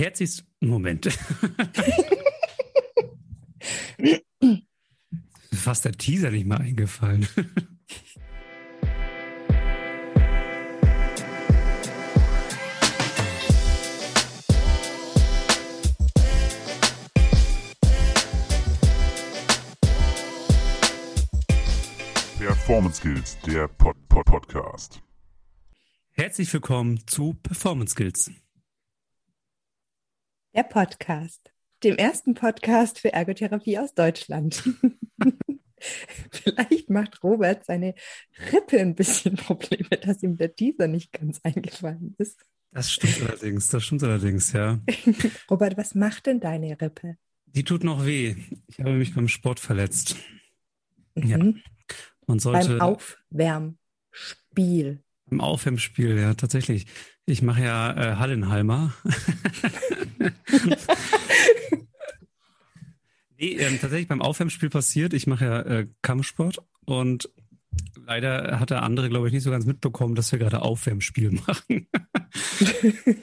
Herzlichst. 0.00 0.44
Moment. 0.60 1.06
Fast 5.52 5.84
der 5.84 5.92
Teaser 5.92 6.30
nicht 6.30 6.46
mal 6.46 6.56
eingefallen. 6.56 7.28
Performance 22.38 23.00
Skills, 23.00 23.36
der 23.44 23.68
Pod 23.68 23.98
-Pod 24.08 24.24
Podcast. 24.24 25.02
Herzlich 26.12 26.50
willkommen 26.54 27.06
zu 27.06 27.34
Performance 27.42 27.92
Skills. 27.92 28.30
Der 30.52 30.64
Podcast, 30.64 31.52
dem 31.84 31.96
ersten 31.96 32.34
Podcast 32.34 32.98
für 32.98 33.12
Ergotherapie 33.12 33.78
aus 33.78 33.94
Deutschland. 33.94 34.68
Vielleicht 36.32 36.90
macht 36.90 37.22
Robert 37.22 37.64
seine 37.64 37.94
Rippe 38.52 38.80
ein 38.80 38.96
bisschen 38.96 39.36
Probleme, 39.36 39.90
dass 39.90 40.24
ihm 40.24 40.36
der 40.36 40.56
Teaser 40.56 40.88
nicht 40.88 41.12
ganz 41.12 41.38
eingefallen 41.44 42.16
ist. 42.18 42.44
Das 42.72 42.90
stimmt 42.90 43.22
allerdings, 43.22 43.68
das 43.68 43.84
stimmt 43.84 44.02
allerdings, 44.02 44.52
ja. 44.52 44.80
Robert, 45.50 45.76
was 45.76 45.94
macht 45.94 46.26
denn 46.26 46.40
deine 46.40 46.80
Rippe? 46.80 47.16
Die 47.46 47.62
tut 47.62 47.84
noch 47.84 48.04
weh. 48.04 48.34
Ich 48.66 48.80
habe 48.80 48.94
mich 48.94 49.14
beim 49.14 49.28
Sport 49.28 49.60
verletzt. 49.60 50.16
Mhm. 51.14 51.28
Ja. 51.28 51.38
Man 52.26 52.40
sollte 52.40 52.76
Beim 52.76 52.80
Aufwärmspiel. 52.80 55.04
Im 55.30 55.40
Aufwärmspiel, 55.40 56.18
ja, 56.18 56.34
tatsächlich. 56.34 56.86
Ich 57.26 57.42
mache 57.42 57.62
ja 57.62 57.92
äh, 57.96 58.16
Hallenhalmer. 58.16 58.92
nee, 63.38 63.52
ähm, 63.56 63.78
tatsächlich 63.80 64.08
beim 64.08 64.22
Aufwärmspiel 64.22 64.70
passiert, 64.70 65.12
ich 65.14 65.26
mache 65.26 65.44
ja 65.44 65.60
äh, 65.60 65.86
Kampfsport 66.02 66.62
und 66.84 67.30
leider 68.06 68.58
hat 68.58 68.70
der 68.70 68.82
andere, 68.82 69.08
glaube 69.08 69.28
ich, 69.28 69.32
nicht 69.32 69.44
so 69.44 69.50
ganz 69.50 69.64
mitbekommen, 69.66 70.14
dass 70.14 70.32
wir 70.32 70.38
gerade 70.38 70.62
Aufwärmspiel 70.62 71.30
machen. 71.30 71.86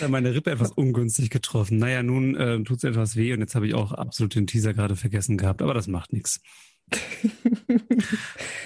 da 0.00 0.08
meine 0.08 0.34
Rippe 0.34 0.50
etwas 0.50 0.72
ungünstig 0.72 1.30
getroffen. 1.30 1.78
Naja, 1.78 2.02
nun 2.02 2.34
äh, 2.36 2.62
tut 2.62 2.78
es 2.78 2.84
etwas 2.84 3.16
weh 3.16 3.32
und 3.32 3.40
jetzt 3.40 3.54
habe 3.54 3.66
ich 3.66 3.74
auch 3.74 3.92
absolut 3.92 4.34
den 4.34 4.46
Teaser 4.46 4.74
gerade 4.74 4.96
vergessen 4.96 5.36
gehabt, 5.36 5.62
aber 5.62 5.74
das 5.74 5.86
macht 5.86 6.12
nichts. 6.12 6.40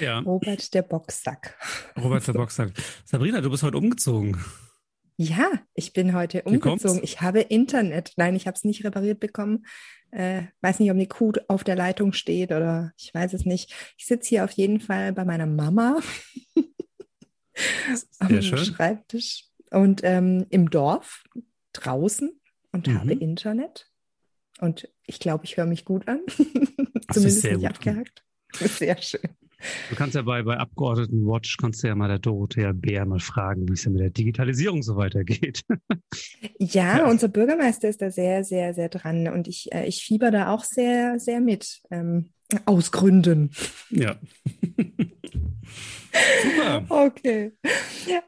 Ja. 0.00 0.18
Robert 0.26 0.72
der 0.74 0.82
Boxsack. 0.82 1.56
Robert 1.96 2.26
der 2.26 2.32
Boxsack. 2.34 2.72
Sabrina, 3.04 3.40
du 3.40 3.50
bist 3.50 3.62
heute 3.62 3.78
umgezogen. 3.78 4.36
Ja, 5.16 5.50
ich 5.74 5.92
bin 5.92 6.14
heute 6.14 6.42
umgezogen. 6.42 7.00
Ich 7.02 7.20
habe 7.20 7.40
Internet. 7.40 8.14
Nein, 8.16 8.34
ich 8.34 8.46
habe 8.46 8.54
es 8.56 8.64
nicht 8.64 8.84
repariert 8.84 9.20
bekommen. 9.20 9.66
Äh, 10.12 10.44
weiß 10.62 10.80
nicht, 10.80 10.90
ob 10.90 10.96
eine 10.96 11.06
Kuh 11.06 11.32
auf 11.46 11.62
der 11.62 11.76
Leitung 11.76 12.12
steht 12.12 12.50
oder 12.52 12.92
ich 12.96 13.12
weiß 13.12 13.34
es 13.34 13.44
nicht. 13.44 13.72
Ich 13.98 14.06
sitze 14.06 14.28
hier 14.30 14.44
auf 14.44 14.52
jeden 14.52 14.80
Fall 14.80 15.12
bei 15.12 15.24
meiner 15.24 15.46
Mama 15.46 16.00
am 18.18 18.42
schön. 18.42 18.58
Schreibtisch 18.64 19.44
und 19.70 20.00
ähm, 20.04 20.46
im 20.50 20.70
Dorf 20.70 21.22
draußen 21.74 22.30
und 22.72 22.86
Mhm. 22.86 22.98
habe 22.98 23.12
Internet. 23.12 23.89
Und 24.60 24.88
ich 25.06 25.18
glaube, 25.20 25.44
ich 25.44 25.56
höre 25.56 25.66
mich 25.66 25.84
gut 25.84 26.06
an. 26.08 26.20
Zumindest 27.12 27.44
nicht 27.44 27.66
abgehackt. 27.66 28.24
Sehr 28.52 29.00
schön. 29.00 29.20
Du 29.90 29.94
kannst 29.94 30.14
ja 30.14 30.22
bei, 30.22 30.42
bei 30.42 30.56
Abgeordneten 30.56 31.26
Watch, 31.26 31.56
kannst 31.58 31.82
du 31.82 31.88
ja 31.88 31.94
mal 31.94 32.08
der 32.08 32.18
Dorothea 32.18 32.72
Bär 32.72 33.04
mal 33.04 33.20
fragen, 33.20 33.68
wie 33.68 33.74
es 33.74 33.82
denn 33.82 33.92
mit 33.92 34.00
der 34.02 34.10
Digitalisierung 34.10 34.82
so 34.82 34.96
weitergeht. 34.96 35.62
Ja, 36.58 36.98
Ja. 36.98 37.06
unser 37.08 37.28
Bürgermeister 37.28 37.88
ist 37.88 38.00
da 38.02 38.10
sehr, 38.10 38.44
sehr, 38.44 38.74
sehr 38.74 38.88
dran 38.88 39.28
und 39.28 39.48
ich, 39.48 39.72
äh, 39.72 39.86
ich 39.86 40.02
fieber 40.02 40.30
da 40.30 40.48
auch 40.52 40.64
sehr, 40.64 41.18
sehr 41.18 41.40
mit. 41.40 41.82
Ähm, 41.90 42.32
aus 42.66 42.92
Gründen. 42.92 43.50
ja. 43.90 44.16
Super. 46.42 46.84
Okay. 46.88 47.52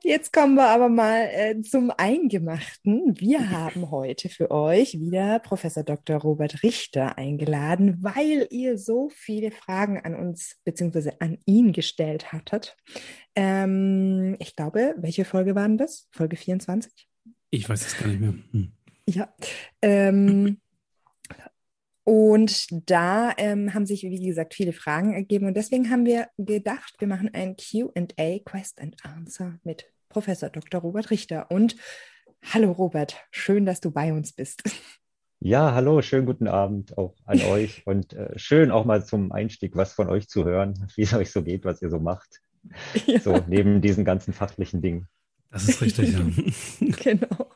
Jetzt 0.02 0.32
kommen 0.32 0.54
wir 0.54 0.68
aber 0.68 0.88
mal 0.88 1.28
äh, 1.32 1.60
zum 1.62 1.90
Eingemachten. 1.96 3.18
Wir 3.18 3.50
haben 3.50 3.90
heute 3.90 4.28
für 4.28 4.50
euch 4.50 5.00
wieder 5.00 5.38
Professor 5.40 5.82
Dr. 5.82 6.16
Robert 6.18 6.62
Richter 6.62 7.18
eingeladen, 7.18 7.98
weil 8.00 8.46
ihr 8.50 8.78
so 8.78 9.10
viele 9.12 9.50
Fragen 9.50 10.00
an 10.00 10.14
uns 10.14 10.56
bzw. 10.64 11.12
an 11.18 11.38
ihn 11.44 11.72
gestellt 11.72 12.32
hattet. 12.32 12.76
Ähm, 13.34 14.36
ich 14.38 14.54
glaube, 14.54 14.94
welche 14.98 15.24
Folge 15.24 15.54
waren 15.54 15.78
das? 15.78 16.08
Folge 16.12 16.36
24? 16.36 17.08
Ich 17.50 17.68
weiß 17.68 17.86
es 17.86 17.98
gar 17.98 18.08
nicht 18.08 18.20
mehr. 18.20 18.34
Hm. 18.52 18.72
Ja. 19.08 19.34
Ähm, 19.80 20.58
und 22.04 22.66
da 22.90 23.32
ähm, 23.36 23.74
haben 23.74 23.86
sich, 23.86 24.02
wie 24.02 24.26
gesagt, 24.26 24.54
viele 24.54 24.72
Fragen 24.72 25.14
ergeben. 25.14 25.46
Und 25.46 25.56
deswegen 25.56 25.90
haben 25.90 26.04
wir 26.04 26.28
gedacht, 26.36 26.94
wir 26.98 27.06
machen 27.06 27.30
ein 27.32 27.56
QA, 27.56 28.38
Quest 28.44 28.80
and 28.80 28.96
Answer 29.04 29.58
mit 29.62 29.86
Professor 30.08 30.50
Dr. 30.50 30.80
Robert 30.80 31.10
Richter. 31.10 31.50
Und 31.50 31.76
hallo 32.42 32.72
Robert, 32.72 33.16
schön, 33.30 33.64
dass 33.64 33.80
du 33.80 33.92
bei 33.92 34.12
uns 34.12 34.32
bist. 34.32 34.62
Ja, 35.38 35.74
hallo, 35.74 36.02
schönen 36.02 36.26
guten 36.26 36.48
Abend 36.48 36.96
auch 36.98 37.14
an 37.24 37.40
euch 37.50 37.86
und 37.86 38.12
äh, 38.14 38.36
schön 38.36 38.70
auch 38.70 38.84
mal 38.84 39.04
zum 39.04 39.32
Einstieg 39.32 39.76
was 39.76 39.92
von 39.92 40.08
euch 40.08 40.28
zu 40.28 40.44
hören, 40.44 40.86
wie 40.96 41.02
es 41.02 41.14
euch 41.14 41.30
so 41.30 41.42
geht, 41.42 41.64
was 41.64 41.82
ihr 41.82 41.90
so 41.90 42.00
macht, 42.00 42.40
Ja, 43.06 43.20
so 43.20 43.42
neben 43.48 43.80
diesen 43.80 44.04
ganzen 44.04 44.32
fachlichen 44.32 44.82
Dingen. 44.82 45.08
Das 45.50 45.68
ist 45.68 45.82
richtig, 45.82 46.12
ja. 46.12 46.20
genau. 47.02 47.50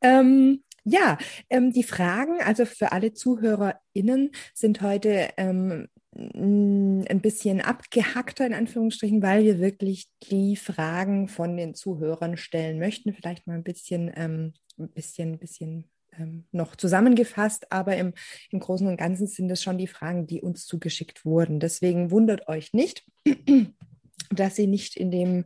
Ähm, 0.00 0.62
ja, 0.84 1.18
ähm, 1.50 1.72
die 1.72 1.84
Fragen, 1.84 2.40
also 2.40 2.64
für 2.64 2.92
alle 2.92 3.12
ZuhörerInnen, 3.12 4.30
sind 4.54 4.80
heute 4.80 5.30
ähm, 5.36 5.88
ein 6.14 7.20
bisschen 7.22 7.60
abgehackter 7.60 8.46
in 8.46 8.52
Anführungsstrichen, 8.52 9.22
weil 9.22 9.44
wir 9.44 9.60
wirklich 9.60 10.08
die 10.30 10.56
Fragen 10.56 11.28
von 11.28 11.56
den 11.56 11.74
Zuhörern 11.74 12.36
stellen 12.36 12.78
möchten. 12.78 13.14
Vielleicht 13.14 13.46
mal 13.46 13.54
ein 13.54 13.62
bisschen, 13.62 14.10
ähm, 14.14 14.52
ein 14.78 14.90
bisschen, 14.90 15.38
bisschen 15.38 15.88
ähm, 16.18 16.44
noch 16.52 16.76
zusammengefasst, 16.76 17.72
aber 17.72 17.96
im, 17.96 18.12
im 18.50 18.60
Großen 18.60 18.86
und 18.86 18.98
Ganzen 18.98 19.26
sind 19.26 19.50
es 19.50 19.62
schon 19.62 19.78
die 19.78 19.86
Fragen, 19.86 20.26
die 20.26 20.42
uns 20.42 20.66
zugeschickt 20.66 21.24
wurden. 21.24 21.60
Deswegen 21.60 22.10
wundert 22.10 22.48
euch 22.48 22.74
nicht, 22.74 23.06
dass 24.30 24.56
sie 24.56 24.66
nicht 24.66 24.96
in 24.96 25.10
dem 25.10 25.44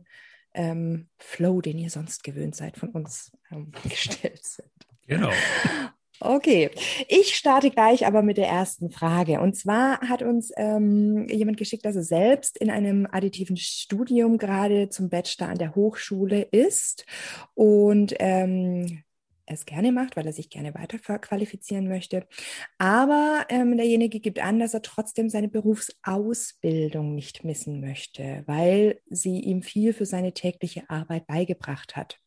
ähm, 0.53 1.07
Flow, 1.17 1.61
den 1.61 1.77
ihr 1.77 1.89
sonst 1.89 2.23
gewöhnt 2.23 2.55
seid, 2.55 2.77
von 2.77 2.89
uns 2.89 3.31
ähm, 3.51 3.71
gestellt 3.83 4.43
sind. 4.43 4.69
Genau. 5.07 5.31
Okay, 6.19 6.71
ich 7.07 7.35
starte 7.35 7.69
gleich 7.69 8.07
aber 8.07 8.23
mit 8.23 8.37
der 8.37 8.47
ersten 8.47 8.89
Frage. 8.89 9.39
Und 9.39 9.55
zwar 9.55 9.99
hat 10.01 10.23
uns 10.23 10.51
ähm, 10.57 11.27
jemand 11.29 11.57
geschickt, 11.57 11.85
dass 11.85 11.95
er 11.95 12.03
selbst 12.03 12.57
in 12.57 12.71
einem 12.71 13.07
additiven 13.11 13.55
Studium 13.55 14.39
gerade 14.39 14.89
zum 14.89 15.09
Bachelor 15.09 15.49
an 15.49 15.59
der 15.59 15.75
Hochschule 15.75 16.41
ist 16.41 17.05
und 17.53 18.15
ähm, 18.17 19.03
es 19.45 19.65
gerne 19.65 19.91
macht, 19.91 20.17
weil 20.17 20.25
er 20.25 20.33
sich 20.33 20.49
gerne 20.49 20.73
weiter 20.73 20.97
qualifizieren 21.19 21.87
möchte. 21.87 22.27
Aber 22.79 23.45
ähm, 23.49 23.77
derjenige 23.77 24.19
gibt 24.19 24.39
an, 24.39 24.59
dass 24.59 24.73
er 24.73 24.81
trotzdem 24.81 25.29
seine 25.29 25.47
Berufsausbildung 25.47 27.13
nicht 27.15 27.43
missen 27.43 27.79
möchte, 27.79 28.43
weil 28.47 28.99
sie 29.09 29.39
ihm 29.39 29.61
viel 29.61 29.93
für 29.93 30.05
seine 30.05 30.33
tägliche 30.33 30.89
Arbeit 30.89 31.27
beigebracht 31.27 31.95
hat 31.95 32.19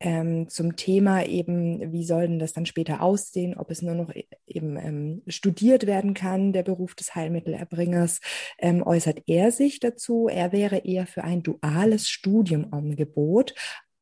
ähm, 0.00 0.48
zum 0.48 0.76
Thema 0.76 1.24
eben, 1.24 1.92
wie 1.92 2.04
soll 2.04 2.28
denn 2.28 2.38
das 2.38 2.52
dann 2.52 2.66
später 2.66 3.00
aussehen, 3.00 3.56
ob 3.56 3.70
es 3.70 3.82
nur 3.82 3.94
noch 3.94 4.14
e- 4.14 4.26
eben 4.46 4.76
ähm, 4.76 5.22
studiert 5.26 5.86
werden 5.86 6.14
kann, 6.14 6.52
der 6.52 6.62
Beruf 6.62 6.94
des 6.94 7.14
Heilmittelerbringers, 7.14 8.20
ähm, 8.58 8.82
äußert 8.82 9.22
er 9.26 9.50
sich 9.52 9.80
dazu. 9.80 10.28
Er 10.28 10.52
wäre 10.52 10.78
eher 10.78 11.06
für 11.06 11.24
ein 11.24 11.42
duales 11.42 12.08
Studiumangebot, 12.08 13.54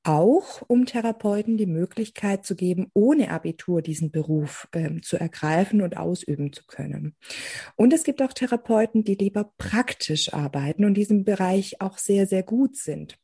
auch 0.04 0.62
um 0.66 0.84
Therapeuten 0.84 1.56
die 1.56 1.66
Möglichkeit 1.66 2.44
zu 2.44 2.56
geben, 2.56 2.90
ohne 2.92 3.30
Abitur 3.30 3.80
diesen 3.80 4.10
Beruf 4.10 4.68
ähm, 4.74 5.02
zu 5.02 5.16
ergreifen 5.16 5.80
und 5.80 5.96
ausüben 5.96 6.52
zu 6.52 6.64
können. 6.66 7.16
Und 7.76 7.92
es 7.92 8.04
gibt 8.04 8.20
auch 8.20 8.32
Therapeuten, 8.32 9.04
die 9.04 9.14
lieber 9.14 9.52
praktisch 9.56 10.34
arbeiten 10.34 10.84
und 10.84 10.94
diesem 10.94 11.24
Bereich 11.24 11.80
auch 11.80 11.98
sehr, 11.98 12.26
sehr 12.26 12.42
gut 12.42 12.76
sind. 12.76 13.18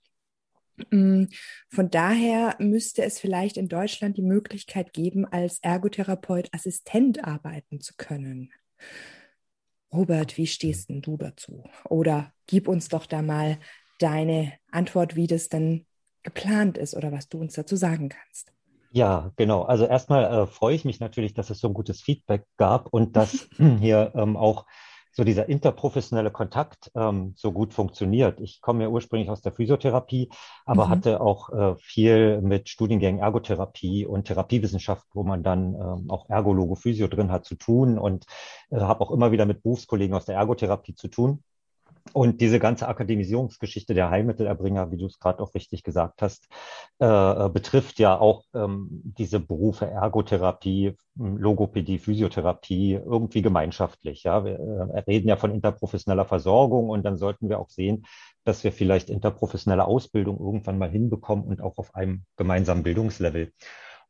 Mm, 0.91 1.25
Von 1.69 1.91
daher 1.91 2.57
müsste 2.59 3.03
es 3.05 3.19
vielleicht 3.19 3.57
in 3.57 3.69
Deutschland 3.69 4.17
die 4.17 4.23
Möglichkeit 4.23 4.93
geben, 4.93 5.27
als 5.27 5.59
Ergotherapeut 5.63 6.49
Assistent 6.53 7.25
arbeiten 7.25 7.81
zu 7.81 7.95
können. 7.97 8.53
Robert, 9.93 10.37
wie 10.37 10.47
stehst 10.47 10.89
denn 10.89 11.03
du 11.03 11.17
dazu? 11.17 11.65
Oder 11.89 12.33
gib 12.47 12.69
uns 12.69 12.89
doch 12.89 13.07
da 13.07 13.23
mal 13.23 13.59
deine 13.99 14.53
Antwort, 14.71 15.17
wie 15.17 15.27
das 15.27 15.49
denn 15.49 15.87
geplant 16.23 16.79
ist 16.79 16.95
oder 16.95 17.13
was 17.13 17.29
du 17.29 17.39
uns 17.39 17.55
dazu 17.55 17.77
sagen 17.77 18.09
kannst. 18.09 18.53
Ja, 18.93 19.33
genau. 19.37 19.63
Also 19.63 19.87
erstmal 19.87 20.25
äh, 20.25 20.47
freue 20.47 20.75
ich 20.75 20.85
mich 20.85 21.01
natürlich, 21.01 21.33
dass 21.35 21.51
es 21.51 21.61
so 21.61 21.69
ein 21.69 21.75
gutes 21.75 22.03
Feedback 22.03 22.45
gab 22.57 22.89
und 22.93 23.17
dass 23.17 23.49
hier 23.57 24.13
ähm, 24.15 24.37
auch 24.37 24.67
so 25.13 25.25
dieser 25.25 25.49
interprofessionelle 25.49 26.31
Kontakt 26.31 26.91
ähm, 26.95 27.35
so 27.37 27.53
gut 27.53 27.75
funktioniert. 27.75 28.41
Ich 28.41 28.61
komme 28.61 28.85
ja 28.85 28.89
ursprünglich 28.89 29.29
aus 29.31 29.43
der 29.43 29.53
Physiotherapie, 29.53 30.31
aber 30.65 30.87
mhm. 30.87 30.91
hatte 30.91 31.21
auch 31.21 31.51
äh, 31.51 31.77
viel 31.77 32.41
mit 32.43 32.69
Studiengängen 32.69 33.21
Ergotherapie 33.21 34.07
und 34.07 34.27
Therapiewissenschaft, 34.27 35.07
wo 35.13 35.23
man 35.25 35.43
dann 35.43 35.75
ähm, 35.75 36.11
auch 36.11 36.29
Ergologe, 36.29 36.77
Physio 36.77 37.09
drin 37.09 37.33
hat, 37.33 37.45
zu 37.45 37.57
tun 37.57 37.99
und 37.99 38.27
äh, 38.71 38.81
habe 38.81 39.01
auch 39.01 39.11
immer 39.11 39.33
wieder 39.33 39.47
mit 39.47 39.63
Berufskollegen 39.63 40.15
aus 40.15 40.27
der 40.27 40.37
Ergotherapie 40.37 40.95
zu 40.95 41.09
tun. 41.09 41.43
Und 42.13 42.41
diese 42.41 42.59
ganze 42.59 42.89
Akademisierungsgeschichte 42.89 43.95
der 43.95 44.11
Heilmittelerbringer, 44.11 44.91
wie 44.91 44.97
du 44.97 45.07
es 45.07 45.19
gerade 45.19 45.43
auch 45.43 45.55
richtig 45.55 45.83
gesagt 45.83 46.23
hast, 46.23 46.49
äh, 47.01 47.07
äh, 47.07 47.49
betrifft 47.49 47.99
ja 47.99 48.19
auch 48.19 48.45
ähm, 48.55 48.89
diese 49.05 49.39
Berufe 49.39 49.87
Ergotherapie, 49.87 50.97
Logopädie, 51.17 51.99
Physiotherapie 51.99 52.95
irgendwie 52.95 53.43
gemeinschaftlich. 53.43 54.25
Ja, 54.25 54.45
wir 54.45 54.59
äh, 54.59 54.99
reden 55.01 55.29
ja 55.29 55.37
von 55.37 55.53
interprofessioneller 55.53 56.25
Versorgung 56.25 56.89
und 56.89 57.05
dann 57.05 57.17
sollten 57.17 57.49
wir 57.49 57.59
auch 57.59 57.71
sehen, 57.71 58.05
dass 58.45 58.65
wir 58.65 58.73
vielleicht 58.73 59.11
interprofessionelle 59.11 59.85
Ausbildung 59.85 60.39
irgendwann 60.39 60.79
mal 60.79 60.91
hinbekommen 60.91 61.45
und 61.45 61.61
auch 61.61 61.79
auf 61.79 61.95
einem 61.95 62.25
gemeinsamen 62.37 62.83
Bildungslevel. 62.83 63.53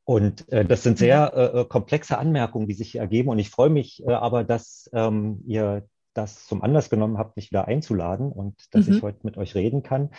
Und 0.04 0.48
äh, 0.50 0.64
das 0.64 0.82
sind 0.82 0.98
sehr 0.98 1.32
äh, 1.34 1.60
äh 1.60 1.64
komplexe 1.64 2.18
Anmerkungen, 2.18 2.66
die 2.66 2.74
sich 2.74 2.92
hier 2.92 3.00
ergeben. 3.00 3.28
Und 3.28 3.38
ich 3.38 3.50
freue 3.50 3.70
mich 3.70 4.02
äh, 4.06 4.12
aber, 4.12 4.44
dass 4.44 4.88
ähm, 4.92 5.42
ihr 5.46 5.86
das 6.14 6.46
zum 6.46 6.62
Anlass 6.62 6.90
genommen 6.90 7.18
habt, 7.18 7.36
mich 7.36 7.50
wieder 7.50 7.68
einzuladen 7.68 8.32
und 8.32 8.54
dass 8.72 8.86
mhm. 8.86 8.96
ich 8.96 9.02
heute 9.02 9.20
mit 9.22 9.36
euch 9.36 9.54
reden 9.54 9.82
kann. 9.82 10.10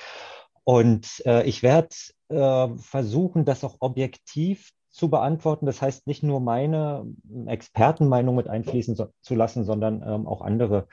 Und 0.63 1.23
äh, 1.25 1.43
ich 1.43 1.63
werde 1.63 1.95
äh, 2.29 2.67
versuchen, 2.77 3.45
das 3.45 3.63
auch 3.63 3.77
objektiv 3.79 4.71
zu 4.89 5.09
beantworten. 5.09 5.65
Das 5.65 5.81
heißt, 5.81 6.05
nicht 6.07 6.23
nur 6.23 6.39
meine 6.39 7.05
Expertenmeinung 7.47 8.35
mit 8.35 8.47
einfließen 8.47 8.95
so, 8.95 9.07
zu 9.21 9.35
lassen, 9.35 9.63
sondern 9.63 10.03
ähm, 10.05 10.27
auch 10.27 10.41
andere 10.41 10.87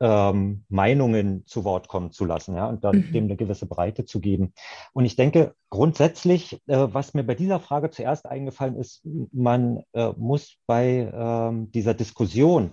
ähm, 0.00 0.64
Meinungen 0.68 1.44
zu 1.46 1.64
Wort 1.64 1.88
kommen 1.88 2.12
zu 2.12 2.24
lassen, 2.24 2.54
ja, 2.54 2.68
und 2.68 2.84
dann 2.84 2.96
mhm. 2.96 3.12
dem 3.12 3.24
eine 3.24 3.36
gewisse 3.36 3.66
Breite 3.66 4.04
zu 4.04 4.20
geben. 4.20 4.52
Und 4.92 5.04
ich 5.04 5.16
denke, 5.16 5.54
grundsätzlich, 5.70 6.60
äh, 6.66 6.86
was 6.92 7.14
mir 7.14 7.24
bei 7.24 7.34
dieser 7.34 7.58
Frage 7.58 7.90
zuerst 7.90 8.26
eingefallen 8.26 8.76
ist, 8.76 9.04
man 9.32 9.82
äh, 9.92 10.12
muss 10.16 10.56
bei 10.66 11.10
ähm, 11.12 11.72
dieser 11.72 11.94
Diskussion 11.94 12.72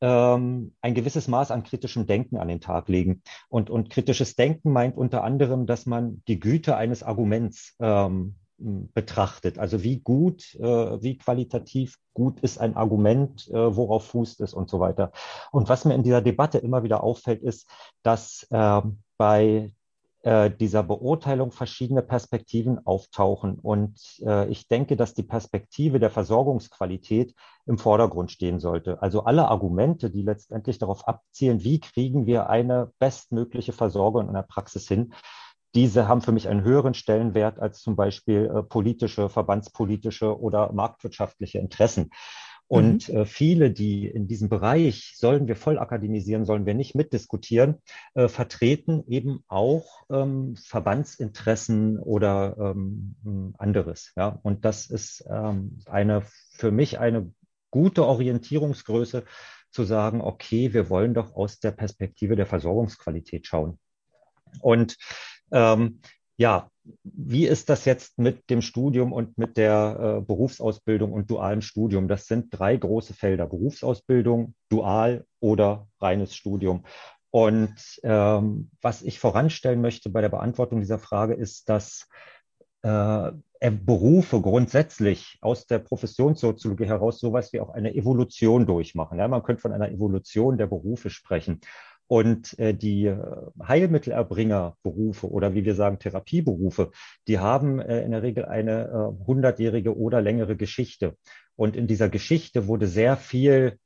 ähm, 0.00 0.72
ein 0.80 0.94
gewisses 0.94 1.28
Maß 1.28 1.50
an 1.50 1.62
kritischem 1.62 2.06
Denken 2.06 2.38
an 2.38 2.48
den 2.48 2.60
Tag 2.60 2.88
legen. 2.88 3.22
Und, 3.48 3.70
und 3.70 3.90
kritisches 3.90 4.36
Denken 4.36 4.72
meint 4.72 4.96
unter 4.96 5.24
anderem, 5.24 5.66
dass 5.66 5.86
man 5.86 6.22
die 6.28 6.40
Güte 6.40 6.76
eines 6.76 7.02
Arguments 7.02 7.76
ähm, 7.80 8.36
betrachtet. 8.58 9.58
Also 9.58 9.82
wie 9.82 10.00
gut, 10.00 10.54
äh, 10.56 11.02
wie 11.02 11.16
qualitativ 11.16 11.96
gut 12.12 12.40
ist 12.40 12.58
ein 12.58 12.76
Argument, 12.76 13.48
äh, 13.48 13.76
worauf 13.76 14.06
fußt 14.08 14.40
es 14.42 14.52
und 14.52 14.68
so 14.68 14.80
weiter. 14.80 15.12
Und 15.50 15.68
was 15.68 15.84
mir 15.84 15.94
in 15.94 16.02
dieser 16.02 16.20
Debatte 16.20 16.58
immer 16.58 16.82
wieder 16.82 17.02
auffällt, 17.02 17.42
ist, 17.42 17.68
dass 18.02 18.46
äh, 18.50 18.82
bei 19.16 19.72
äh, 20.22 20.50
dieser 20.50 20.82
Beurteilung 20.82 21.50
verschiedene 21.50 22.02
Perspektiven 22.02 22.84
auftauchen. 22.86 23.58
Und 23.58 23.98
äh, 24.24 24.48
ich 24.48 24.68
denke, 24.68 24.96
dass 24.96 25.14
die 25.14 25.22
Perspektive 25.22 25.98
der 25.98 26.10
Versorgungsqualität 26.10 27.34
im 27.66 27.78
Vordergrund 27.78 28.30
stehen 28.30 28.60
sollte. 28.60 29.00
Also 29.02 29.24
alle 29.24 29.48
Argumente, 29.48 30.10
die 30.10 30.22
letztendlich 30.22 30.78
darauf 30.78 31.08
abzielen, 31.08 31.64
wie 31.64 31.80
kriegen 31.80 32.26
wir 32.26 32.50
eine 32.50 32.92
bestmögliche 32.98 33.72
Versorgung 33.72 34.28
in 34.28 34.34
der 34.34 34.42
Praxis 34.42 34.86
hin, 34.88 35.14
diese 35.74 36.08
haben 36.08 36.20
für 36.20 36.32
mich 36.32 36.48
einen 36.48 36.64
höheren 36.64 36.94
Stellenwert 36.94 37.60
als 37.60 37.80
zum 37.80 37.94
Beispiel 37.94 38.50
äh, 38.52 38.62
politische, 38.62 39.28
verbandspolitische 39.28 40.38
oder 40.38 40.72
marktwirtschaftliche 40.72 41.58
Interessen. 41.58 42.10
Und 42.70 43.08
mhm. 43.08 43.16
äh, 43.16 43.26
viele, 43.26 43.72
die 43.72 44.06
in 44.06 44.28
diesem 44.28 44.48
Bereich, 44.48 45.14
sollen 45.16 45.48
wir 45.48 45.56
voll 45.56 45.76
akademisieren, 45.76 46.44
sollen 46.44 46.66
wir 46.66 46.74
nicht 46.74 46.94
mitdiskutieren, 46.94 47.82
äh, 48.14 48.28
vertreten 48.28 49.02
eben 49.08 49.42
auch 49.48 50.04
ähm, 50.08 50.54
Verbandsinteressen 50.56 51.98
oder 51.98 52.56
ähm, 52.60 53.54
anderes. 53.58 54.12
Ja? 54.16 54.38
Und 54.44 54.64
das 54.64 54.86
ist 54.86 55.24
ähm, 55.28 55.80
eine 55.86 56.22
für 56.52 56.70
mich 56.70 57.00
eine 57.00 57.32
gute 57.72 58.06
Orientierungsgröße, 58.06 59.24
zu 59.72 59.82
sagen, 59.84 60.20
okay, 60.20 60.72
wir 60.72 60.90
wollen 60.90 61.14
doch 61.14 61.34
aus 61.34 61.58
der 61.58 61.72
Perspektive 61.72 62.36
der 62.36 62.46
Versorgungsqualität 62.46 63.48
schauen. 63.48 63.80
Und 64.60 64.96
ähm, 65.50 66.00
ja, 66.36 66.69
wie 67.02 67.46
ist 67.46 67.68
das 67.68 67.84
jetzt 67.84 68.18
mit 68.18 68.48
dem 68.50 68.62
Studium 68.62 69.12
und 69.12 69.36
mit 69.38 69.56
der 69.56 70.18
äh, 70.18 70.24
Berufsausbildung 70.24 71.12
und 71.12 71.30
dualem 71.30 71.60
Studium? 71.60 72.08
Das 72.08 72.26
sind 72.26 72.46
drei 72.50 72.76
große 72.76 73.14
Felder, 73.14 73.46
Berufsausbildung, 73.46 74.54
dual 74.68 75.24
oder 75.40 75.88
reines 76.00 76.34
Studium. 76.34 76.84
Und 77.30 77.74
ähm, 78.02 78.70
was 78.80 79.02
ich 79.02 79.20
voranstellen 79.20 79.80
möchte 79.80 80.10
bei 80.10 80.20
der 80.20 80.30
Beantwortung 80.30 80.80
dieser 80.80 80.98
Frage 80.98 81.34
ist, 81.34 81.68
dass 81.68 82.08
äh, 82.82 83.30
Berufe 83.70 84.40
grundsätzlich 84.40 85.38
aus 85.42 85.66
der 85.66 85.80
Professionssoziologie 85.80 86.86
heraus 86.86 87.20
sowas 87.20 87.52
wie 87.52 87.60
auch 87.60 87.70
eine 87.70 87.94
Evolution 87.94 88.66
durchmachen. 88.66 89.18
Ja, 89.18 89.28
man 89.28 89.42
könnte 89.42 89.60
von 89.60 89.72
einer 89.72 89.90
Evolution 89.90 90.56
der 90.56 90.66
Berufe 90.66 91.10
sprechen. 91.10 91.60
Und 92.10 92.58
äh, 92.58 92.74
die 92.74 93.06
äh, 93.06 93.16
Heilmittelerbringerberufe 93.62 95.30
oder 95.30 95.54
wie 95.54 95.64
wir 95.64 95.76
sagen 95.76 96.00
Therapieberufe, 96.00 96.90
die 97.28 97.38
haben 97.38 97.78
äh, 97.78 98.02
in 98.02 98.10
der 98.10 98.24
Regel 98.24 98.46
eine 98.46 99.14
hundertjährige 99.28 99.96
oder 99.96 100.20
längere 100.20 100.56
Geschichte. 100.56 101.14
Und 101.54 101.76
in 101.76 101.86
dieser 101.86 102.08
Geschichte 102.08 102.66
wurde 102.66 102.88
sehr 102.88 103.16
viel 103.16 103.78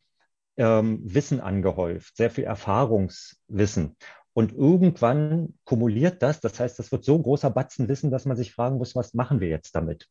ähm, 0.56 1.00
Wissen 1.04 1.40
angehäuft, 1.40 2.16
sehr 2.16 2.30
viel 2.30 2.44
Erfahrungswissen. 2.44 3.94
Und 4.32 4.54
irgendwann 4.54 5.58
kumuliert 5.64 6.22
das, 6.22 6.40
das 6.40 6.58
heißt, 6.58 6.78
das 6.78 6.92
wird 6.92 7.04
so 7.04 7.16
ein 7.16 7.22
großer 7.22 7.50
Batzen 7.50 7.88
Wissen, 7.88 8.10
dass 8.10 8.24
man 8.24 8.38
sich 8.38 8.54
fragen 8.54 8.78
muss, 8.78 8.96
was 8.96 9.12
machen 9.12 9.40
wir 9.40 9.48
jetzt 9.48 9.76
damit? 9.76 10.08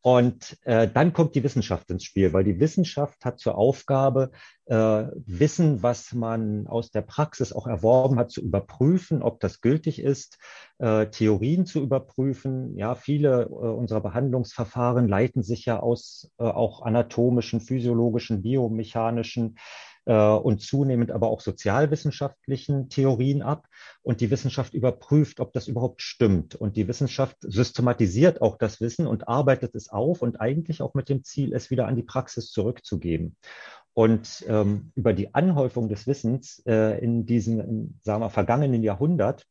Und 0.00 0.56
äh, 0.62 0.88
dann 0.88 1.12
kommt 1.12 1.34
die 1.34 1.42
Wissenschaft 1.42 1.90
ins 1.90 2.04
Spiel, 2.04 2.32
weil 2.32 2.44
die 2.44 2.60
Wissenschaft 2.60 3.24
hat 3.24 3.40
zur 3.40 3.58
Aufgabe, 3.58 4.30
äh, 4.66 4.74
Wissen, 5.26 5.82
was 5.82 6.12
man 6.12 6.68
aus 6.68 6.90
der 6.90 7.02
Praxis 7.02 7.52
auch 7.52 7.66
erworben 7.66 8.18
hat, 8.18 8.30
zu 8.30 8.40
überprüfen, 8.40 9.22
ob 9.22 9.40
das 9.40 9.60
gültig 9.60 10.00
ist, 10.00 10.38
äh, 10.78 11.06
Theorien 11.06 11.66
zu 11.66 11.82
überprüfen. 11.82 12.76
Ja, 12.76 12.94
viele 12.94 13.42
äh, 13.42 13.46
unserer 13.46 14.00
Behandlungsverfahren 14.00 15.08
leiten 15.08 15.42
sich 15.42 15.64
ja 15.64 15.80
aus 15.80 16.30
äh, 16.38 16.44
auch 16.44 16.82
anatomischen, 16.82 17.60
physiologischen, 17.60 18.42
biomechanischen 18.42 19.56
und 20.12 20.62
zunehmend 20.62 21.10
aber 21.10 21.28
auch 21.28 21.40
sozialwissenschaftlichen 21.40 22.88
Theorien 22.88 23.42
ab. 23.42 23.66
Und 24.02 24.20
die 24.20 24.30
Wissenschaft 24.30 24.74
überprüft, 24.74 25.40
ob 25.40 25.52
das 25.52 25.68
überhaupt 25.68 26.02
stimmt. 26.02 26.54
Und 26.54 26.76
die 26.76 26.88
Wissenschaft 26.88 27.36
systematisiert 27.40 28.40
auch 28.40 28.56
das 28.56 28.80
Wissen 28.80 29.06
und 29.06 29.28
arbeitet 29.28 29.74
es 29.74 29.90
auf 29.90 30.22
und 30.22 30.40
eigentlich 30.40 30.80
auch 30.80 30.94
mit 30.94 31.08
dem 31.08 31.24
Ziel, 31.24 31.52
es 31.52 31.70
wieder 31.70 31.86
an 31.86 31.96
die 31.96 32.02
Praxis 32.02 32.50
zurückzugeben. 32.50 33.36
Und 33.94 34.44
ähm, 34.46 34.92
über 34.94 35.12
die 35.12 35.34
Anhäufung 35.34 35.88
des 35.88 36.06
Wissens 36.06 36.62
äh, 36.66 37.02
in 37.04 37.26
diesem, 37.26 37.98
sagen 38.00 38.22
wir, 38.22 38.30
vergangenen 38.30 38.82
Jahrhundert 38.84 39.44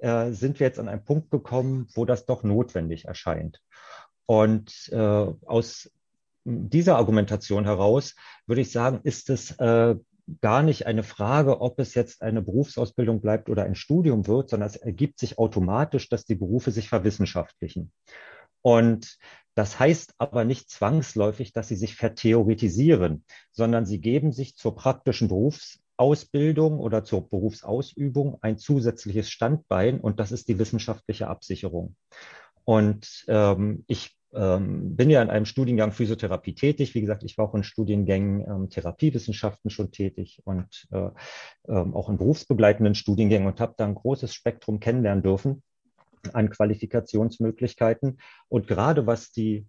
äh, 0.00 0.32
sind 0.32 0.58
wir 0.58 0.66
jetzt 0.66 0.78
an 0.78 0.88
einen 0.88 1.04
Punkt 1.04 1.30
gekommen, 1.30 1.88
wo 1.94 2.04
das 2.04 2.26
doch 2.26 2.42
notwendig 2.42 3.04
erscheint. 3.04 3.60
Und 4.26 4.88
äh, 4.92 4.96
aus 4.96 5.90
dieser 6.44 6.96
Argumentation 6.96 7.64
heraus 7.64 8.14
würde 8.46 8.62
ich 8.62 8.72
sagen, 8.72 9.00
ist 9.04 9.30
es 9.30 9.52
äh, 9.58 9.96
gar 10.40 10.62
nicht 10.62 10.86
eine 10.86 11.02
Frage, 11.02 11.60
ob 11.60 11.78
es 11.78 11.94
jetzt 11.94 12.22
eine 12.22 12.42
Berufsausbildung 12.42 13.20
bleibt 13.20 13.48
oder 13.48 13.64
ein 13.64 13.74
Studium 13.74 14.26
wird, 14.26 14.50
sondern 14.50 14.68
es 14.68 14.76
ergibt 14.76 15.18
sich 15.18 15.38
automatisch, 15.38 16.08
dass 16.08 16.24
die 16.24 16.34
Berufe 16.34 16.70
sich 16.70 16.88
verwissenschaftlichen. 16.88 17.92
Und 18.62 19.18
das 19.54 19.78
heißt 19.78 20.14
aber 20.18 20.44
nicht 20.44 20.70
zwangsläufig, 20.70 21.52
dass 21.52 21.68
sie 21.68 21.76
sich 21.76 21.96
vertheoretisieren, 21.96 23.24
sondern 23.50 23.84
sie 23.84 24.00
geben 24.00 24.32
sich 24.32 24.56
zur 24.56 24.74
praktischen 24.74 25.28
Berufsausbildung 25.28 26.78
oder 26.78 27.04
zur 27.04 27.28
Berufsausübung 27.28 28.38
ein 28.40 28.56
zusätzliches 28.56 29.28
Standbein 29.28 30.00
und 30.00 30.20
das 30.20 30.32
ist 30.32 30.48
die 30.48 30.58
wissenschaftliche 30.58 31.28
Absicherung. 31.28 31.96
Und 32.64 33.24
ähm, 33.28 33.84
ich 33.88 34.16
ähm, 34.34 34.96
bin 34.96 35.10
ja 35.10 35.22
in 35.22 35.30
einem 35.30 35.44
Studiengang 35.44 35.92
Physiotherapie 35.92 36.54
tätig. 36.54 36.94
Wie 36.94 37.00
gesagt, 37.00 37.22
ich 37.24 37.36
war 37.38 37.46
auch 37.46 37.54
in 37.54 37.64
Studiengängen 37.64 38.40
ähm, 38.40 38.70
Therapiewissenschaften 38.70 39.70
schon 39.70 39.90
tätig 39.90 40.40
und 40.44 40.88
äh, 40.90 41.10
ähm, 41.68 41.94
auch 41.94 42.08
in 42.08 42.18
berufsbegleitenden 42.18 42.94
Studiengängen 42.94 43.46
und 43.46 43.60
habe 43.60 43.74
da 43.76 43.84
ein 43.84 43.94
großes 43.94 44.34
Spektrum 44.34 44.80
kennenlernen 44.80 45.22
dürfen 45.22 45.62
an 46.32 46.50
Qualifikationsmöglichkeiten. 46.50 48.18
Und 48.48 48.66
gerade 48.66 49.06
was 49.06 49.32
die 49.32 49.66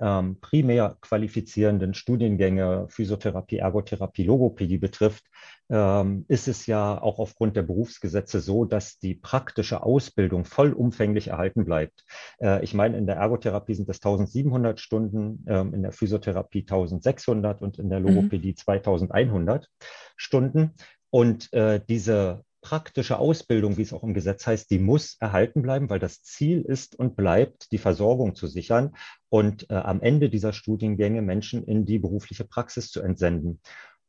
ähm, 0.00 0.40
primär 0.40 0.96
qualifizierenden 1.00 1.94
Studiengänge 1.94 2.86
Physiotherapie, 2.88 3.58
Ergotherapie, 3.58 4.24
Logopädie 4.24 4.78
betrifft, 4.78 5.24
ähm, 5.70 6.24
ist 6.28 6.48
es 6.48 6.66
ja 6.66 7.00
auch 7.00 7.18
aufgrund 7.18 7.56
der 7.56 7.62
Berufsgesetze 7.62 8.40
so, 8.40 8.64
dass 8.64 8.98
die 8.98 9.14
praktische 9.14 9.82
Ausbildung 9.82 10.44
vollumfänglich 10.44 11.28
erhalten 11.28 11.64
bleibt. 11.64 12.04
Äh, 12.38 12.62
ich 12.64 12.74
meine, 12.74 12.98
in 12.98 13.06
der 13.06 13.16
Ergotherapie 13.16 13.74
sind 13.74 13.88
es 13.88 13.96
1700 13.96 14.80
Stunden, 14.80 15.44
ähm, 15.48 15.74
in 15.74 15.82
der 15.82 15.92
Physiotherapie 15.92 16.60
1600 16.60 17.62
und 17.62 17.78
in 17.78 17.88
der 17.88 18.00
mhm. 18.00 18.06
Logopädie 18.08 18.50
mhm. 18.50 18.56
2100 18.56 19.68
Stunden. 20.16 20.72
Und 21.10 21.52
äh, 21.52 21.80
diese 21.88 22.44
praktische 22.64 23.18
Ausbildung, 23.18 23.76
wie 23.76 23.82
es 23.82 23.92
auch 23.92 24.02
im 24.02 24.14
Gesetz 24.14 24.46
heißt, 24.46 24.70
die 24.70 24.78
muss 24.78 25.16
erhalten 25.20 25.60
bleiben, 25.60 25.90
weil 25.90 25.98
das 25.98 26.22
Ziel 26.22 26.62
ist 26.62 26.98
und 26.98 27.14
bleibt, 27.14 27.70
die 27.72 27.78
Versorgung 27.78 28.34
zu 28.34 28.46
sichern 28.46 28.96
und 29.28 29.70
äh, 29.70 29.74
am 29.74 30.00
Ende 30.00 30.30
dieser 30.30 30.54
Studiengänge 30.54 31.20
Menschen 31.20 31.62
in 31.62 31.84
die 31.84 31.98
berufliche 31.98 32.44
Praxis 32.44 32.90
zu 32.90 33.02
entsenden. 33.02 33.60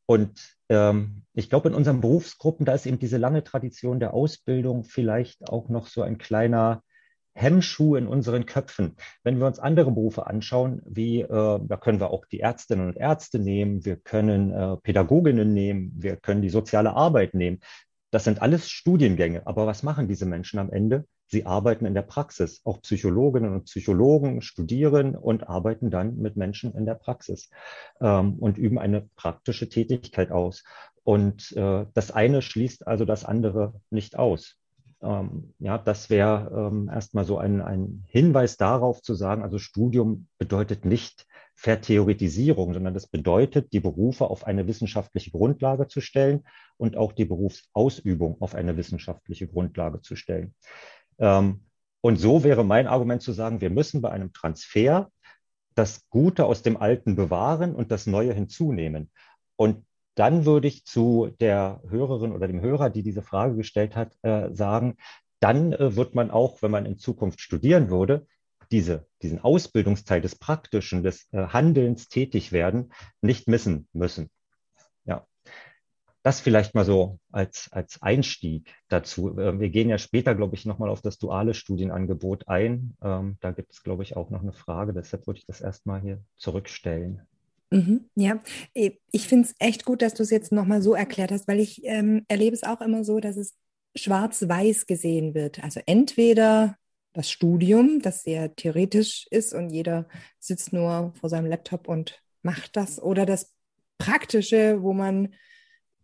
Und 0.05 0.57
ähm, 0.69 1.23
ich 1.33 1.49
glaube, 1.49 1.67
in 1.67 1.75
unseren 1.75 1.99
Berufsgruppen, 1.99 2.65
da 2.65 2.73
ist 2.73 2.85
eben 2.85 2.97
diese 2.97 3.17
lange 3.17 3.43
Tradition 3.43 3.99
der 3.99 4.13
Ausbildung 4.13 4.85
vielleicht 4.85 5.49
auch 5.49 5.67
noch 5.67 5.87
so 5.87 6.01
ein 6.01 6.17
kleiner 6.17 6.81
Hemmschuh 7.35 7.97
in 7.97 8.07
unseren 8.07 8.45
Köpfen. 8.45 8.95
Wenn 9.23 9.39
wir 9.39 9.45
uns 9.45 9.59
andere 9.59 9.91
Berufe 9.91 10.25
anschauen, 10.25 10.81
wie, 10.85 11.21
äh, 11.21 11.27
da 11.27 11.77
können 11.77 11.99
wir 11.99 12.11
auch 12.11 12.25
die 12.25 12.39
Ärztinnen 12.39 12.87
und 12.87 12.95
Ärzte 12.97 13.39
nehmen, 13.39 13.83
wir 13.83 13.97
können 13.97 14.51
äh, 14.51 14.77
Pädagoginnen 14.77 15.53
nehmen, 15.53 15.91
wir 15.97 16.15
können 16.15 16.41
die 16.41 16.49
soziale 16.49 16.95
Arbeit 16.95 17.33
nehmen. 17.33 17.59
Das 18.15 18.23
sind 18.23 18.41
alles 18.41 18.69
Studiengänge. 18.69 19.45
Aber 19.45 19.67
was 19.67 19.83
machen 19.83 20.07
diese 20.07 20.25
Menschen 20.25 20.57
am 20.57 20.71
Ende? 20.71 21.05
Sie 21.27 21.45
arbeiten 21.45 21.85
in 21.85 21.93
der 21.93 22.01
Praxis. 22.01 22.61
Auch 22.63 22.81
Psychologinnen 22.81 23.53
und 23.53 23.65
Psychologen 23.65 24.41
studieren 24.41 25.17
und 25.17 25.49
arbeiten 25.49 25.89
dann 25.89 26.15
mit 26.15 26.37
Menschen 26.37 26.73
in 26.75 26.85
der 26.85 26.95
Praxis 26.95 27.49
ähm, 27.99 28.35
und 28.39 28.57
üben 28.57 28.79
eine 28.79 29.09
praktische 29.17 29.67
Tätigkeit 29.67 30.31
aus. 30.31 30.63
Und 31.03 31.51
äh, 31.57 31.87
das 31.93 32.11
eine 32.11 32.41
schließt 32.41 32.87
also 32.87 33.03
das 33.03 33.25
andere 33.25 33.73
nicht 33.89 34.17
aus. 34.17 34.55
Ähm, 35.05 35.53
ja, 35.59 35.77
das 35.77 36.09
wäre 36.09 36.69
ähm, 36.71 36.89
erstmal 36.91 37.25
so 37.25 37.37
ein, 37.37 37.61
ein 37.61 38.03
Hinweis 38.07 38.57
darauf 38.57 39.01
zu 39.01 39.13
sagen, 39.13 39.43
also 39.43 39.59
Studium 39.59 40.27
bedeutet 40.39 40.83
nicht 40.83 41.27
Vertheoretisierung, 41.53 42.73
sondern 42.73 42.93
das 42.93 43.07
bedeutet, 43.07 43.71
die 43.71 43.79
Berufe 43.79 44.25
auf 44.29 44.45
eine 44.45 44.67
wissenschaftliche 44.67 45.31
Grundlage 45.31 45.87
zu 45.87 46.01
stellen 46.01 46.43
und 46.77 46.97
auch 46.97 47.13
die 47.13 47.25
Berufsausübung 47.25 48.41
auf 48.41 48.55
eine 48.55 48.75
wissenschaftliche 48.77 49.47
Grundlage 49.47 50.01
zu 50.01 50.15
stellen. 50.15 50.55
Ähm, 51.19 51.61
und 52.01 52.17
so 52.17 52.43
wäre 52.43 52.65
mein 52.65 52.87
Argument 52.87 53.21
zu 53.21 53.31
sagen, 53.31 53.61
wir 53.61 53.69
müssen 53.69 54.01
bei 54.01 54.09
einem 54.09 54.33
Transfer 54.33 55.11
das 55.75 56.07
Gute 56.09 56.45
aus 56.45 56.61
dem 56.61 56.77
Alten 56.77 57.15
bewahren 57.15 57.75
und 57.75 57.91
das 57.91 58.07
Neue 58.07 58.33
hinzunehmen. 58.33 59.11
Und 59.55 59.84
dann 60.15 60.45
würde 60.45 60.67
ich 60.67 60.85
zu 60.85 61.29
der 61.39 61.81
Hörerin 61.89 62.31
oder 62.31 62.47
dem 62.47 62.61
Hörer, 62.61 62.89
die 62.89 63.03
diese 63.03 63.21
Frage 63.21 63.55
gestellt 63.55 63.95
hat, 63.95 64.17
äh, 64.23 64.53
sagen, 64.53 64.97
dann 65.39 65.73
äh, 65.73 65.95
wird 65.95 66.15
man 66.15 66.31
auch, 66.31 66.61
wenn 66.61 66.71
man 66.71 66.85
in 66.85 66.97
Zukunft 66.97 67.41
studieren 67.41 67.89
würde, 67.89 68.25
diese, 68.71 69.05
diesen 69.21 69.39
Ausbildungsteil 69.39 70.21
des 70.21 70.35
Praktischen, 70.35 71.03
des 71.03 71.27
äh, 71.31 71.47
Handelns 71.47 72.07
tätig 72.07 72.51
werden, 72.51 72.93
nicht 73.21 73.47
missen 73.47 73.87
müssen. 73.93 74.29
Ja. 75.05 75.27
Das 76.23 76.39
vielleicht 76.39 76.73
mal 76.73 76.85
so 76.85 77.19
als, 77.31 77.69
als 77.71 78.01
Einstieg 78.01 78.73
dazu. 78.87 79.37
Äh, 79.37 79.59
wir 79.59 79.69
gehen 79.69 79.89
ja 79.89 79.99
später, 79.99 80.33
glaube 80.33 80.55
ich, 80.55 80.65
nochmal 80.65 80.89
auf 80.89 81.01
das 81.01 81.19
duale 81.19 81.53
Studienangebot 81.53 82.47
ein. 82.47 82.97
Ähm, 83.03 83.37
da 83.41 83.51
gibt 83.51 83.73
es, 83.73 83.83
glaube 83.83 84.01
ich, 84.01 84.17
auch 84.17 84.31
noch 84.31 84.41
eine 84.41 84.53
Frage. 84.53 84.93
Deshalb 84.93 85.27
würde 85.27 85.39
ich 85.39 85.45
das 85.45 85.61
erstmal 85.61 86.01
hier 86.01 86.23
zurückstellen. 86.37 87.21
Mhm, 87.75 88.09
ja, 88.15 88.41
ich 88.73 89.27
finde 89.27 89.47
es 89.49 89.55
echt 89.59 89.83
gut, 89.83 90.01
dass 90.01 90.13
du 90.13 90.23
es 90.23 90.29
jetzt 90.29 90.53
nochmal 90.53 90.81
so 90.81 90.93
erklärt 90.93 91.31
hast, 91.31 91.45
weil 91.47 91.59
ich 91.59 91.83
ähm, 91.83 92.23
erlebe 92.29 92.55
es 92.55 92.63
auch 92.63 92.79
immer 92.79 93.03
so, 93.03 93.19
dass 93.19 93.35
es 93.35 93.53
schwarz-weiß 93.97 94.85
gesehen 94.85 95.33
wird. 95.33 95.61
Also 95.61 95.81
entweder 95.85 96.77
das 97.11 97.29
Studium, 97.29 98.01
das 98.01 98.23
sehr 98.23 98.55
theoretisch 98.55 99.27
ist 99.29 99.53
und 99.53 99.71
jeder 99.71 100.07
sitzt 100.39 100.71
nur 100.71 101.13
vor 101.19 101.29
seinem 101.29 101.47
Laptop 101.47 101.89
und 101.89 102.21
macht 102.43 102.77
das, 102.77 103.01
oder 103.01 103.25
das 103.25 103.53
Praktische, 103.97 104.81
wo 104.81 104.93
man 104.93 105.33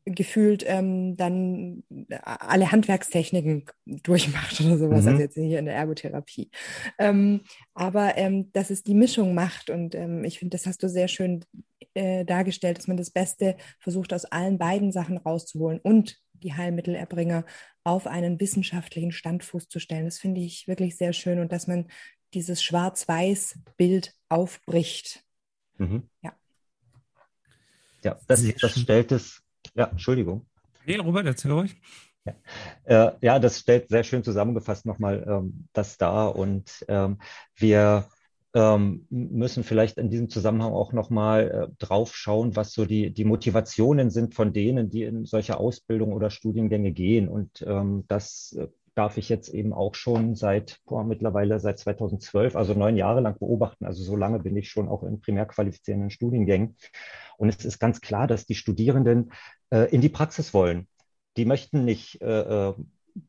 gefühlt 0.06 0.64
ähm, 0.68 1.16
dann 1.16 1.84
alle 2.24 2.72
Handwerkstechniken 2.72 3.66
durchmacht 3.86 4.60
oder 4.62 4.78
sowas, 4.78 5.04
mhm. 5.04 5.08
also 5.10 5.22
jetzt 5.22 5.36
hier 5.36 5.60
in 5.60 5.66
der 5.66 5.76
Ergotherapie. 5.76 6.50
Ähm, 6.98 7.42
aber 7.74 8.18
ähm, 8.18 8.52
dass 8.54 8.70
es 8.70 8.84
die 8.84 8.96
Mischung 8.96 9.34
macht 9.34 9.70
und 9.70 9.96
ähm, 9.96 10.24
ich 10.24 10.40
finde, 10.40 10.58
das 10.58 10.66
hast 10.66 10.82
du 10.84 10.90
sehr 10.90 11.08
schön 11.08 11.46
äh, 11.94 12.26
dargestellt, 12.26 12.78
dass 12.78 12.88
man 12.88 12.98
das 12.98 13.12
Beste 13.12 13.58
versucht, 13.80 14.14
aus 14.14 14.26
allen 14.26 14.58
beiden 14.58 14.92
Sachen 14.92 15.18
rauszuholen 15.18 15.80
und 15.80 16.20
die 16.34 16.54
Heilmittelerbringer 16.54 17.46
auf 17.84 18.08
einen 18.08 18.40
wissenschaftlichen 18.40 19.12
Standfuß 19.12 19.68
zu 19.68 19.80
stellen. 19.80 20.06
Das 20.06 20.18
finde 20.18 20.42
ich 20.42 20.68
wirklich 20.68 20.98
sehr 20.98 21.14
schön 21.14 21.40
und 21.40 21.52
dass 21.52 21.68
man 21.68 21.88
dieses 22.34 22.64
Schwarz-Weiß-Bild 22.64 24.16
aufbricht. 24.30 25.24
Mhm. 25.78 26.10
Ja. 26.22 26.34
Ja, 28.04 28.20
das, 28.28 28.44
das 28.60 28.80
stellt 28.80 29.12
es 29.12 29.44
ja, 29.76 29.86
Entschuldigung. 29.88 30.46
Nee, 30.86 30.98
Robert, 30.98 31.26
erzähl 31.26 31.52
ruhig. 31.52 31.76
Ja. 32.26 32.34
Äh, 32.84 33.12
ja, 33.22 33.40
das 33.40 33.60
stellt 33.60 33.90
sehr 33.90 34.04
schön 34.04 34.24
zusammengefasst 34.24 34.86
nochmal 34.86 35.26
ähm, 35.28 35.68
das 35.74 35.98
dar. 35.98 36.36
Und 36.36 36.86
ähm, 36.88 37.18
wir 37.56 38.08
ähm, 38.54 39.08
müssen 39.10 39.64
vielleicht 39.64 39.98
in 39.98 40.10
diesem 40.10 40.30
Zusammenhang 40.30 40.74
auch 40.74 40.94
nochmal 40.94 41.50
äh, 41.50 41.76
drauf 41.84 42.16
schauen, 42.16 42.56
was 42.56 42.74
so 42.74 42.86
die, 42.86 43.12
die 43.12 43.26
Motivationen 43.26 44.10
sind 44.10 44.36
von 44.36 44.54
denen, 44.54 44.90
die 44.90 45.04
in 45.04 45.26
solche 45.26 45.58
Ausbildung 45.58 46.14
oder 46.14 46.30
Studiengänge 46.30 46.92
gehen. 46.92 47.28
Und 47.28 47.64
ähm, 47.66 48.06
das 48.08 48.56
äh, 48.60 48.68
darf 48.96 49.18
ich 49.18 49.30
jetzt 49.30 49.50
eben 49.50 49.74
auch 49.74 49.96
schon 49.96 50.36
seit 50.36 50.80
boah, 50.86 51.04
mittlerweile 51.04 51.60
seit 51.60 51.80
2012, 51.80 52.56
also 52.56 52.74
neun 52.74 52.98
Jahre 52.98 53.22
lang 53.22 53.38
beobachten. 53.40 53.86
Also 53.86 54.04
so 54.04 54.16
lange 54.16 54.40
bin 54.40 54.58
ich 54.58 54.70
schon 54.70 54.90
auch 54.90 55.04
in 55.04 55.22
primär 55.22 55.46
qualifizierenden 55.46 56.10
Studiengängen. 56.10 56.76
Und 57.38 57.50
es 57.50 57.64
ist 57.66 57.80
ganz 57.80 58.02
klar, 58.02 58.28
dass 58.28 58.46
die 58.46 58.56
Studierenden 58.56 59.32
äh, 59.70 59.90
in 59.94 60.02
die 60.02 60.10
Praxis 60.10 60.54
wollen. 60.54 60.88
Die 61.38 61.46
möchten 61.46 61.86
nicht 61.86 62.22
äh, 62.22 62.70
äh, 62.70 62.74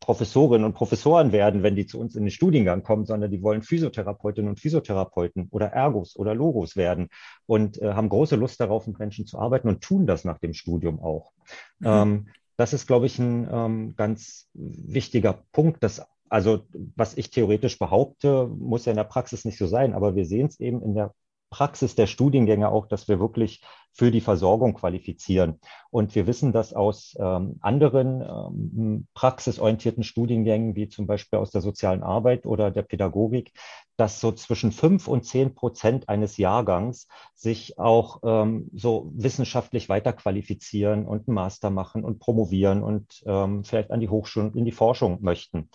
Professorinnen 0.01 0.65
und 0.65 0.75
Professoren 0.75 1.33
werden, 1.33 1.63
wenn 1.63 1.77
die 1.77 1.87
zu 1.87 1.99
uns 1.99 2.15
in 2.15 2.25
den 2.25 2.31
Studiengang 2.31 2.83
kommen, 2.83 3.05
sondern 3.05 3.31
die 3.31 3.43
wollen 3.43 3.63
Physiotherapeutinnen 3.63 4.51
und 4.51 4.61
Physiotherapeuten 4.61 5.49
oder 5.51 5.69
Ergos 5.69 6.17
oder 6.17 6.35
Logos 6.35 6.77
werden 6.77 7.09
und 7.47 7.81
äh, 7.81 7.93
haben 7.93 8.09
große 8.09 8.37
Lust 8.37 8.61
darauf, 8.61 8.87
mit 8.87 8.99
Menschen 8.99 9.27
zu 9.27 9.39
arbeiten 9.39 9.69
und 9.69 9.83
tun 9.83 10.07
das 10.07 10.25
nach 10.25 10.39
dem 10.39 10.55
Studium 10.55 11.01
auch. 11.01 11.33
Mhm. 11.81 11.87
Ähm, 11.87 12.27
das 12.57 12.73
ist, 12.73 12.87
glaube 12.87 13.07
ich, 13.07 13.19
ein 13.19 13.49
ähm, 13.51 13.95
ganz 13.97 14.49
wichtiger 14.55 15.45
Punkt, 15.53 15.83
dass 15.83 16.03
also 16.29 16.65
was 16.97 17.15
ich 17.19 17.29
theoretisch 17.29 17.79
behaupte, 17.79 18.47
muss 18.47 18.87
ja 18.87 18.93
in 18.93 18.97
der 18.97 19.05
Praxis 19.05 19.45
nicht 19.45 19.59
so 19.59 19.67
sein, 19.67 19.93
aber 19.93 20.15
wir 20.15 20.25
sehen 20.25 20.47
es 20.47 20.59
eben 20.61 20.81
in 20.83 20.95
der 20.95 21.15
Praxis 21.53 21.95
der 21.95 22.09
Studiengänge 22.09 22.71
auch, 22.71 22.87
dass 22.87 23.07
wir 23.07 23.21
wirklich 23.21 23.63
für 23.93 24.11
die 24.11 24.23
Versorgung 24.23 24.73
qualifizieren. 24.73 25.61
Und 25.91 26.15
wir 26.15 26.27
wissen 26.27 26.53
das 26.53 26.73
aus 26.73 27.15
ähm, 27.21 27.57
anderen 27.61 28.23
ähm, 28.23 29.07
praxisorientierten 29.13 30.03
Studiengängen, 30.03 30.75
wie 30.75 30.89
zum 30.89 31.07
Beispiel 31.07 31.39
aus 31.39 31.51
der 31.51 31.61
sozialen 31.61 32.03
Arbeit 32.03 32.47
oder 32.47 32.71
der 32.71 32.83
Pädagogik, 32.83 33.53
dass 33.99 34.19
so 34.19 34.33
zwischen 34.33 34.73
fünf 34.73 35.09
und 35.09 35.25
zehn 35.25 35.55
Prozent 35.55 36.09
eines 36.09 36.39
Jahrgangs 36.39 37.07
sich 37.35 37.79
auch 37.79 38.21
ähm, 38.25 38.71
so 38.73 39.13
wissenschaftlich 39.15 39.91
weiterqualifizieren 39.91 41.07
und 41.07 41.29
einen 41.29 41.35
Master 41.35 41.69
machen 41.69 42.03
und 42.03 42.19
promovieren 42.19 42.83
und 42.83 43.23
ähm, 43.27 43.63
vielleicht 43.63 43.91
an 43.91 44.01
die 44.01 44.09
Hochschulen 44.09 44.55
in 44.55 44.65
die 44.65 44.73
Forschung 44.73 45.19
möchten. 45.21 45.69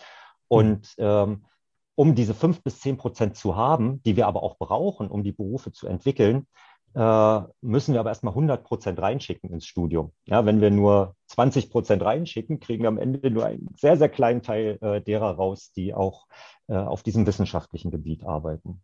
Und 0.48 0.94
ähm, 0.98 1.44
um 1.98 2.14
diese 2.14 2.32
fünf 2.32 2.62
bis 2.62 2.78
zehn 2.78 2.96
Prozent 2.96 3.34
zu 3.36 3.56
haben, 3.56 4.00
die 4.04 4.14
wir 4.14 4.28
aber 4.28 4.44
auch 4.44 4.56
brauchen, 4.56 5.08
um 5.08 5.24
die 5.24 5.32
Berufe 5.32 5.72
zu 5.72 5.88
entwickeln, 5.88 6.46
äh, 6.94 7.40
müssen 7.60 7.92
wir 7.92 7.98
aber 7.98 8.10
erstmal 8.10 8.34
100 8.34 8.62
Prozent 8.62 9.00
reinschicken 9.00 9.50
ins 9.50 9.66
Studium. 9.66 10.12
Ja, 10.26 10.46
wenn 10.46 10.60
wir 10.60 10.70
nur 10.70 11.16
20 11.26 11.70
Prozent 11.70 12.04
reinschicken, 12.04 12.60
kriegen 12.60 12.84
wir 12.84 12.88
am 12.88 12.98
Ende 12.98 13.28
nur 13.32 13.46
einen 13.46 13.74
sehr, 13.76 13.96
sehr 13.96 14.08
kleinen 14.08 14.42
Teil 14.42 14.78
äh, 14.80 15.00
derer 15.00 15.32
raus, 15.32 15.72
die 15.72 15.92
auch 15.92 16.28
äh, 16.68 16.76
auf 16.76 17.02
diesem 17.02 17.26
wissenschaftlichen 17.26 17.90
Gebiet 17.90 18.22
arbeiten. 18.22 18.80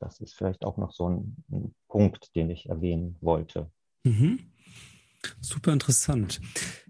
Das 0.00 0.18
ist 0.18 0.34
vielleicht 0.34 0.64
auch 0.64 0.76
noch 0.76 0.90
so 0.90 1.08
ein, 1.08 1.36
ein 1.52 1.72
Punkt, 1.86 2.34
den 2.34 2.50
ich 2.50 2.68
erwähnen 2.68 3.16
wollte. 3.20 3.70
Mhm. 4.02 4.40
Super 5.40 5.72
interessant. 5.72 6.40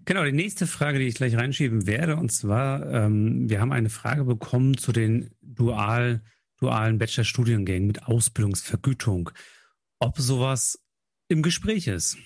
Genau, 0.05 0.23
die 0.23 0.31
nächste 0.31 0.67
Frage, 0.67 0.99
die 0.99 1.07
ich 1.07 1.15
gleich 1.15 1.35
reinschieben 1.35 1.87
werde, 1.87 2.15
und 2.17 2.31
zwar, 2.31 2.85
ähm, 2.91 3.49
wir 3.49 3.59
haben 3.61 3.71
eine 3.71 3.89
Frage 3.89 4.23
bekommen 4.23 4.77
zu 4.77 4.91
den 4.91 5.31
dual, 5.41 6.21
dualen 6.59 6.97
Bachelor-Studiengängen 6.97 7.87
mit 7.87 8.07
Ausbildungsvergütung. 8.07 9.31
Ob 9.99 10.17
sowas 10.17 10.79
im 11.27 11.41
Gespräch 11.41 11.87
ist? 11.87 12.17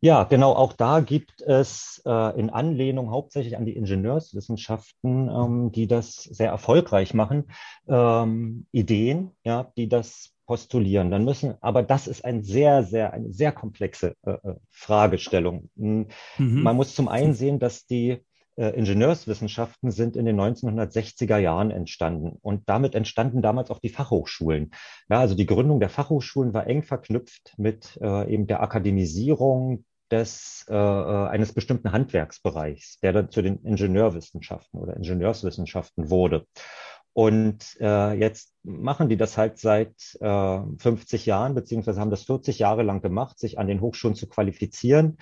Ja, 0.00 0.24
genau, 0.24 0.52
auch 0.52 0.74
da 0.74 1.00
gibt 1.00 1.40
es 1.40 2.02
äh, 2.04 2.38
in 2.38 2.50
Anlehnung 2.50 3.10
hauptsächlich 3.10 3.56
an 3.56 3.64
die 3.64 3.74
Ingenieurswissenschaften, 3.74 5.28
ähm, 5.28 5.72
die 5.72 5.86
das 5.86 6.22
sehr 6.22 6.50
erfolgreich 6.50 7.14
machen, 7.14 7.50
ähm, 7.88 8.66
Ideen, 8.72 9.32
ja, 9.42 9.72
die 9.76 9.88
das 9.88 10.35
postulieren. 10.46 11.10
Dann 11.10 11.24
müssen, 11.24 11.54
aber 11.60 11.82
das 11.82 12.06
ist 12.06 12.24
ein 12.24 12.42
sehr, 12.42 12.82
sehr, 12.82 13.12
eine 13.12 13.32
sehr 13.32 13.52
komplexe 13.52 14.14
äh, 14.24 14.30
äh 14.30 14.54
Fragestellung. 14.70 15.70
Hm, 15.76 16.06
mhm. 16.38 16.62
Man 16.62 16.76
muss 16.76 16.94
zum 16.94 17.08
einen 17.08 17.34
sehen, 17.34 17.58
dass 17.58 17.86
die 17.86 18.18
äh, 18.56 18.70
Ingenieurswissenschaften 18.70 19.90
sind 19.90 20.16
in 20.16 20.24
den 20.24 20.40
1960er 20.40 21.38
Jahren 21.38 21.70
entstanden 21.70 22.38
und 22.40 22.68
damit 22.68 22.94
entstanden 22.94 23.42
damals 23.42 23.70
auch 23.70 23.80
die 23.80 23.90
Fachhochschulen. 23.90 24.70
Ja, 25.10 25.20
also 25.20 25.34
die 25.34 25.46
Gründung 25.46 25.80
der 25.80 25.90
Fachhochschulen 25.90 26.54
war 26.54 26.66
eng 26.66 26.82
verknüpft 26.82 27.54
mit 27.58 27.98
äh, 28.00 28.32
eben 28.32 28.46
der 28.46 28.62
Akademisierung 28.62 29.84
des, 30.10 30.64
äh, 30.68 30.74
äh, 30.74 31.28
eines 31.28 31.52
bestimmten 31.52 31.92
Handwerksbereichs, 31.92 33.00
der 33.00 33.12
dann 33.12 33.30
zu 33.30 33.42
den 33.42 33.62
Ingenieurwissenschaften 33.64 34.80
oder 34.80 34.96
Ingenieurswissenschaften 34.96 36.10
wurde. 36.10 36.46
Und 37.16 37.78
äh, 37.80 38.12
jetzt 38.12 38.52
machen 38.62 39.08
die 39.08 39.16
das 39.16 39.38
halt 39.38 39.58
seit 39.58 39.94
äh, 40.20 40.60
50 40.76 41.24
Jahren, 41.24 41.54
beziehungsweise 41.54 41.98
haben 41.98 42.10
das 42.10 42.24
40 42.24 42.58
Jahre 42.58 42.82
lang 42.82 43.00
gemacht, 43.00 43.38
sich 43.38 43.58
an 43.58 43.68
den 43.68 43.80
Hochschulen 43.80 44.14
zu 44.14 44.26
qualifizieren, 44.26 45.16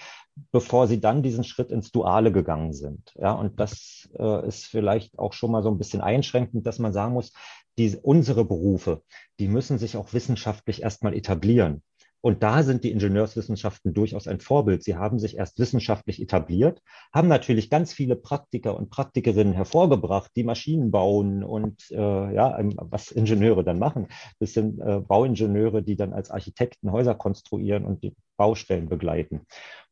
bevor 0.50 0.88
sie 0.88 0.98
dann 0.98 1.22
diesen 1.22 1.44
Schritt 1.44 1.70
ins 1.70 1.92
Duale 1.92 2.32
gegangen 2.32 2.72
sind. 2.72 3.14
Ja, 3.14 3.30
und 3.30 3.60
das 3.60 4.08
äh, 4.18 4.44
ist 4.44 4.66
vielleicht 4.66 5.20
auch 5.20 5.34
schon 5.34 5.52
mal 5.52 5.62
so 5.62 5.70
ein 5.70 5.78
bisschen 5.78 6.00
einschränkend, 6.00 6.66
dass 6.66 6.80
man 6.80 6.92
sagen 6.92 7.14
muss, 7.14 7.32
die, 7.78 7.96
unsere 8.02 8.44
Berufe, 8.44 9.04
die 9.38 9.46
müssen 9.46 9.78
sich 9.78 9.96
auch 9.96 10.12
wissenschaftlich 10.12 10.82
erstmal 10.82 11.14
etablieren. 11.14 11.84
Und 12.24 12.42
da 12.42 12.62
sind 12.62 12.84
die 12.84 12.90
Ingenieurswissenschaften 12.90 13.92
durchaus 13.92 14.26
ein 14.26 14.40
Vorbild. 14.40 14.82
Sie 14.82 14.96
haben 14.96 15.18
sich 15.18 15.36
erst 15.36 15.58
wissenschaftlich 15.58 16.22
etabliert, 16.22 16.80
haben 17.12 17.28
natürlich 17.28 17.68
ganz 17.68 17.92
viele 17.92 18.16
Praktiker 18.16 18.78
und 18.78 18.88
Praktikerinnen 18.88 19.52
hervorgebracht, 19.52 20.30
die 20.34 20.42
Maschinen 20.42 20.90
bauen 20.90 21.44
und 21.44 21.82
äh, 21.90 22.34
ja, 22.34 22.58
was 22.76 23.10
Ingenieure 23.10 23.62
dann 23.62 23.78
machen. 23.78 24.08
Das 24.38 24.54
sind 24.54 24.80
äh, 24.80 25.00
Bauingenieure, 25.00 25.82
die 25.82 25.96
dann 25.96 26.14
als 26.14 26.30
Architekten 26.30 26.92
Häuser 26.92 27.14
konstruieren 27.14 27.84
und 27.84 28.02
die 28.02 28.16
Baustellen 28.38 28.88
begleiten. 28.88 29.42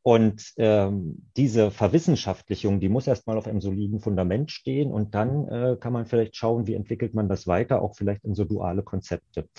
Und 0.01 0.55
ähm, 0.57 1.29
diese 1.37 1.71
Verwissenschaftlichung, 1.71 2.81
die 2.81 2.89
muss 2.89 3.07
erstmal 3.07 3.37
auf 3.37 3.47
einem 3.47 3.61
soliden 3.61 4.01
Fundament 4.01 4.51
stehen 4.51 4.91
und 4.91 5.15
dann 5.15 5.49
äh, 5.49 5.77
kann 5.79 5.93
man 5.93 6.07
vielleicht 6.07 6.35
schauen, 6.35 6.67
wie 6.67 6.75
entwickelt 6.75 7.13
man 7.13 7.29
das 7.29 7.47
weiter, 7.47 7.83
auch 7.83 7.95
vielleicht 7.95 8.25
in 8.25 8.35
so 8.35 8.47
duale 8.47 8.83
Konzepte. 8.83 9.51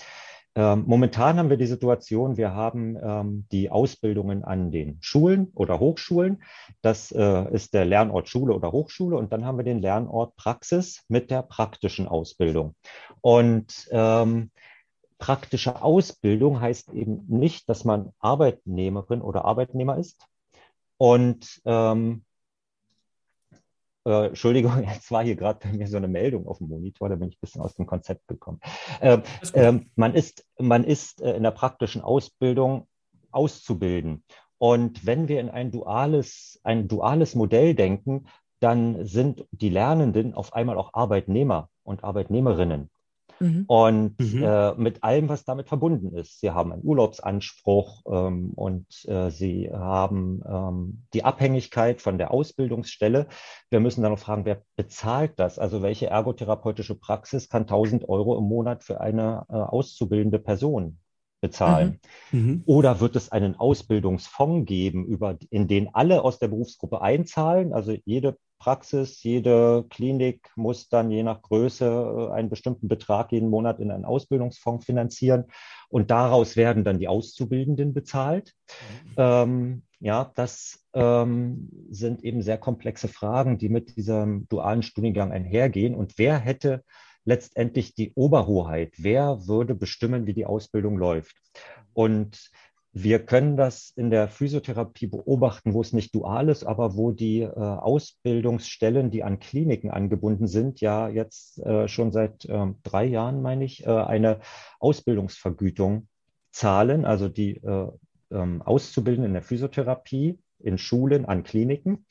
Ähm, 0.56 0.84
momentan 0.86 1.38
haben 1.38 1.50
wir 1.50 1.56
die 1.56 1.66
Situation, 1.66 2.36
wir 2.36 2.54
haben 2.54 2.96
ähm, 3.02 3.46
die 3.50 3.70
Ausbildungen 3.70 4.44
an 4.44 4.70
den 4.70 4.98
Schulen 5.00 5.50
oder 5.54 5.80
Hochschulen. 5.80 6.42
Das 6.80 7.10
äh, 7.10 7.52
ist 7.52 7.74
der 7.74 7.84
Lernort 7.84 8.28
Schule 8.28 8.54
oder 8.54 8.70
Hochschule. 8.70 9.16
Und 9.16 9.32
dann 9.32 9.44
haben 9.44 9.58
wir 9.58 9.64
den 9.64 9.80
Lernort 9.80 10.36
Praxis 10.36 11.04
mit 11.08 11.30
der 11.30 11.42
praktischen 11.42 12.06
Ausbildung. 12.06 12.76
Und 13.20 13.88
ähm, 13.90 14.50
praktische 15.18 15.82
Ausbildung 15.82 16.60
heißt 16.60 16.92
eben 16.92 17.24
nicht, 17.28 17.68
dass 17.68 17.84
man 17.84 18.12
Arbeitnehmerin 18.20 19.22
oder 19.22 19.44
Arbeitnehmer 19.44 19.98
ist. 19.98 20.24
Und 20.98 21.60
ähm, 21.64 22.23
äh, 24.04 24.26
Entschuldigung, 24.26 24.82
jetzt 24.88 25.10
war 25.10 25.24
hier 25.24 25.36
gerade 25.36 25.60
bei 25.62 25.72
mir 25.76 25.86
so 25.88 25.96
eine 25.96 26.08
Meldung 26.08 26.46
auf 26.46 26.58
dem 26.58 26.68
Monitor, 26.68 27.08
da 27.08 27.16
bin 27.16 27.28
ich 27.28 27.36
ein 27.36 27.40
bisschen 27.40 27.62
aus 27.62 27.74
dem 27.74 27.86
Konzept 27.86 28.26
gekommen. 28.28 28.60
Äh, 29.00 29.18
äh, 29.52 29.80
man 29.96 30.14
ist, 30.14 30.46
man 30.58 30.84
ist 30.84 31.20
äh, 31.20 31.36
in 31.36 31.42
der 31.42 31.50
praktischen 31.50 32.02
Ausbildung 32.02 32.86
auszubilden. 33.30 34.24
Und 34.58 35.04
wenn 35.04 35.28
wir 35.28 35.40
in 35.40 35.50
ein 35.50 35.70
duales, 35.70 36.60
ein 36.62 36.88
duales 36.88 37.34
Modell 37.34 37.74
denken, 37.74 38.26
dann 38.60 39.04
sind 39.04 39.46
die 39.50 39.68
Lernenden 39.68 40.32
auf 40.32 40.54
einmal 40.54 40.78
auch 40.78 40.94
Arbeitnehmer 40.94 41.68
und 41.82 42.04
Arbeitnehmerinnen. 42.04 42.90
Mhm. 43.40 43.64
Und 43.66 44.20
mhm. 44.20 44.42
Äh, 44.42 44.74
mit 44.74 45.02
allem, 45.02 45.28
was 45.28 45.44
damit 45.44 45.68
verbunden 45.68 46.16
ist. 46.16 46.40
Sie 46.40 46.50
haben 46.50 46.72
einen 46.72 46.84
Urlaubsanspruch 46.84 48.02
ähm, 48.10 48.52
und 48.54 48.86
äh, 49.06 49.30
sie 49.30 49.70
haben 49.72 50.42
ähm, 50.46 51.02
die 51.12 51.24
Abhängigkeit 51.24 52.00
von 52.00 52.18
der 52.18 52.30
Ausbildungsstelle. 52.30 53.26
Wir 53.70 53.80
müssen 53.80 54.02
dann 54.02 54.12
noch 54.12 54.18
fragen, 54.18 54.44
wer 54.44 54.62
bezahlt 54.76 55.32
das? 55.36 55.58
Also 55.58 55.82
welche 55.82 56.06
ergotherapeutische 56.06 56.94
Praxis 56.94 57.48
kann 57.48 57.62
1000 57.62 58.08
Euro 58.08 58.38
im 58.38 58.44
Monat 58.44 58.84
für 58.84 59.00
eine 59.00 59.44
äh, 59.48 59.54
auszubildende 59.54 60.38
Person 60.38 60.98
bezahlen? 61.40 62.00
Mhm. 62.32 62.38
Mhm. 62.38 62.62
Oder 62.66 63.00
wird 63.00 63.16
es 63.16 63.30
einen 63.30 63.56
Ausbildungsfonds 63.56 64.66
geben, 64.66 65.04
über, 65.04 65.36
in 65.50 65.68
den 65.68 65.94
alle 65.94 66.22
aus 66.22 66.38
der 66.38 66.48
Berufsgruppe 66.48 67.02
einzahlen? 67.02 67.72
Also 67.72 67.94
jede 68.04 68.38
Praxis, 68.64 69.22
jede 69.22 69.84
Klinik 69.90 70.50
muss 70.56 70.88
dann 70.88 71.10
je 71.10 71.22
nach 71.22 71.42
Größe 71.42 71.84
äh, 71.84 72.32
einen 72.32 72.48
bestimmten 72.48 72.88
Betrag 72.88 73.30
jeden 73.30 73.50
Monat 73.50 73.78
in 73.78 73.90
einen 73.90 74.06
Ausbildungsfonds 74.06 74.86
finanzieren 74.86 75.44
und 75.90 76.10
daraus 76.10 76.56
werden 76.56 76.82
dann 76.82 76.98
die 76.98 77.06
Auszubildenden 77.06 77.92
bezahlt. 77.92 78.54
Mhm. 78.70 79.14
Ähm, 79.18 79.82
ja, 80.00 80.32
das 80.34 80.82
ähm, 80.94 81.68
sind 81.90 82.24
eben 82.24 82.40
sehr 82.40 82.56
komplexe 82.56 83.08
Fragen, 83.08 83.58
die 83.58 83.68
mit 83.68 83.98
diesem 83.98 84.48
dualen 84.48 84.82
Studiengang 84.82 85.30
einhergehen. 85.30 85.94
Und 85.94 86.16
wer 86.16 86.38
hätte 86.38 86.84
letztendlich 87.26 87.94
die 87.94 88.12
Oberhoheit? 88.14 88.94
Wer 88.96 89.46
würde 89.46 89.74
bestimmen, 89.74 90.26
wie 90.26 90.32
die 90.32 90.46
Ausbildung 90.46 90.96
läuft? 90.96 91.36
Und 91.92 92.50
wir 92.96 93.18
können 93.18 93.56
das 93.56 93.92
in 93.96 94.10
der 94.10 94.28
Physiotherapie 94.28 95.08
beobachten, 95.08 95.74
wo 95.74 95.80
es 95.80 95.92
nicht 95.92 96.14
dual 96.14 96.48
ist, 96.48 96.62
aber 96.62 96.96
wo 96.96 97.10
die 97.10 97.40
äh, 97.40 97.48
Ausbildungsstellen, 97.50 99.10
die 99.10 99.24
an 99.24 99.40
Kliniken 99.40 99.90
angebunden 99.90 100.46
sind, 100.46 100.80
ja 100.80 101.08
jetzt 101.08 101.58
äh, 101.58 101.88
schon 101.88 102.12
seit 102.12 102.44
äh, 102.44 102.66
drei 102.84 103.04
Jahren, 103.04 103.42
meine 103.42 103.64
ich, 103.64 103.84
äh, 103.84 103.90
eine 103.90 104.38
Ausbildungsvergütung 104.78 106.06
zahlen. 106.52 107.04
Also 107.04 107.28
die 107.28 107.56
äh, 107.56 107.88
ähm, 108.30 108.62
Auszubildenden 108.62 109.30
in 109.30 109.34
der 109.34 109.42
Physiotherapie 109.42 110.38
in 110.60 110.78
Schulen 110.78 111.24
an 111.24 111.42
Kliniken 111.42 112.06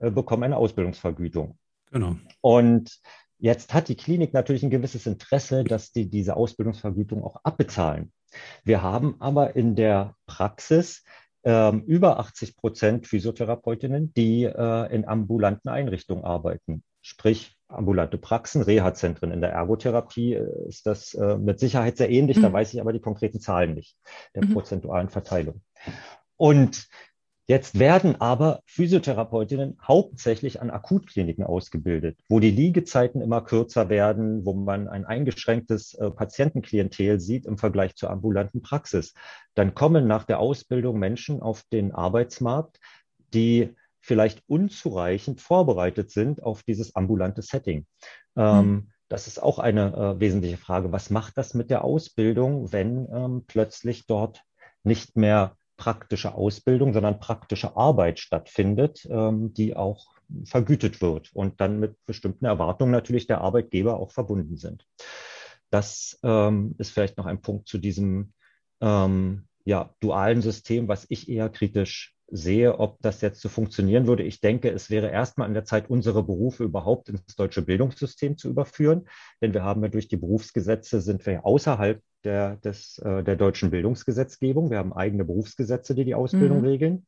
äh, 0.00 0.10
bekommen 0.10 0.42
eine 0.42 0.58
Ausbildungsvergütung. 0.58 1.56
Genau. 1.92 2.16
Und 2.42 3.00
Jetzt 3.38 3.74
hat 3.74 3.88
die 3.88 3.96
Klinik 3.96 4.32
natürlich 4.32 4.62
ein 4.62 4.70
gewisses 4.70 5.06
Interesse, 5.06 5.64
dass 5.64 5.92
die 5.92 6.08
diese 6.08 6.36
Ausbildungsvergütung 6.36 7.22
auch 7.22 7.36
abbezahlen. 7.44 8.12
Wir 8.64 8.82
haben 8.82 9.16
aber 9.20 9.56
in 9.56 9.74
der 9.76 10.14
Praxis 10.26 11.04
ähm, 11.44 11.82
über 11.82 12.18
80 12.18 12.56
Prozent 12.56 13.06
Physiotherapeutinnen, 13.06 14.12
die 14.14 14.44
äh, 14.44 14.94
in 14.94 15.06
ambulanten 15.06 15.68
Einrichtungen 15.68 16.24
arbeiten. 16.24 16.82
Sprich, 17.02 17.56
ambulante 17.68 18.18
Praxen, 18.18 18.62
Reha-Zentren 18.62 19.30
in 19.30 19.40
der 19.40 19.50
Ergotherapie 19.50 20.34
äh, 20.34 20.68
ist 20.68 20.86
das 20.86 21.14
äh, 21.14 21.36
mit 21.36 21.60
Sicherheit 21.60 21.98
sehr 21.98 22.10
ähnlich. 22.10 22.38
Mhm. 22.38 22.42
Da 22.42 22.52
weiß 22.52 22.74
ich 22.74 22.80
aber 22.80 22.92
die 22.92 23.00
konkreten 23.00 23.40
Zahlen 23.40 23.74
nicht, 23.74 23.96
der 24.34 24.44
mhm. 24.44 24.54
prozentualen 24.54 25.08
Verteilung. 25.08 25.62
Und 26.36 26.88
Jetzt 27.48 27.78
werden 27.78 28.20
aber 28.20 28.60
Physiotherapeutinnen 28.66 29.78
hauptsächlich 29.80 30.60
an 30.60 30.70
Akutkliniken 30.70 31.44
ausgebildet, 31.44 32.18
wo 32.28 32.40
die 32.40 32.50
Liegezeiten 32.50 33.20
immer 33.20 33.40
kürzer 33.40 33.88
werden, 33.88 34.44
wo 34.44 34.52
man 34.52 34.88
ein 34.88 35.04
eingeschränktes 35.04 35.94
äh, 35.94 36.10
Patientenklientel 36.10 37.20
sieht 37.20 37.46
im 37.46 37.56
Vergleich 37.56 37.94
zur 37.94 38.10
ambulanten 38.10 38.62
Praxis. 38.62 39.14
Dann 39.54 39.74
kommen 39.74 40.08
nach 40.08 40.24
der 40.24 40.40
Ausbildung 40.40 40.98
Menschen 40.98 41.40
auf 41.40 41.62
den 41.70 41.92
Arbeitsmarkt, 41.92 42.80
die 43.32 43.74
vielleicht 44.00 44.42
unzureichend 44.48 45.40
vorbereitet 45.40 46.10
sind 46.10 46.42
auf 46.42 46.62
dieses 46.62 46.94
ambulante 46.96 47.42
Setting. 47.42 47.86
Mhm. 48.34 48.88
Das 49.08 49.26
ist 49.26 49.42
auch 49.42 49.58
eine 49.58 49.94
äh, 49.94 50.20
wesentliche 50.20 50.56
Frage. 50.56 50.92
Was 50.92 51.10
macht 51.10 51.38
das 51.38 51.54
mit 51.54 51.70
der 51.70 51.84
Ausbildung, 51.84 52.72
wenn 52.72 53.08
ähm, 53.12 53.44
plötzlich 53.46 54.06
dort 54.06 54.42
nicht 54.82 55.16
mehr 55.16 55.56
praktische 55.76 56.34
Ausbildung, 56.34 56.92
sondern 56.92 57.20
praktische 57.20 57.76
Arbeit 57.76 58.18
stattfindet, 58.18 59.06
ähm, 59.10 59.52
die 59.54 59.76
auch 59.76 60.14
vergütet 60.44 61.00
wird 61.00 61.30
und 61.34 61.60
dann 61.60 61.78
mit 61.78 61.96
bestimmten 62.06 62.46
Erwartungen 62.46 62.90
natürlich 62.90 63.26
der 63.26 63.40
Arbeitgeber 63.40 63.98
auch 63.98 64.10
verbunden 64.10 64.56
sind. 64.56 64.86
Das 65.70 66.18
ähm, 66.22 66.74
ist 66.78 66.90
vielleicht 66.90 67.16
noch 67.16 67.26
ein 67.26 67.40
Punkt 67.40 67.68
zu 67.68 67.78
diesem 67.78 68.32
ähm, 68.80 69.46
ja, 69.64 69.94
dualen 70.00 70.42
System, 70.42 70.88
was 70.88 71.06
ich 71.08 71.28
eher 71.28 71.48
kritisch 71.48 72.16
sehe, 72.28 72.78
ob 72.78 73.00
das 73.02 73.20
jetzt 73.20 73.40
so 73.40 73.48
funktionieren 73.48 74.06
würde. 74.06 74.24
Ich 74.24 74.40
denke, 74.40 74.70
es 74.70 74.90
wäre 74.90 75.10
erstmal 75.10 75.46
an 75.46 75.54
der 75.54 75.64
Zeit, 75.64 75.88
unsere 75.88 76.24
Berufe 76.24 76.64
überhaupt 76.64 77.08
ins 77.08 77.36
deutsche 77.36 77.62
Bildungssystem 77.62 78.36
zu 78.36 78.48
überführen. 78.48 79.08
Denn 79.40 79.54
wir 79.54 79.62
haben 79.62 79.82
ja 79.82 79.88
durch 79.88 80.08
die 80.08 80.16
Berufsgesetze 80.16 81.00
sind 81.00 81.24
wir 81.26 81.46
außerhalb 81.46 82.02
der, 82.26 82.56
des, 82.56 82.98
äh, 82.98 83.22
der 83.22 83.36
deutschen 83.36 83.70
Bildungsgesetzgebung. 83.70 84.70
Wir 84.70 84.78
haben 84.78 84.92
eigene 84.92 85.24
Berufsgesetze, 85.24 85.94
die 85.94 86.04
die 86.04 86.14
Ausbildung 86.14 86.58
mhm. 86.58 86.66
regeln. 86.66 87.06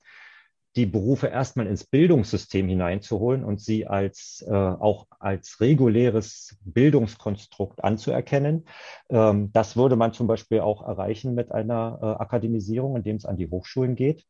Die 0.77 0.87
Berufe 0.87 1.27
erstmal 1.27 1.67
ins 1.67 1.85
Bildungssystem 1.85 2.69
hineinzuholen 2.69 3.45
und 3.45 3.61
sie 3.61 3.87
als 3.87 4.45
äh, 4.49 4.53
auch 4.53 5.07
als 5.19 5.61
reguläres 5.61 6.57
Bildungskonstrukt 6.65 7.83
anzuerkennen. 7.83 8.67
Ähm, 9.11 9.51
das 9.53 9.77
würde 9.77 9.97
man 9.97 10.13
zum 10.13 10.29
Beispiel 10.29 10.61
auch 10.61 10.87
erreichen 10.87 11.35
mit 11.35 11.51
einer 11.51 11.99
äh, 12.01 12.07
Akademisierung, 12.23 12.97
indem 12.97 13.17
es 13.17 13.25
an 13.25 13.37
die 13.37 13.51
Hochschulen 13.51 13.97
geht 13.97 14.25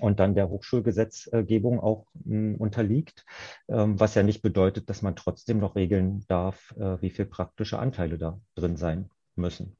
und 0.00 0.20
dann 0.20 0.34
der 0.34 0.48
Hochschulgesetzgebung 0.48 1.80
auch 1.80 2.06
mh, 2.24 2.56
unterliegt, 2.58 3.24
ähm, 3.68 3.98
was 3.98 4.14
ja 4.14 4.22
nicht 4.22 4.42
bedeutet, 4.42 4.90
dass 4.90 5.02
man 5.02 5.16
trotzdem 5.16 5.58
noch 5.58 5.76
regeln 5.76 6.24
darf, 6.28 6.74
äh, 6.78 7.00
wie 7.00 7.10
viel 7.10 7.26
praktische 7.26 7.78
Anteile 7.78 8.18
da 8.18 8.40
drin 8.54 8.76
sein 8.76 9.10
müssen. 9.36 9.76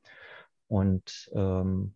Und 0.72 1.30
ähm, 1.35 1.92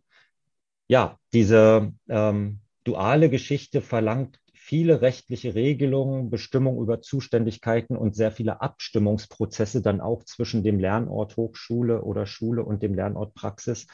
ja, 0.87 1.19
diese 1.33 1.93
ähm, 2.11 2.61
duale 2.85 3.31
Geschichte 3.31 3.81
verlangt 3.81 4.39
viele 4.53 5.01
rechtliche 5.01 5.55
Regelungen, 5.55 6.29
Bestimmungen 6.29 6.83
über 6.83 7.01
Zuständigkeiten 7.01 7.97
und 7.97 8.15
sehr 8.15 8.33
viele 8.33 8.61
Abstimmungsprozesse 8.61 9.81
dann 9.81 10.03
auch 10.03 10.25
zwischen 10.25 10.63
dem 10.63 10.79
Lernort 10.79 11.39
Hochschule 11.39 12.03
oder 12.03 12.27
Schule 12.27 12.65
und 12.65 12.83
dem 12.83 12.95
Lernort 12.95 13.33
Praxis, 13.33 13.87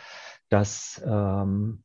dass 0.49 1.01
ähm, 1.07 1.85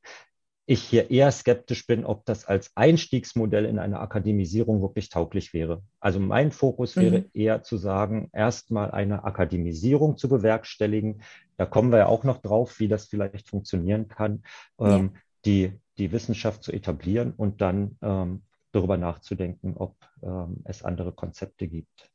ich 0.66 0.82
hier 0.82 1.12
eher 1.12 1.32
skeptisch 1.32 1.86
bin, 1.86 2.04
ob 2.04 2.26
das 2.26 2.46
als 2.46 2.76
Einstiegsmodell 2.76 3.66
in 3.66 3.78
eine 3.78 4.00
Akademisierung 4.00 4.82
wirklich 4.82 5.10
tauglich 5.10 5.54
wäre. 5.54 5.84
Also 6.00 6.20
mein 6.20 6.52
Fokus 6.52 6.96
wäre 6.98 7.20
mhm. 7.20 7.26
eher 7.34 7.62
zu 7.62 7.78
sagen, 7.78 8.30
erstmal 8.34 8.90
eine 8.90 9.24
Akademisierung 9.24 10.18
zu 10.18 10.28
bewerkstelligen. 10.28 11.22
Da 11.58 11.66
kommen 11.66 11.92
wir 11.92 12.00
ja 12.00 12.06
auch 12.08 12.24
noch 12.24 12.42
drauf, 12.42 12.80
wie 12.80 12.88
das 12.88 13.06
vielleicht 13.06 13.50
funktionieren 13.50 14.08
kann, 14.08 14.44
ja. 14.80 14.98
ähm, 14.98 15.16
die, 15.46 15.74
die 15.98 16.12
Wissenschaft 16.12 16.64
zu 16.64 16.72
etablieren 16.72 17.34
und 17.36 17.62
dann 17.62 17.98
ähm, 18.02 18.44
darüber 18.72 18.98
nachzudenken, 18.98 19.76
ob 19.76 19.96
ähm, 20.22 20.58
es 20.66 20.84
andere 20.84 21.12
Konzepte 21.12 21.68
gibt. 21.68 22.12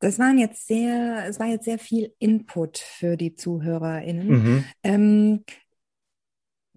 Das 0.00 0.18
waren 0.18 0.38
jetzt 0.38 0.66
sehr, 0.66 1.24
es 1.28 1.40
war 1.40 1.46
jetzt 1.46 1.64
sehr 1.64 1.78
viel 1.78 2.14
Input 2.18 2.78
für 2.78 3.16
die 3.16 3.34
ZuhörerInnen. 3.34 4.28
Mhm. 4.28 4.64
Ähm, 4.84 5.44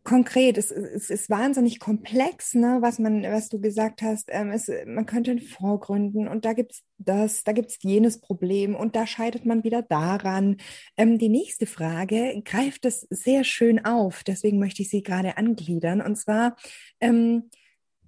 konkret, 0.03 0.57
es, 0.57 0.71
es, 0.71 1.09
ist 1.09 1.29
wahnsinnig 1.29 1.79
komplex, 1.79 2.55
ne, 2.55 2.79
was 2.81 2.97
man, 2.97 3.23
was 3.23 3.49
du 3.49 3.59
gesagt 3.59 4.01
hast. 4.01 4.29
Ähm, 4.31 4.51
es, 4.51 4.71
man 4.85 5.05
könnte 5.05 5.31
in 5.31 5.41
Vorgründen 5.41 6.27
und 6.27 6.45
da 6.45 6.53
gibt 6.53 6.71
es 6.71 6.83
das, 6.97 7.43
da 7.43 7.51
gibt 7.51 7.69
es 7.69 7.77
jenes 7.81 8.19
Problem 8.19 8.75
und 8.75 8.95
da 8.95 9.05
scheitert 9.05 9.45
man 9.45 9.63
wieder 9.63 9.81
daran. 9.81 10.57
Ähm, 10.97 11.17
die 11.17 11.29
nächste 11.29 11.65
Frage 11.65 12.41
greift 12.43 12.85
es 12.85 13.01
sehr 13.09 13.43
schön 13.43 13.85
auf, 13.85 14.23
deswegen 14.23 14.59
möchte 14.59 14.81
ich 14.81 14.89
sie 14.89 15.03
gerade 15.03 15.37
angliedern. 15.37 16.01
Und 16.01 16.15
zwar, 16.15 16.55
ähm, 16.99 17.49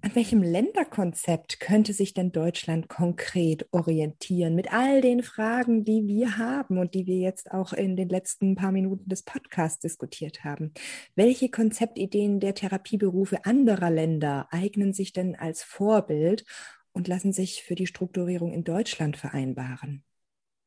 an 0.04 0.14
welchem 0.16 0.44
Länderkonzept 0.44 1.62
könnte 1.62 1.94
sich 1.94 2.14
denn 2.14 2.34
Deutschland 2.34 2.90
konkret 2.90 3.66
orientieren 3.72 4.54
mit 4.54 4.74
all 4.74 5.00
den 5.00 5.24
Fragen, 5.24 5.86
die 5.86 6.06
wir 6.08 6.38
haben 6.38 6.78
und 6.78 6.94
die 6.94 7.08
wir 7.08 7.20
jetzt 7.20 7.52
auch 7.52 7.72
in 7.72 7.96
den 7.96 8.10
letzten 8.10 8.56
paar 8.56 8.74
Minuten 8.74 9.08
des 9.08 9.24
Podcasts 9.24 9.80
diskutiert 9.80 10.44
haben? 10.44 10.74
Welche 11.16 11.48
Konzeptideen 11.50 12.42
der 12.42 12.54
Therapieberufe 12.54 13.46
anderer 13.46 13.90
Länder 13.90 14.48
eignen 14.52 14.92
sich 14.92 15.14
denn 15.14 15.38
als 15.38 15.64
Vorbild 15.64 16.44
und 16.92 17.08
lassen 17.08 17.32
sich 17.32 17.64
für 17.64 17.76
die 17.76 17.88
Strukturierung 17.88 18.52
in 18.52 18.66
Deutschland 18.66 19.16
vereinbaren? 19.16 20.04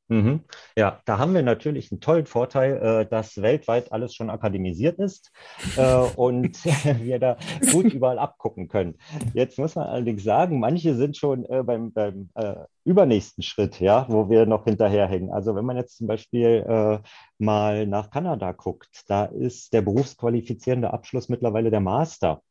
Mhm. 0.08 0.40
Ja, 0.76 1.00
da 1.04 1.18
haben 1.18 1.34
wir 1.34 1.42
natürlich 1.42 1.90
einen 1.90 2.00
tollen 2.00 2.26
Vorteil, 2.26 2.76
äh, 2.76 3.06
dass 3.06 3.42
weltweit 3.42 3.90
alles 3.92 4.14
schon 4.14 4.30
akademisiert 4.30 4.98
ist 4.98 5.32
äh, 5.76 5.96
und 6.16 6.64
wir 7.00 7.18
da 7.18 7.36
gut 7.72 7.92
überall 7.92 8.18
abgucken 8.18 8.68
können. 8.68 8.98
Jetzt 9.34 9.58
muss 9.58 9.74
man 9.74 9.88
allerdings 9.88 10.22
sagen, 10.22 10.60
manche 10.60 10.94
sind 10.94 11.16
schon 11.16 11.44
äh, 11.46 11.62
beim, 11.64 11.92
beim 11.92 12.30
äh, 12.34 12.54
übernächsten 12.84 13.42
Schritt, 13.42 13.80
ja, 13.80 14.06
wo 14.08 14.30
wir 14.30 14.46
noch 14.46 14.64
hinterherhängen. 14.64 15.32
Also 15.32 15.56
wenn 15.56 15.64
man 15.64 15.76
jetzt 15.76 15.96
zum 15.96 16.06
Beispiel 16.06 16.64
äh, 16.68 16.98
mal 17.38 17.86
nach 17.86 18.10
Kanada 18.10 18.52
guckt, 18.52 19.02
da 19.08 19.24
ist 19.24 19.72
der 19.72 19.82
berufsqualifizierende 19.82 20.92
Abschluss 20.92 21.28
mittlerweile 21.28 21.70
der 21.70 21.80
Master. 21.80 22.42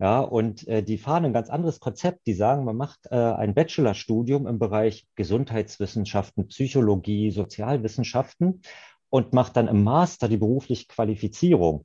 Ja, 0.00 0.20
und 0.20 0.66
äh, 0.68 0.82
die 0.82 0.96
fahren 0.96 1.24
ein 1.24 1.32
ganz 1.32 1.50
anderes 1.50 1.80
Konzept. 1.80 2.26
Die 2.26 2.34
sagen, 2.34 2.64
man 2.64 2.76
macht 2.76 3.06
äh, 3.10 3.16
ein 3.16 3.54
Bachelorstudium 3.54 4.46
im 4.46 4.58
Bereich 4.60 5.06
Gesundheitswissenschaften, 5.16 6.46
Psychologie, 6.48 7.32
Sozialwissenschaften 7.32 8.62
und 9.10 9.32
macht 9.32 9.56
dann 9.56 9.66
im 9.66 9.82
Master 9.82 10.28
die 10.28 10.36
berufliche 10.36 10.86
Qualifizierung. 10.86 11.84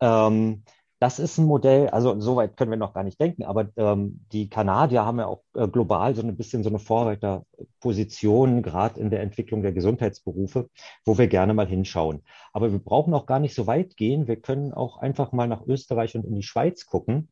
Ähm, 0.00 0.62
das 1.00 1.18
ist 1.18 1.38
ein 1.38 1.46
Modell, 1.46 1.88
also 1.88 2.18
soweit 2.20 2.56
können 2.56 2.72
wir 2.72 2.78
noch 2.78 2.92
gar 2.92 3.04
nicht 3.04 3.20
denken, 3.20 3.44
aber 3.44 3.68
ähm, 3.76 4.24
die 4.32 4.48
Kanadier 4.48 5.04
haben 5.04 5.18
ja 5.20 5.26
auch 5.26 5.42
äh, 5.54 5.68
global 5.68 6.14
so 6.16 6.22
ein 6.22 6.36
bisschen 6.36 6.64
so 6.64 6.70
eine 6.70 6.80
Vorreiterposition, 6.80 8.62
gerade 8.62 9.00
in 9.00 9.10
der 9.10 9.22
Entwicklung 9.22 9.62
der 9.62 9.72
Gesundheitsberufe, 9.72 10.68
wo 11.04 11.18
wir 11.18 11.28
gerne 11.28 11.54
mal 11.54 11.68
hinschauen. 11.68 12.24
Aber 12.52 12.72
wir 12.72 12.80
brauchen 12.80 13.14
auch 13.14 13.26
gar 13.26 13.38
nicht 13.38 13.54
so 13.54 13.68
weit 13.68 13.96
gehen. 13.96 14.26
Wir 14.26 14.40
können 14.40 14.72
auch 14.72 14.98
einfach 14.98 15.30
mal 15.30 15.46
nach 15.46 15.64
Österreich 15.66 16.16
und 16.16 16.24
in 16.24 16.34
die 16.34 16.42
Schweiz 16.42 16.86
gucken 16.86 17.28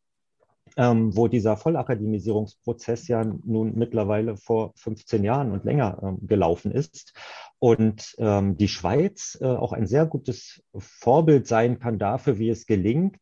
ähm, 0.77 1.17
wo 1.17 1.29
dieser 1.29 1.57
Vollakademisierungsprozess 1.57 3.09
ja 3.09 3.25
nun 3.25 3.75
mittlerweile 3.77 4.37
vor 4.37 4.73
15 4.77 5.25
Jahren 5.25 5.53
und 5.53 5.65
länger 5.65 5.99
ähm, 6.03 6.27
gelaufen 6.27 6.73
ist. 6.73 7.15
Und 7.59 8.15
ähm, 8.19 8.57
die 8.57 8.69
Schweiz 8.69 9.39
äh, 9.41 9.47
auch 9.47 9.73
ein 9.73 9.87
sehr 9.87 10.07
gutes 10.07 10.63
Vorbild 10.77 11.47
sein 11.47 11.79
kann 11.79 11.99
dafür, 11.99 12.39
wie 12.39 12.51
es 12.51 12.67
gelingt, 12.67 13.17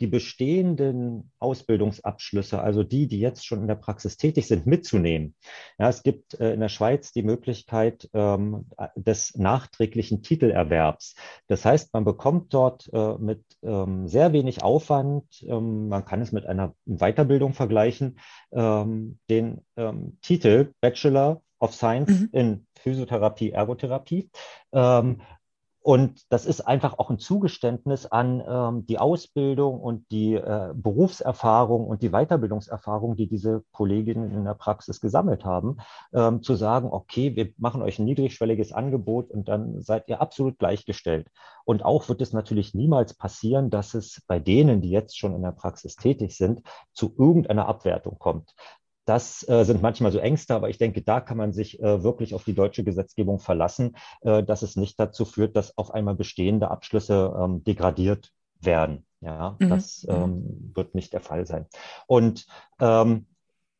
die 0.00 0.06
bestehenden 0.06 1.30
Ausbildungsabschlüsse, 1.38 2.60
also 2.60 2.82
die, 2.82 3.06
die 3.06 3.20
jetzt 3.20 3.46
schon 3.46 3.60
in 3.60 3.68
der 3.68 3.74
Praxis 3.74 4.16
tätig 4.16 4.46
sind, 4.46 4.66
mitzunehmen. 4.66 5.34
Ja, 5.78 5.88
es 5.88 6.02
gibt 6.02 6.34
äh, 6.40 6.52
in 6.52 6.60
der 6.60 6.68
Schweiz 6.68 7.12
die 7.12 7.22
Möglichkeit 7.22 8.08
ähm, 8.14 8.66
des 8.96 9.36
nachträglichen 9.36 10.22
Titelerwerbs. 10.22 11.14
Das 11.46 11.64
heißt, 11.64 11.92
man 11.92 12.04
bekommt 12.04 12.52
dort 12.54 12.90
äh, 12.92 13.14
mit 13.18 13.44
ähm, 13.62 14.08
sehr 14.08 14.32
wenig 14.32 14.62
Aufwand, 14.62 15.24
ähm, 15.46 15.88
man 15.88 16.04
kann 16.04 16.20
es 16.20 16.32
mit 16.32 16.46
einer 16.46 16.74
Weiterbildung 16.86 17.52
vergleichen, 17.52 18.18
ähm, 18.52 19.18
den 19.30 19.60
ähm, 19.76 20.18
Titel 20.22 20.72
Bachelor 20.80 21.42
of 21.60 21.74
Science 21.74 22.10
mhm. 22.10 22.28
in 22.32 22.66
Physiotherapie, 22.78 23.50
Ergotherapie. 23.50 24.30
Ähm, 24.72 25.22
und 25.84 26.22
das 26.32 26.46
ist 26.46 26.62
einfach 26.62 26.98
auch 26.98 27.10
ein 27.10 27.18
Zugeständnis 27.18 28.06
an 28.06 28.42
ähm, 28.48 28.86
die 28.86 28.98
Ausbildung 28.98 29.78
und 29.82 30.10
die 30.10 30.32
äh, 30.32 30.72
Berufserfahrung 30.74 31.86
und 31.86 32.00
die 32.00 32.08
Weiterbildungserfahrung, 32.08 33.16
die 33.16 33.28
diese 33.28 33.64
Kolleginnen 33.70 34.30
in 34.30 34.46
der 34.46 34.54
Praxis 34.54 34.98
gesammelt 34.98 35.44
haben, 35.44 35.76
ähm, 36.14 36.42
zu 36.42 36.54
sagen, 36.54 36.88
okay, 36.90 37.36
wir 37.36 37.52
machen 37.58 37.82
euch 37.82 37.98
ein 37.98 38.06
niedrigschwelliges 38.06 38.72
Angebot 38.72 39.30
und 39.30 39.46
dann 39.48 39.82
seid 39.82 40.08
ihr 40.08 40.22
absolut 40.22 40.58
gleichgestellt. 40.58 41.28
Und 41.66 41.84
auch 41.84 42.08
wird 42.08 42.22
es 42.22 42.32
natürlich 42.32 42.72
niemals 42.72 43.12
passieren, 43.12 43.68
dass 43.68 43.92
es 43.92 44.22
bei 44.26 44.38
denen, 44.38 44.80
die 44.80 44.90
jetzt 44.90 45.18
schon 45.18 45.34
in 45.34 45.42
der 45.42 45.52
Praxis 45.52 45.96
tätig 45.96 46.34
sind, 46.34 46.62
zu 46.94 47.14
irgendeiner 47.18 47.68
Abwertung 47.68 48.18
kommt. 48.18 48.54
Das 49.04 49.46
äh, 49.48 49.64
sind 49.64 49.82
manchmal 49.82 50.12
so 50.12 50.18
Ängste, 50.18 50.54
aber 50.54 50.70
ich 50.70 50.78
denke, 50.78 51.02
da 51.02 51.20
kann 51.20 51.36
man 51.36 51.52
sich 51.52 51.80
äh, 51.80 52.02
wirklich 52.02 52.34
auf 52.34 52.44
die 52.44 52.54
deutsche 52.54 52.84
Gesetzgebung 52.84 53.38
verlassen, 53.38 53.96
äh, 54.22 54.42
dass 54.42 54.62
es 54.62 54.76
nicht 54.76 54.98
dazu 54.98 55.24
führt, 55.24 55.56
dass 55.56 55.76
auf 55.76 55.92
einmal 55.92 56.14
bestehende 56.14 56.70
Abschlüsse 56.70 57.34
ähm, 57.38 57.64
degradiert 57.64 58.30
werden. 58.60 59.06
Ja, 59.20 59.56
mhm. 59.58 59.68
das 59.68 60.04
mhm. 60.04 60.14
ähm, 60.14 60.72
wird 60.74 60.94
nicht 60.94 61.12
der 61.12 61.20
Fall 61.20 61.46
sein. 61.46 61.66
Und 62.06 62.46
ähm, 62.80 63.26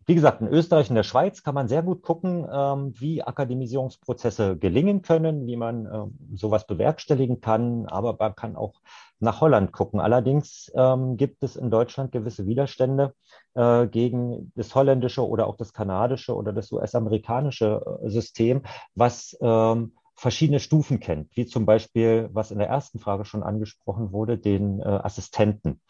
wie 0.06 0.14
gesagt, 0.14 0.40
in 0.40 0.48
Österreich 0.48 0.90
und 0.90 0.96
der 0.96 1.02
Schweiz 1.02 1.42
kann 1.42 1.54
man 1.54 1.68
sehr 1.68 1.82
gut 1.82 2.02
gucken, 2.02 2.46
ähm, 2.50 2.92
wie 2.98 3.22
Akademisierungsprozesse 3.22 4.56
gelingen 4.56 5.02
können, 5.02 5.46
wie 5.46 5.56
man 5.56 5.86
ähm, 5.86 6.18
sowas 6.34 6.66
bewerkstelligen 6.66 7.40
kann, 7.40 7.86
aber 7.86 8.16
man 8.18 8.34
kann 8.34 8.56
auch 8.56 8.74
nach 9.20 9.40
Holland 9.40 9.72
gucken. 9.72 10.00
Allerdings 10.00 10.70
ähm, 10.74 11.16
gibt 11.16 11.42
es 11.42 11.56
in 11.56 11.70
Deutschland 11.70 12.12
gewisse 12.12 12.46
Widerstände 12.46 13.14
äh, 13.54 13.86
gegen 13.86 14.52
das 14.54 14.74
holländische 14.74 15.26
oder 15.26 15.46
auch 15.46 15.56
das 15.56 15.72
kanadische 15.72 16.34
oder 16.34 16.52
das 16.52 16.70
US-amerikanische 16.70 18.00
äh, 18.02 18.10
System, 18.10 18.62
was 18.94 19.36
ähm, 19.40 19.92
verschiedene 20.16 20.60
Stufen 20.60 21.00
kennt, 21.00 21.36
wie 21.36 21.46
zum 21.46 21.66
Beispiel, 21.66 22.28
was 22.32 22.50
in 22.50 22.58
der 22.58 22.68
ersten 22.68 22.98
Frage 22.98 23.24
schon 23.24 23.42
angesprochen 23.42 24.12
wurde, 24.12 24.38
den 24.38 24.80
äh, 24.80 24.84
Assistenten. 24.84 25.80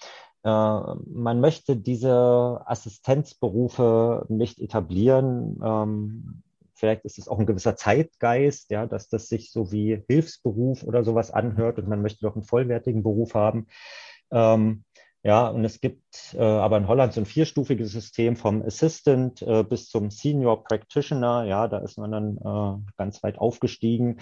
Äh, 0.44 0.48
man 0.48 1.40
möchte 1.40 1.76
diese 1.76 2.60
Assistenzberufe 2.66 4.26
nicht 4.28 4.60
etablieren. 4.60 5.58
Ähm, 5.64 6.42
vielleicht 6.74 7.04
ist 7.06 7.18
es 7.18 7.28
auch 7.28 7.38
ein 7.38 7.46
gewisser 7.46 7.76
Zeitgeist, 7.76 8.70
ja, 8.70 8.86
dass 8.86 9.08
das 9.08 9.28
sich 9.28 9.50
so 9.50 9.72
wie 9.72 10.02
Hilfsberuf 10.06 10.82
oder 10.84 11.02
sowas 11.02 11.30
anhört 11.30 11.78
und 11.78 11.88
man 11.88 12.02
möchte 12.02 12.20
doch 12.20 12.34
einen 12.34 12.44
vollwertigen 12.44 13.02
Beruf 13.02 13.34
haben. 13.34 13.66
Ähm, 14.30 14.84
ja, 15.22 15.48
und 15.48 15.64
es 15.64 15.80
gibt 15.80 16.34
äh, 16.34 16.42
aber 16.42 16.76
in 16.76 16.88
Holland 16.88 17.14
so 17.14 17.20
ein 17.22 17.26
vierstufiges 17.26 17.92
System 17.92 18.36
vom 18.36 18.60
Assistant 18.62 19.40
äh, 19.40 19.62
bis 19.62 19.88
zum 19.88 20.10
Senior 20.10 20.64
Practitioner. 20.64 21.44
Ja, 21.44 21.66
da 21.66 21.78
ist 21.78 21.96
man 21.96 22.12
dann 22.12 22.84
ganz 22.98 23.22
weit 23.22 23.38
aufgestiegen. 23.38 24.20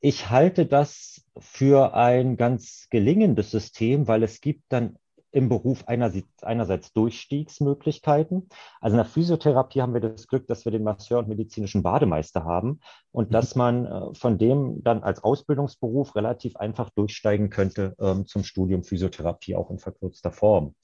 Ich 0.00 0.30
halte 0.30 0.66
das 0.66 1.24
für 1.38 1.94
ein 1.94 2.36
ganz 2.36 2.88
gelingendes 2.90 3.50
System, 3.50 4.08
weil 4.08 4.22
es 4.22 4.40
gibt 4.40 4.64
dann 4.68 4.96
im 5.36 5.50
Beruf 5.50 5.84
einerseits, 5.86 6.94
Durchstiegsmöglichkeiten. 6.94 8.48
Also 8.80 8.94
in 8.94 8.98
der 8.98 9.04
Physiotherapie 9.04 9.82
haben 9.82 9.92
wir 9.92 10.00
das 10.00 10.28
Glück, 10.28 10.46
dass 10.46 10.64
wir 10.64 10.72
den 10.72 10.82
Masseur 10.82 11.18
und 11.18 11.28
medizinischen 11.28 11.82
Bademeister 11.82 12.44
haben 12.44 12.80
und 13.12 13.28
mhm. 13.28 13.32
dass 13.32 13.54
man 13.54 13.84
äh, 13.84 14.14
von 14.14 14.38
dem 14.38 14.82
dann 14.82 15.02
als 15.02 15.22
Ausbildungsberuf 15.22 16.16
relativ 16.16 16.56
einfach 16.56 16.88
durchsteigen 16.88 17.50
könnte 17.50 17.94
ähm, 18.00 18.24
zum 18.26 18.44
Studium 18.44 18.82
Physiotherapie 18.82 19.56
auch 19.56 19.70
in 19.70 19.78
verkürzter 19.78 20.32
Form. 20.32 20.74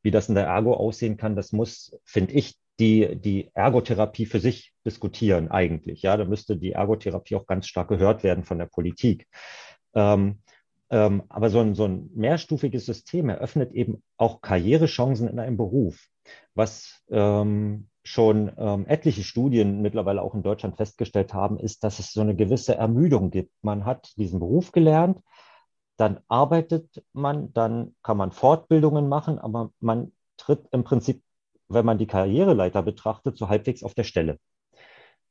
Wie 0.00 0.10
das 0.10 0.30
in 0.30 0.36
der 0.36 0.46
Ergo 0.46 0.72
aussehen 0.72 1.18
kann, 1.18 1.36
das 1.36 1.52
muss, 1.52 1.94
finde 2.04 2.32
ich, 2.32 2.56
die, 2.82 3.16
die 3.16 3.48
Ergotherapie 3.54 4.26
für 4.26 4.40
sich 4.40 4.72
diskutieren 4.84 5.48
eigentlich. 5.52 6.02
Ja, 6.02 6.16
da 6.16 6.24
müsste 6.24 6.56
die 6.56 6.72
Ergotherapie 6.72 7.36
auch 7.36 7.46
ganz 7.46 7.68
stark 7.68 7.88
gehört 7.88 8.24
werden 8.24 8.42
von 8.42 8.58
der 8.58 8.66
Politik. 8.66 9.28
Ähm, 9.94 10.40
ähm, 10.90 11.22
aber 11.28 11.48
so 11.48 11.60
ein, 11.60 11.76
so 11.76 11.84
ein 11.84 12.10
mehrstufiges 12.14 12.84
System 12.84 13.28
eröffnet 13.28 13.72
eben 13.72 14.02
auch 14.16 14.40
Karrierechancen 14.40 15.28
in 15.28 15.38
einem 15.38 15.56
Beruf, 15.56 16.08
was 16.54 17.04
ähm, 17.08 17.86
schon 18.02 18.50
ähm, 18.58 18.84
etliche 18.88 19.22
Studien 19.22 19.80
mittlerweile 19.80 20.20
auch 20.20 20.34
in 20.34 20.42
Deutschland 20.42 20.76
festgestellt 20.76 21.32
haben, 21.32 21.60
ist, 21.60 21.84
dass 21.84 22.00
es 22.00 22.12
so 22.12 22.20
eine 22.20 22.34
gewisse 22.34 22.74
Ermüdung 22.74 23.30
gibt. 23.30 23.52
Man 23.62 23.84
hat 23.84 24.12
diesen 24.16 24.40
Beruf 24.40 24.72
gelernt, 24.72 25.20
dann 25.96 26.18
arbeitet 26.26 27.04
man, 27.12 27.52
dann 27.52 27.94
kann 28.02 28.16
man 28.16 28.32
Fortbildungen 28.32 29.08
machen, 29.08 29.38
aber 29.38 29.70
man 29.78 30.10
tritt 30.36 30.66
im 30.72 30.82
Prinzip, 30.82 31.22
wenn 31.74 31.86
man 31.86 31.98
die 31.98 32.06
Karriereleiter 32.06 32.82
betrachtet, 32.82 33.36
so 33.36 33.48
halbwegs 33.48 33.82
auf 33.82 33.94
der 33.94 34.04
Stelle. 34.04 34.38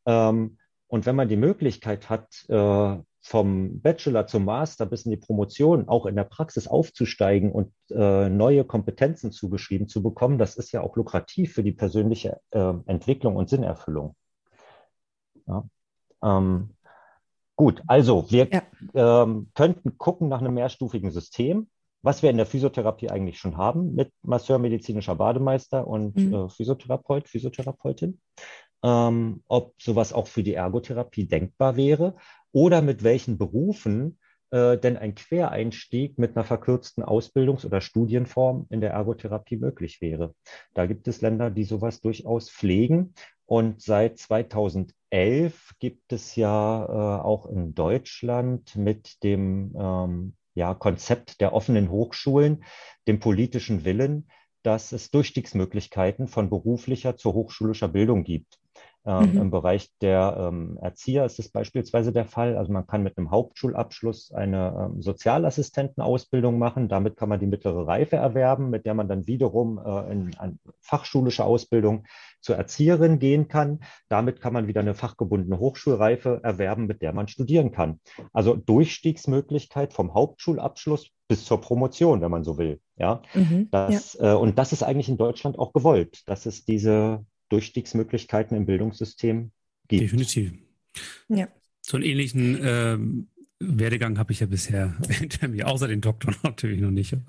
Ähm, 0.06 0.58
und 0.88 1.06
wenn 1.06 1.16
man 1.16 1.30
die 1.30 1.38
Möglichkeit 1.38 2.10
hat, 2.10 2.46
äh, 2.50 2.98
vom 3.22 3.82
Bachelor 3.82 4.26
zum 4.26 4.46
Master 4.46 4.86
bis 4.86 5.06
in 5.06 5.12
die 5.12 5.18
Promotion 5.18 5.88
auch 5.88 6.08
in 6.08 6.16
der 6.16 6.24
Praxis 6.24 6.68
aufzusteigen 6.68 7.52
und 7.52 7.72
äh, 7.92 8.30
neue 8.30 8.66
Kompetenzen 8.66 9.32
zugeschrieben 9.32 9.88
zu 9.88 10.02
bekommen, 10.02 10.40
das 10.40 10.56
ist 10.56 10.72
ja 10.72 10.82
auch 10.82 10.96
lukrativ 10.96 11.54
für 11.54 11.64
die 11.64 11.72
persönliche 11.72 12.42
äh, 12.50 12.74
Entwicklung 12.88 13.36
und 13.36 13.48
Sinnerfüllung. 13.48 14.16
Ja. 15.48 15.64
Ähm, 16.24 16.72
gut, 17.56 17.84
also 17.86 18.30
wir 18.32 18.50
ja. 18.52 18.64
ähm, 19.24 19.52
könnten 19.54 19.98
gucken 20.00 20.28
nach 20.28 20.40
einem 20.40 20.56
mehrstufigen 20.56 21.12
System, 21.12 21.70
was 22.02 22.24
wir 22.24 22.30
in 22.30 22.38
der 22.38 22.46
Physiotherapie 22.46 23.10
eigentlich 23.10 23.40
schon 23.40 23.58
haben 23.58 23.94
mit 23.94 24.12
Masseur, 24.24 24.60
medizinischer 24.60 25.16
Bademeister 25.16 25.88
und 25.88 26.16
mhm. 26.16 26.34
äh, 26.34 26.50
Physiotherapeut, 26.50 27.28
Physiotherapeutin. 27.28 28.20
Ähm, 28.84 29.44
ob 29.48 29.80
sowas 29.80 30.12
auch 30.12 30.28
für 30.28 30.42
die 30.42 30.56
Ergotherapie 30.56 31.28
denkbar 31.28 31.76
wäre 31.76 32.16
oder 32.52 32.82
mit 32.82 33.04
welchen 33.04 33.38
Berufen 33.38 34.18
äh, 34.52 34.78
denn 34.78 34.98
ein 34.98 35.16
Quereinstieg 35.16 36.18
mit 36.18 36.36
einer 36.36 36.44
verkürzten 36.44 37.04
Ausbildungs- 37.04 37.66
oder 37.66 37.80
Studienform 37.80 38.68
in 38.70 38.82
der 38.82 38.92
Ergotherapie 38.92 39.58
möglich 39.58 40.02
wäre. 40.02 40.36
Da 40.74 40.86
gibt 40.88 41.08
es 41.08 41.22
Länder, 41.22 41.50
die 41.50 41.64
sowas 41.64 42.02
durchaus 42.02 42.50
pflegen. 42.50 43.14
Und 43.46 43.82
seit 43.82 44.18
2011 44.18 45.74
gibt 45.80 46.12
es 46.12 46.36
ja 46.36 46.86
äh, 46.86 47.22
auch 47.22 47.46
in 47.48 47.74
Deutschland 47.74 48.76
mit 48.76 49.24
dem 49.24 49.74
ähm, 49.78 50.34
ja, 50.54 50.74
Konzept 50.74 51.42
der 51.42 51.54
offenen 51.54 51.90
Hochschulen, 51.90 52.64
dem 53.08 53.20
politischen 53.20 53.84
Willen, 53.86 54.30
dass 54.64 54.92
es 54.92 55.10
Durchstiegsmöglichkeiten 55.12 56.28
von 56.28 56.50
beruflicher 56.50 57.18
zu 57.18 57.34
hochschulischer 57.34 57.88
Bildung 57.88 58.24
gibt. 58.24 58.61
Ähm, 59.04 59.32
mhm. 59.32 59.42
Im 59.42 59.52
Bereich 59.52 59.90
der 60.02 60.36
ähm, 60.38 60.78
Erzieher 60.80 61.26
ist 61.26 61.40
es 61.40 61.50
beispielsweise 61.50 62.12
der 62.12 62.26
Fall. 62.26 62.56
Also 62.56 62.72
man 62.72 62.86
kann 62.86 63.02
mit 63.02 63.18
einem 63.18 63.32
Hauptschulabschluss 63.32 64.32
eine 64.32 64.92
ähm, 64.94 65.02
Sozialassistentenausbildung 65.02 66.60
machen. 66.60 66.88
Damit 66.88 67.18
kann 67.18 67.30
man 67.30 67.40
die 67.40 67.48
mittlere 67.48 67.88
Reife 67.88 68.18
erwerben, 68.18 68.70
mit 68.70 68.86
der 68.86 68.94
man 68.94 69.08
dann 69.08 69.26
wiederum 69.26 69.80
äh, 69.80 70.12
in 70.12 70.36
eine 70.38 70.58
fachschulische 70.82 71.44
Ausbildung 71.44 72.06
zur 72.42 72.58
Erzieherin 72.58 73.18
gehen 73.18 73.48
kann. 73.48 73.80
Damit 74.08 74.40
kann 74.40 74.54
man 74.54 74.68
wieder 74.68 74.82
eine 74.82 74.94
fachgebundene 74.94 75.58
Hochschulreife 75.58 76.40
erwerben, 76.44 76.86
mit 76.86 77.02
der 77.02 77.14
man 77.14 77.28
studieren 77.28 77.72
kann. 77.72 78.00
Also 78.34 78.56
Durchstiegsmöglichkeit 78.56 79.94
vom 79.94 80.14
Hauptschulabschluss 80.14 81.10
bis 81.28 81.46
zur 81.46 81.62
Promotion, 81.62 82.22
wenn 82.22 82.30
man 82.30 82.44
so 82.44 82.58
will. 82.58 82.82
Ja, 82.98 83.22
mhm, 83.34 83.70
das, 83.72 84.14
ja. 84.14 84.34
Äh, 84.34 84.36
und 84.36 84.60
das 84.60 84.74
ist 84.74 84.84
eigentlich 84.84 85.10
in 85.10 85.18
Deutschland 85.18 85.58
auch 85.58 85.74
gewollt, 85.74 86.28
dass 86.28 86.46
es 86.46 86.66
diese 86.66 87.26
Durchstiegsmöglichkeiten 87.52 88.56
im 88.56 88.66
Bildungssystem 88.66 89.52
gibt. 89.88 90.02
Definitiv. 90.02 90.54
Ja. 91.28 91.48
So 91.82 91.98
einen 91.98 92.06
ähnlichen 92.06 92.60
ähm, 92.64 93.28
Werdegang 93.60 94.18
habe 94.18 94.32
ich 94.34 94.40
ja 94.40 94.48
bisher 94.48 94.98
hinter 95.10 95.48
mir, 95.48 95.68
außer 95.68 95.88
den 95.88 96.02
Doktor 96.02 96.34
natürlich 96.44 96.82
noch 96.82 96.92
nicht. 96.92 97.16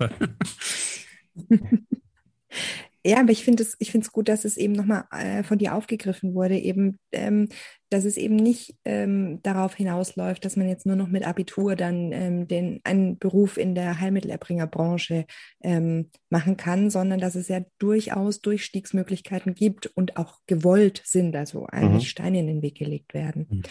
Ja, 3.05 3.19
aber 3.19 3.31
ich 3.31 3.43
finde 3.43 3.63
es, 3.63 3.75
ich 3.79 3.91
finde 3.91 4.05
es 4.05 4.13
gut, 4.13 4.29
dass 4.29 4.45
es 4.45 4.55
eben 4.55 4.73
nochmal 4.73 5.03
äh, 5.11 5.43
von 5.43 5.57
dir 5.57 5.75
aufgegriffen 5.75 6.33
wurde, 6.33 6.57
eben, 6.57 6.99
ähm, 7.11 7.49
dass 7.89 8.05
es 8.05 8.15
eben 8.15 8.37
nicht 8.37 8.75
ähm, 8.85 9.41
darauf 9.43 9.75
hinausläuft, 9.75 10.45
dass 10.45 10.55
man 10.55 10.69
jetzt 10.69 10.85
nur 10.85 10.95
noch 10.95 11.09
mit 11.09 11.27
Abitur 11.27 11.75
dann 11.75 12.13
ähm, 12.13 12.47
den 12.47 12.79
einen 12.85 13.17
Beruf 13.17 13.57
in 13.57 13.75
der 13.75 13.99
Heilmittelerbringerbranche 13.99 15.25
ähm, 15.61 16.11
machen 16.29 16.55
kann, 16.55 16.89
sondern 16.89 17.19
dass 17.19 17.35
es 17.35 17.49
ja 17.49 17.59
durchaus 17.77 18.39
Durchstiegsmöglichkeiten 18.39 19.53
gibt 19.53 19.87
und 19.87 20.15
auch 20.15 20.39
gewollt 20.47 21.01
sind, 21.03 21.35
also 21.35 21.67
eigentlich 21.67 22.05
mhm. 22.05 22.07
Steine 22.07 22.39
in 22.39 22.47
den 22.47 22.61
Weg 22.61 22.75
gelegt 22.75 23.13
werden. 23.13 23.63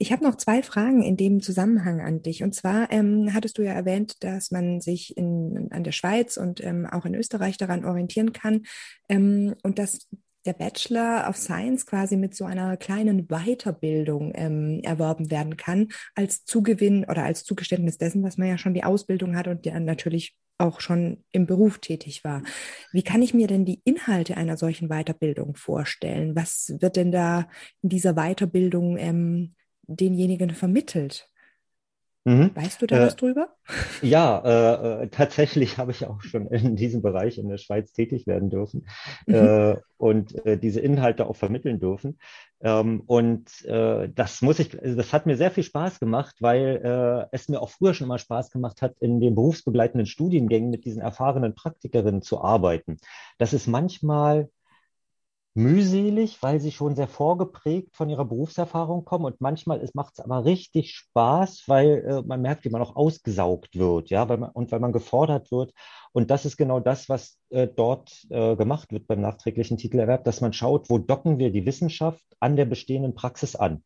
Ich 0.00 0.12
habe 0.12 0.22
noch 0.22 0.36
zwei 0.36 0.62
Fragen 0.62 1.02
in 1.02 1.16
dem 1.16 1.42
Zusammenhang 1.42 2.00
an 2.00 2.22
dich. 2.22 2.44
Und 2.44 2.54
zwar 2.54 2.90
ähm, 2.92 3.34
hattest 3.34 3.58
du 3.58 3.62
ja 3.62 3.72
erwähnt, 3.72 4.22
dass 4.22 4.52
man 4.52 4.80
sich 4.80 5.16
in, 5.16 5.68
an 5.72 5.82
der 5.82 5.92
Schweiz 5.92 6.36
und 6.36 6.62
ähm, 6.64 6.86
auch 6.86 7.04
in 7.04 7.16
Österreich 7.16 7.56
daran 7.56 7.84
orientieren 7.84 8.32
kann 8.32 8.62
ähm, 9.08 9.56
und 9.64 9.80
dass 9.80 10.08
der 10.46 10.52
Bachelor 10.52 11.28
of 11.28 11.36
Science 11.36 11.84
quasi 11.84 12.16
mit 12.16 12.34
so 12.34 12.44
einer 12.44 12.76
kleinen 12.76 13.26
Weiterbildung 13.26 14.32
ähm, 14.34 14.80
erworben 14.84 15.32
werden 15.32 15.56
kann, 15.56 15.88
als 16.14 16.44
Zugewinn 16.44 17.04
oder 17.04 17.24
als 17.24 17.42
Zugeständnis 17.44 17.98
dessen, 17.98 18.22
was 18.22 18.38
man 18.38 18.48
ja 18.48 18.56
schon 18.56 18.74
die 18.74 18.84
Ausbildung 18.84 19.36
hat 19.36 19.48
und 19.48 19.66
dann 19.66 19.84
natürlich 19.84 20.38
auch 20.58 20.80
schon 20.80 21.24
im 21.32 21.46
Beruf 21.46 21.78
tätig 21.78 22.24
war. 22.24 22.42
Wie 22.92 23.02
kann 23.02 23.22
ich 23.22 23.34
mir 23.34 23.46
denn 23.46 23.64
die 23.64 23.80
Inhalte 23.84 24.36
einer 24.36 24.56
solchen 24.56 24.88
Weiterbildung 24.88 25.54
vorstellen? 25.56 26.34
Was 26.34 26.74
wird 26.80 26.96
denn 26.96 27.12
da 27.12 27.48
in 27.82 27.90
dieser 27.90 28.14
Weiterbildung 28.14 28.96
ähm, 28.96 29.54
denjenigen 29.88 30.50
vermittelt. 30.50 31.28
Mhm. 32.28 32.50
Weißt 32.54 32.82
du 32.82 32.86
da 32.86 32.98
äh, 32.98 33.06
was 33.06 33.16
drüber? 33.16 33.48
Ja, 34.02 34.42
äh, 34.44 35.04
äh, 35.04 35.08
tatsächlich 35.08 35.78
habe 35.78 35.92
ich 35.92 36.06
auch 36.06 36.20
schon 36.20 36.46
in 36.48 36.76
diesem 36.76 37.00
Bereich 37.00 37.38
in 37.38 37.48
der 37.48 37.56
Schweiz 37.56 37.92
tätig 37.92 38.26
werden 38.26 38.50
dürfen 38.50 38.86
mhm. 39.26 39.34
äh, 39.34 39.76
und 39.96 40.44
äh, 40.44 40.58
diese 40.58 40.80
Inhalte 40.80 41.26
auch 41.26 41.36
vermitteln 41.36 41.80
dürfen. 41.80 42.18
Ähm, 42.60 43.02
und 43.06 43.64
äh, 43.64 44.10
das 44.14 44.42
muss 44.42 44.58
ich, 44.58 44.78
also 44.78 44.96
das 44.96 45.12
hat 45.12 45.24
mir 45.24 45.36
sehr 45.36 45.50
viel 45.50 45.64
Spaß 45.64 46.00
gemacht, 46.00 46.36
weil 46.40 47.28
es 47.32 47.48
mir 47.48 47.60
auch 47.60 47.70
früher 47.70 47.94
schon 47.94 48.06
immer 48.06 48.18
Spaß 48.18 48.50
gemacht 48.50 48.82
hat, 48.82 48.96
in 49.00 49.20
den 49.20 49.34
berufsbegleitenden 49.34 50.06
Studiengängen 50.06 50.70
mit 50.70 50.84
diesen 50.84 51.00
erfahrenen 51.00 51.54
Praktikerinnen 51.54 52.22
zu 52.22 52.42
arbeiten. 52.42 52.98
Das 53.38 53.52
ist 53.52 53.66
manchmal 53.66 54.50
mühselig, 55.58 56.38
weil 56.40 56.60
sie 56.60 56.70
schon 56.70 56.94
sehr 56.94 57.08
vorgeprägt 57.08 57.96
von 57.96 58.08
ihrer 58.08 58.24
Berufserfahrung 58.24 59.04
kommen 59.04 59.24
und 59.24 59.40
manchmal 59.40 59.84
macht 59.92 60.14
es 60.14 60.24
aber 60.24 60.44
richtig 60.44 60.92
Spaß, 60.94 61.64
weil 61.66 62.04
äh, 62.06 62.22
man 62.22 62.40
merkt, 62.40 62.64
wie 62.64 62.70
man 62.70 62.80
auch 62.80 62.94
ausgesaugt 62.94 63.76
wird, 63.76 64.08
ja, 64.08 64.28
weil 64.28 64.38
man, 64.38 64.50
und 64.50 64.70
weil 64.70 64.78
man 64.78 64.92
gefordert 64.92 65.50
wird. 65.50 65.72
Und 66.12 66.30
das 66.30 66.44
ist 66.44 66.56
genau 66.56 66.78
das, 66.78 67.08
was 67.08 67.38
äh, 67.50 67.66
dort 67.66 68.24
äh, 68.30 68.54
gemacht 68.54 68.92
wird 68.92 69.08
beim 69.08 69.20
nachträglichen 69.20 69.78
Titelerwerb, 69.78 70.22
dass 70.22 70.40
man 70.40 70.52
schaut, 70.52 70.88
wo 70.90 70.98
docken 70.98 71.38
wir 71.38 71.50
die 71.50 71.66
Wissenschaft 71.66 72.24
an 72.38 72.54
der 72.54 72.64
bestehenden 72.64 73.16
Praxis 73.16 73.56
an. 73.56 73.82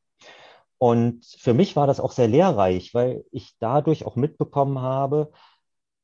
Und 0.76 1.24
für 1.24 1.54
mich 1.54 1.74
war 1.74 1.86
das 1.86 2.00
auch 2.00 2.12
sehr 2.12 2.28
lehrreich, 2.28 2.92
weil 2.92 3.24
ich 3.30 3.54
dadurch 3.60 4.04
auch 4.04 4.16
mitbekommen 4.16 4.80
habe, 4.80 5.30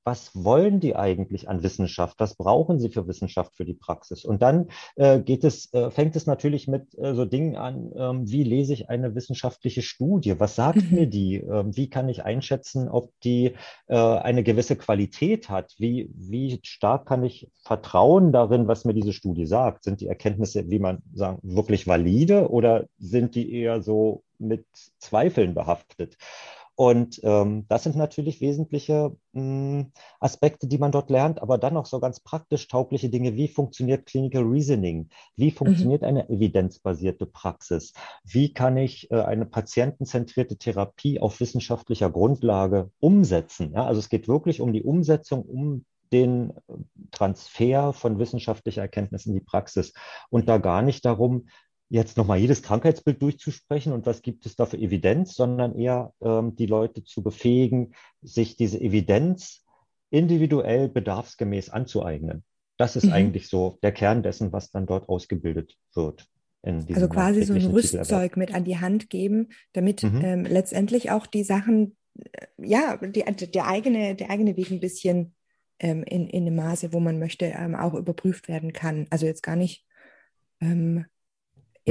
was 0.09 0.31
wollen 0.33 0.81
die 0.81 0.97
eigentlich 0.97 1.51
an 1.51 1.63
Wissenschaft? 1.63 2.19
Was 2.19 2.35
brauchen 2.35 2.81
sie 2.81 2.89
für 2.89 3.07
Wissenschaft 3.07 3.55
für 3.55 3.67
die 3.67 3.75
Praxis? 3.75 4.25
Und 4.25 4.41
dann 4.41 4.69
äh, 4.97 5.21
geht 5.21 5.45
es, 5.45 5.71
äh, 5.75 5.91
fängt 5.91 6.17
es 6.17 6.25
natürlich 6.25 6.67
mit 6.67 6.97
äh, 6.97 7.13
so 7.15 7.27
Dingen 7.27 7.57
an, 7.57 7.93
ähm, 7.95 8.27
wie 8.27 8.43
lese 8.43 8.73
ich 8.73 8.89
eine 8.89 9.15
wissenschaftliche 9.15 9.83
Studie? 9.83 10.41
Was 10.41 10.57
sagt 10.57 10.91
mhm. 10.91 10.97
mir 10.97 11.07
die? 11.09 11.37
Ähm, 11.37 11.77
wie 11.77 11.91
kann 11.91 12.09
ich 12.09 12.25
einschätzen, 12.25 12.89
ob 12.89 13.13
die 13.23 13.53
äh, 13.89 13.97
eine 13.99 14.43
gewisse 14.43 14.77
Qualität 14.77 15.51
hat? 15.51 15.75
Wie, 15.77 16.11
wie 16.15 16.59
stark 16.63 17.05
kann 17.05 17.23
ich 17.23 17.51
vertrauen 17.65 18.33
darin, 18.33 18.67
was 18.67 18.87
mir 18.87 18.95
diese 18.95 19.13
Studie 19.13 19.45
sagt? 19.45 19.85
Sind 19.85 20.01
die 20.01 20.07
Erkenntnisse, 20.07 20.71
wie 20.71 20.79
man 20.79 21.03
sagen, 21.13 21.39
wirklich 21.43 21.87
valide 21.87 22.49
oder 22.49 22.87
sind 22.99 23.35
die 23.35 23.53
eher 23.53 23.83
so 23.83 24.23
mit 24.39 24.65
Zweifeln 25.01 25.53
behaftet? 25.53 26.17
Und 26.81 27.19
ähm, 27.25 27.67
das 27.69 27.83
sind 27.83 27.97
natürlich 27.97 28.41
wesentliche 28.41 29.17
mh, 29.33 29.41
hm, 29.41 29.93
Aspekte, 30.21 30.69
die 30.69 30.79
man 30.79 30.93
dort 30.93 31.11
lernt, 31.11 31.43
aber 31.43 31.59
dann 31.59 31.75
noch 31.75 31.87
so 31.87 31.99
ganz 31.99 32.21
praktisch 32.21 32.69
taugliche 32.69 33.09
Dinge. 33.09 33.35
Wie 33.35 33.49
funktioniert 33.49 34.07
Clinical 34.07 34.45
Reasoning? 34.45 35.09
Wie 35.35 35.47
mhm. 35.51 35.57
funktioniert 35.57 36.03
mhm. 36.03 36.09
eine 36.09 36.29
evidenzbasierte 36.29 37.27
Praxis? 37.27 37.95
Wie 38.23 38.53
kann 38.53 38.77
ich 38.77 39.11
äh, 39.11 39.17
eine 39.21 39.45
patientenzentrierte 39.45 40.57
Therapie 40.57 41.19
auf 41.19 41.41
wissenschaftlicher 41.41 42.11
Grundlage 42.11 42.93
umsetzen? 43.01 43.73
Ja, 43.75 43.85
also 43.85 43.99
es 43.99 44.09
geht 44.09 44.29
wirklich 44.29 44.61
um 44.61 44.73
die 44.73 44.85
Umsetzung, 44.85 45.43
um 45.43 45.85
den 46.13 46.51
äh, 46.51 46.75
Transfer 47.11 47.93
von 47.93 48.21
wissenschaftlicher 48.21 48.83
Erkenntnis 48.83 49.27
in 49.27 49.35
die 49.35 49.41
Praxis 49.41 49.95
und 50.31 50.49
da 50.49 50.59
gar 50.59 50.83
nicht 50.83 51.05
darum, 51.05 51.49
jetzt 51.91 52.17
nochmal 52.17 52.39
jedes 52.39 52.63
Krankheitsbild 52.63 53.23
durchzusprechen 53.23 53.93
und 53.93 54.07
was 54.07 54.23
gibt 54.23 54.45
es 54.47 54.57
da 54.57 54.67
für 54.67 54.77
Evidenz, 54.77 55.35
sondern 55.35 55.79
eher 55.79 56.13
ähm, 56.21 56.55
die 56.57 56.67
Leute 56.67 57.05
zu 57.05 57.23
befähigen, 57.23 57.95
sich 58.21 58.57
diese 58.57 58.81
Evidenz 58.81 59.65
individuell 60.11 60.89
bedarfsgemäß 60.89 61.71
anzueignen. 61.71 62.45
Das 62.77 62.97
ist 62.97 63.07
mhm. 63.07 63.13
eigentlich 63.13 63.49
so 63.49 63.79
der 63.83 63.93
Kern 63.93 64.23
dessen, 64.23 64.53
was 64.53 64.71
dann 64.71 64.87
dort 64.87 65.09
ausgebildet 65.09 65.77
wird. 65.95 66.27
also 66.95 67.09
quasi 67.09 67.43
so 67.45 67.55
ein 67.55 67.67
Rüstzeug 67.67 68.37
mit 68.37 68.55
an 68.55 68.65
die 68.65 68.79
Hand 68.79 69.11
geben, 69.11 69.49
damit 69.73 70.03
mhm. 70.03 70.21
ähm, 70.23 70.45
letztendlich 70.45 71.11
auch 71.11 71.27
die 71.27 71.45
Sachen, 71.45 71.97
äh, 72.15 72.47
ja, 72.59 72.97
die, 72.99 73.25
der, 73.25 73.67
eigene, 73.67 74.15
der 74.15 74.31
eigene 74.31 74.57
Weg 74.57 74.71
ein 74.71 74.81
bisschen 74.81 75.35
ähm, 75.79 76.03
in, 76.03 76.29
in 76.29 76.45
dem 76.45 76.57
Maße, 76.57 76.93
wo 76.93 77.01
man 77.01 77.19
möchte, 77.19 77.47
ähm, 77.47 77.75
auch 77.75 77.95
überprüft 77.95 78.49
werden 78.49 78.73
kann. 78.73 79.07
Also 79.11 79.27
jetzt 79.27 79.43
gar 79.43 79.57
nicht 79.57 79.87
ähm, 80.61 81.07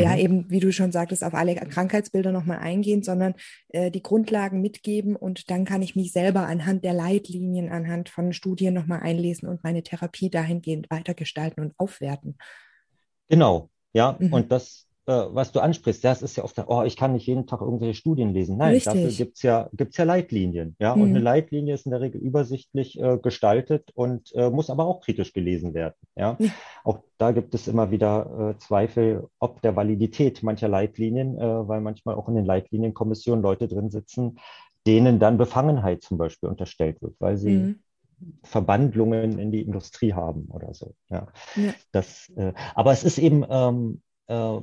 ja 0.01 0.12
mhm. 0.13 0.17
eben, 0.17 0.49
wie 0.49 0.60
du 0.60 0.71
schon 0.71 0.91
sagtest, 0.91 1.23
auf 1.23 1.33
alle 1.33 1.55
Krankheitsbilder 1.55 2.31
nochmal 2.31 2.60
eingehen, 2.60 3.03
sondern 3.03 3.36
äh, 3.69 3.91
die 3.91 4.01
Grundlagen 4.03 4.62
mitgeben 4.62 5.15
und 5.15 5.49
dann 5.49 5.65
kann 5.65 5.81
ich 5.81 5.95
mich 5.95 6.12
selber 6.12 6.47
anhand 6.47 6.83
der 6.83 6.93
Leitlinien, 6.93 7.69
anhand 7.69 8.10
von 8.10 8.33
Studien 8.33 8.73
nochmal 8.73 9.01
einlesen 9.01 9.47
und 9.47 9.63
meine 9.63 9.83
Therapie 9.83 10.29
dahingehend 10.29 10.89
weitergestalten 10.89 11.63
und 11.63 11.73
aufwerten. 11.77 12.38
Genau, 13.29 13.69
ja, 13.93 14.17
mhm. 14.19 14.33
und 14.33 14.51
das 14.51 14.87
äh, 15.08 15.26
was 15.30 15.54
du 15.54 15.62
ansprichst, 15.62 16.04
das 16.04 16.22
ist 16.22 16.36
ja 16.36 16.43
oft, 16.43 16.62
oh, 16.67 16.84
ich 16.84 16.98
kann 16.98 17.13
nicht 17.13 17.26
jeden 17.26 17.48
Tag 17.48 17.62
irgendwelche 17.62 17.93
Studien 17.93 18.34
lesen. 18.34 18.58
Nein, 18.58 18.74
Richtig. 18.74 18.93
dafür 18.93 19.10
gibt's 19.10 19.41
ja, 19.41 19.70
gibt's 19.72 19.96
ja 19.96 20.04
Leitlinien. 20.04 20.76
Ja? 20.80 20.96
Mhm. 20.96 21.02
Und 21.02 21.10
eine 21.12 21.20
Leitlinie 21.20 21.76
ist 21.76 21.86
in 21.86 21.91
der 21.91 22.02
Regel 22.02 22.20
übersichtlich 22.20 23.00
äh, 23.00 23.17
gestaltet 23.17 23.91
und 23.96 24.34
äh, 24.36 24.50
muss 24.50 24.70
aber 24.70 24.86
auch 24.86 25.00
kritisch 25.00 25.32
gelesen 25.32 25.74
werden. 25.74 25.96
Ja? 26.17 26.36
ja. 26.39 26.50
Auch 26.84 27.00
da 27.17 27.32
gibt 27.32 27.56
es 27.56 27.70
immer 27.70 27.89
wieder 27.89 28.56
äh, 28.56 28.60
Zweifel, 28.60 29.30
ob 29.39 29.62
der 29.62 29.78
Validität 29.78 30.43
mancher 30.43 30.67
Leitlinien, 30.67 31.38
äh, 31.38 31.67
weil 31.67 31.80
manchmal 31.80 32.15
auch 32.15 32.28
in 32.28 32.36
den 32.36 32.46
Leitlinienkommissionen 32.46 33.41
Leute 33.41 33.70
drin 33.70 33.89
sitzen, 33.89 34.39
denen 34.86 35.20
dann 35.20 35.38
Befangenheit 35.38 36.04
zum 36.04 36.17
Beispiel 36.17 36.50
unterstellt 36.50 37.02
wird, 37.02 37.15
weil 37.20 37.38
sie 37.38 37.56
mhm. 37.56 37.80
Verbandlungen 38.43 39.39
in 39.39 39.52
die 39.54 39.62
Industrie 39.62 40.12
haben 40.13 40.50
oder 40.50 40.74
so. 40.74 40.96
Ja, 41.08 41.28
ja. 41.56 41.74
Das, 41.93 42.30
äh, 42.36 42.52
aber 42.76 42.91
es 42.91 43.06
ist 43.06 43.20
eben 43.20 43.46
ähm, 43.50 44.02
äh, 44.28 44.60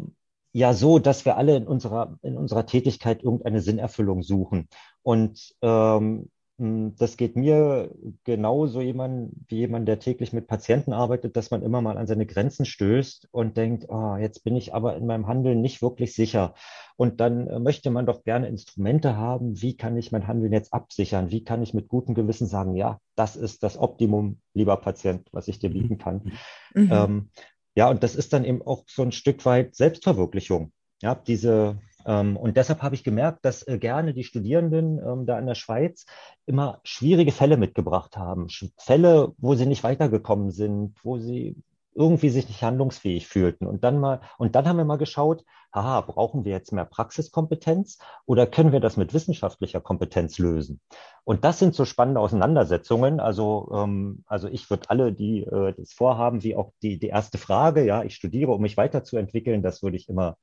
ja 0.55 0.73
so, 0.73 0.99
dass 0.99 1.25
wir 1.25 1.37
alle 1.37 1.57
in 1.57 1.67
unserer, 1.67 2.17
in 2.23 2.39
unserer 2.39 2.65
Tätigkeit 2.65 3.23
irgendeine 3.23 3.61
Sinnerfüllung 3.61 4.23
suchen. 4.23 4.69
Und 5.03 5.55
ähm, 5.61 6.31
das 6.57 7.17
geht 7.17 7.35
mir 7.35 7.91
genauso 8.23 8.81
jemand, 8.81 9.33
wie 9.49 9.57
jemand, 9.57 9.89
der 9.89 9.99
täglich 9.99 10.33
mit 10.33 10.47
Patienten 10.47 10.93
arbeitet, 10.93 11.37
dass 11.37 11.51
man 11.51 11.63
immer 11.63 11.81
mal 11.81 11.99
an 11.99 12.07
seine 12.07 12.27
Grenzen 12.27 12.65
stößt 12.65 13.27
und 13.33 13.57
denkt, 13.57 13.87
oh, 13.89 14.15
jetzt 14.15 14.45
bin 14.45 14.55
ich 14.55 14.73
aber 14.73 14.95
in 14.95 15.07
meinem 15.07 15.27
Handeln 15.27 15.61
nicht 15.61 15.83
wirklich 15.83 16.15
sicher. 16.15 16.55
Und 16.97 17.19
dann 17.19 17.49
äh, 17.49 17.59
möchte 17.59 17.91
man 17.91 18.07
doch 18.07 18.23
gerne 18.23 18.47
Instrumente 18.47 19.17
haben. 19.17 19.61
Wie 19.61 19.77
kann 19.77 19.97
ich 19.97 20.13
mein 20.13 20.29
Handeln 20.29 20.53
jetzt 20.53 20.73
absichern? 20.73 21.33
Wie 21.33 21.43
kann 21.43 21.65
ich 21.65 21.75
mit 21.75 21.89
gutem 21.89 22.15
Gewissen 22.15 22.47
sagen, 22.47 22.77
ja, 22.77 23.01
das 23.17 23.35
ist 23.35 23.65
das 23.65 23.77
Optimum, 23.77 24.39
lieber 24.53 24.77
Patient, 24.77 25.27
was 25.33 25.49
ich 25.49 25.59
dir 25.59 25.71
bieten 25.71 25.99
kann? 25.99 26.33
Mhm. 26.73 26.89
Ähm, 26.93 27.31
ja, 27.75 27.89
und 27.89 28.03
das 28.03 28.15
ist 28.15 28.33
dann 28.33 28.45
eben 28.45 28.63
auch 28.63 28.85
so 28.87 29.03
ein 29.03 29.13
Stück 29.13 29.45
weit 29.45 29.75
Selbstverwirklichung. 29.75 30.73
Ja, 31.03 31.15
diese, 31.15 31.79
ähm, 32.07 32.37
und 32.37 32.57
deshalb 32.57 32.83
habe 32.83 32.95
ich 32.95 33.05
gemerkt, 33.05 33.45
dass 33.45 33.67
äh, 33.67 33.79
gerne 33.79 34.15
die 34.15 34.25
Studierenden 34.25 34.99
ähm, 34.99 35.27
da 35.27 35.39
in 35.39 35.47
der 35.47 35.55
Schweiz 35.55 36.07
immer 36.47 36.81
schwierige 36.85 37.33
Fälle 37.33 37.57
mitgebracht 37.57 38.17
haben. 38.17 38.49
Fälle, 38.79 39.33
wo 39.39 39.55
sie 39.55 39.67
nicht 39.67 39.85
weitergekommen 39.85 40.51
sind, 40.51 40.95
wo 41.03 41.19
sie 41.19 41.57
irgendwie 41.95 42.31
sich 42.31 42.49
nicht 42.49 42.63
handlungsfähig 42.63 43.27
fühlten. 43.27 43.67
Und 43.67 43.85
dann 43.85 43.99
mal, 43.99 44.21
und 44.39 44.55
dann 44.55 44.67
haben 44.69 44.77
wir 44.79 44.85
mal 44.85 44.99
geschaut, 44.99 45.45
haha, 45.73 46.01
brauchen 46.03 46.45
wir 46.45 46.53
jetzt 46.53 46.73
mehr 46.73 46.85
Praxiskompetenz 46.85 47.99
oder 48.27 48.47
können 48.47 48.73
wir 48.73 48.81
das 48.81 48.97
mit 48.97 49.13
wissenschaftlicher 49.13 49.81
Kompetenz 49.81 50.39
lösen? 50.39 50.81
Und 51.25 51.45
das 51.45 51.59
sind 51.59 51.75
so 51.75 51.85
spannende 51.85 52.21
Auseinandersetzungen. 52.21 53.19
Also, 53.21 53.71
ähm, 53.75 54.25
also 54.27 54.49
ich 54.49 54.71
würde 54.71 54.91
alle, 54.91 55.13
die 55.13 55.43
äh, 55.43 55.75
das 55.77 55.93
vorhaben, 55.93 56.43
wie 56.43 56.57
auch 56.57 56.73
die, 56.83 56.99
die 56.99 57.09
erste 57.09 57.39
Frage, 57.39 57.85
ja, 57.85 58.03
ich 58.05 58.15
studiere, 58.15 58.53
um 58.53 58.63
mich 58.63 58.77
weiterzuentwickeln, 58.77 59.63
das 59.63 59.83
würde 59.83 59.97
ich 59.97 60.09
immer 60.09 60.37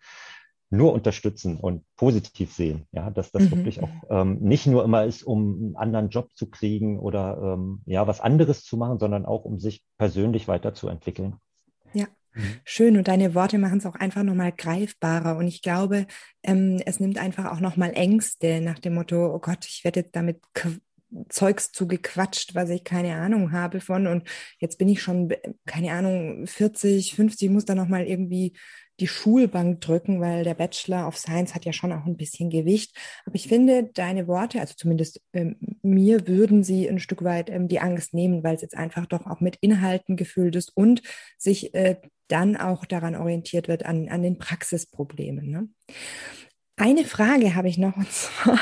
nur 0.71 0.93
unterstützen 0.93 1.57
und 1.57 1.83
positiv 1.97 2.53
sehen, 2.53 2.87
ja, 2.91 3.09
dass 3.09 3.31
das 3.31 3.43
mhm. 3.43 3.51
wirklich 3.51 3.83
auch 3.83 3.89
ähm, 4.09 4.39
nicht 4.39 4.65
nur 4.67 4.83
immer 4.83 5.05
ist, 5.05 5.23
um 5.23 5.53
einen 5.53 5.75
anderen 5.75 6.09
Job 6.09 6.29
zu 6.33 6.49
kriegen 6.49 6.97
oder 6.97 7.55
ähm, 7.55 7.81
ja 7.85 8.07
was 8.07 8.21
anderes 8.21 8.63
zu 8.63 8.77
machen, 8.77 8.97
sondern 8.97 9.25
auch 9.25 9.43
um 9.43 9.59
sich 9.59 9.83
persönlich 9.97 10.47
weiterzuentwickeln. 10.47 11.35
Ja, 11.93 12.07
mhm. 12.33 12.55
schön. 12.63 12.97
Und 12.97 13.09
deine 13.09 13.35
Worte 13.35 13.57
machen 13.57 13.79
es 13.79 13.85
auch 13.85 13.95
einfach 13.95 14.23
nochmal 14.23 14.53
greifbarer. 14.53 15.37
Und 15.37 15.47
ich 15.47 15.61
glaube, 15.61 16.07
ähm, 16.43 16.81
es 16.85 17.01
nimmt 17.01 17.17
einfach 17.17 17.51
auch 17.51 17.59
nochmal 17.59 17.91
Ängste 17.93 18.61
nach 18.61 18.79
dem 18.79 18.95
Motto, 18.95 19.35
oh 19.35 19.39
Gott, 19.39 19.65
ich 19.65 19.83
werde 19.83 19.99
jetzt 19.99 20.15
damit 20.15 20.41
Zeugs 21.29 21.71
zugequatscht, 21.71 22.55
was 22.55 22.69
ich 22.69 22.83
keine 22.83 23.15
Ahnung 23.15 23.51
habe 23.51 23.81
von. 23.81 24.07
Und 24.07 24.27
jetzt 24.59 24.77
bin 24.77 24.89
ich 24.89 25.01
schon, 25.01 25.33
keine 25.65 25.91
Ahnung, 25.91 26.47
40, 26.47 27.15
50, 27.15 27.49
muss 27.49 27.65
da 27.65 27.75
nochmal 27.75 28.07
irgendwie 28.07 28.53
die 29.01 29.07
Schulbank 29.07 29.81
drücken, 29.81 30.21
weil 30.21 30.43
der 30.43 30.53
Bachelor 30.53 31.07
of 31.07 31.17
Science 31.17 31.55
hat 31.55 31.65
ja 31.65 31.73
schon 31.73 31.91
auch 31.91 32.05
ein 32.05 32.17
bisschen 32.17 32.49
Gewicht. 32.49 32.95
Aber 33.25 33.35
ich 33.35 33.47
finde, 33.47 33.89
deine 33.93 34.27
Worte, 34.27 34.59
also 34.59 34.75
zumindest 34.77 35.21
ähm, 35.33 35.57
mir, 35.81 36.27
würden 36.27 36.63
sie 36.63 36.87
ein 36.87 36.99
Stück 36.99 37.23
weit 37.23 37.49
ähm, 37.49 37.67
die 37.67 37.79
Angst 37.79 38.13
nehmen, 38.13 38.43
weil 38.43 38.55
es 38.55 38.61
jetzt 38.61 38.77
einfach 38.77 39.07
doch 39.07 39.25
auch 39.25 39.41
mit 39.41 39.57
Inhalten 39.59 40.17
gefüllt 40.17 40.55
ist 40.55 40.75
und 40.75 41.01
sich 41.37 41.73
äh, 41.73 41.97
dann 42.27 42.55
auch 42.55 42.85
daran 42.85 43.15
orientiert 43.15 43.67
wird, 43.67 43.85
an, 43.85 44.07
an 44.07 44.21
den 44.21 44.37
Praxisproblemen. 44.37 45.49
Ne? 45.49 45.69
Eine 46.81 47.05
Frage 47.05 47.53
habe 47.53 47.69
ich 47.69 47.77
noch 47.77 47.95
und 47.95 48.11
zwar 48.11 48.59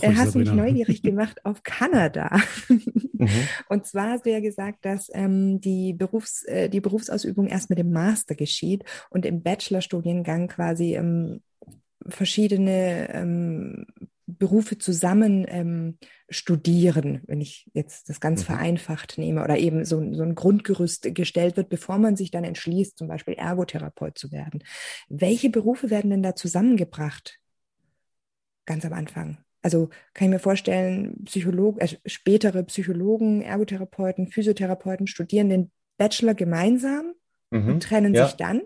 er 0.00 0.16
hast 0.16 0.36
mich 0.36 0.52
neugierig 0.52 1.02
gemacht 1.02 1.44
auf 1.44 1.62
Kanada. 1.64 2.40
mhm. 2.68 3.28
Und 3.68 3.84
zwar 3.86 4.10
hast 4.10 4.26
du 4.26 4.30
ja 4.30 4.40
gesagt, 4.40 4.84
dass 4.84 5.10
ähm, 5.12 5.60
die, 5.60 5.92
Berufs-, 5.92 6.44
äh, 6.44 6.68
die 6.68 6.80
Berufsausübung 6.80 7.48
erst 7.48 7.68
mit 7.68 7.80
dem 7.80 7.90
Master 7.90 8.36
geschieht 8.36 8.84
und 9.10 9.26
im 9.26 9.42
Bachelorstudiengang 9.42 10.46
quasi 10.46 10.94
ähm, 10.94 11.40
verschiedene 12.08 13.08
ähm, 13.12 13.86
Berufe 14.26 14.78
zusammen 14.78 15.44
ähm, 15.48 15.98
studieren, 16.28 17.22
wenn 17.26 17.40
ich 17.40 17.70
jetzt 17.74 18.08
das 18.08 18.20
ganz 18.20 18.42
mhm. 18.42 18.46
vereinfacht 18.46 19.18
nehme, 19.18 19.42
oder 19.42 19.58
eben 19.58 19.84
so, 19.84 19.96
so 20.14 20.22
ein 20.22 20.34
Grundgerüst 20.34 21.14
gestellt 21.14 21.56
wird, 21.56 21.68
bevor 21.68 21.98
man 21.98 22.16
sich 22.16 22.30
dann 22.30 22.44
entschließt, 22.44 22.96
zum 22.96 23.08
Beispiel 23.08 23.34
Ergotherapeut 23.34 24.18
zu 24.18 24.32
werden. 24.32 24.62
Welche 25.08 25.50
Berufe 25.50 25.90
werden 25.90 26.10
denn 26.10 26.22
da 26.22 26.34
zusammengebracht? 26.34 27.38
Ganz 28.64 28.84
am 28.84 28.92
Anfang. 28.92 29.38
Also 29.60 29.90
kann 30.14 30.26
ich 30.26 30.32
mir 30.32 30.38
vorstellen, 30.38 31.24
Psychologen, 31.24 31.80
äh, 31.80 31.88
spätere 32.06 32.64
Psychologen, 32.64 33.42
Ergotherapeuten, 33.42 34.28
Physiotherapeuten 34.28 35.06
studieren 35.06 35.48
den 35.48 35.70
Bachelor 35.98 36.34
gemeinsam 36.34 37.14
mhm. 37.50 37.68
und 37.68 37.82
trennen 37.82 38.14
ja. 38.14 38.26
sich 38.26 38.36
dann. 38.36 38.62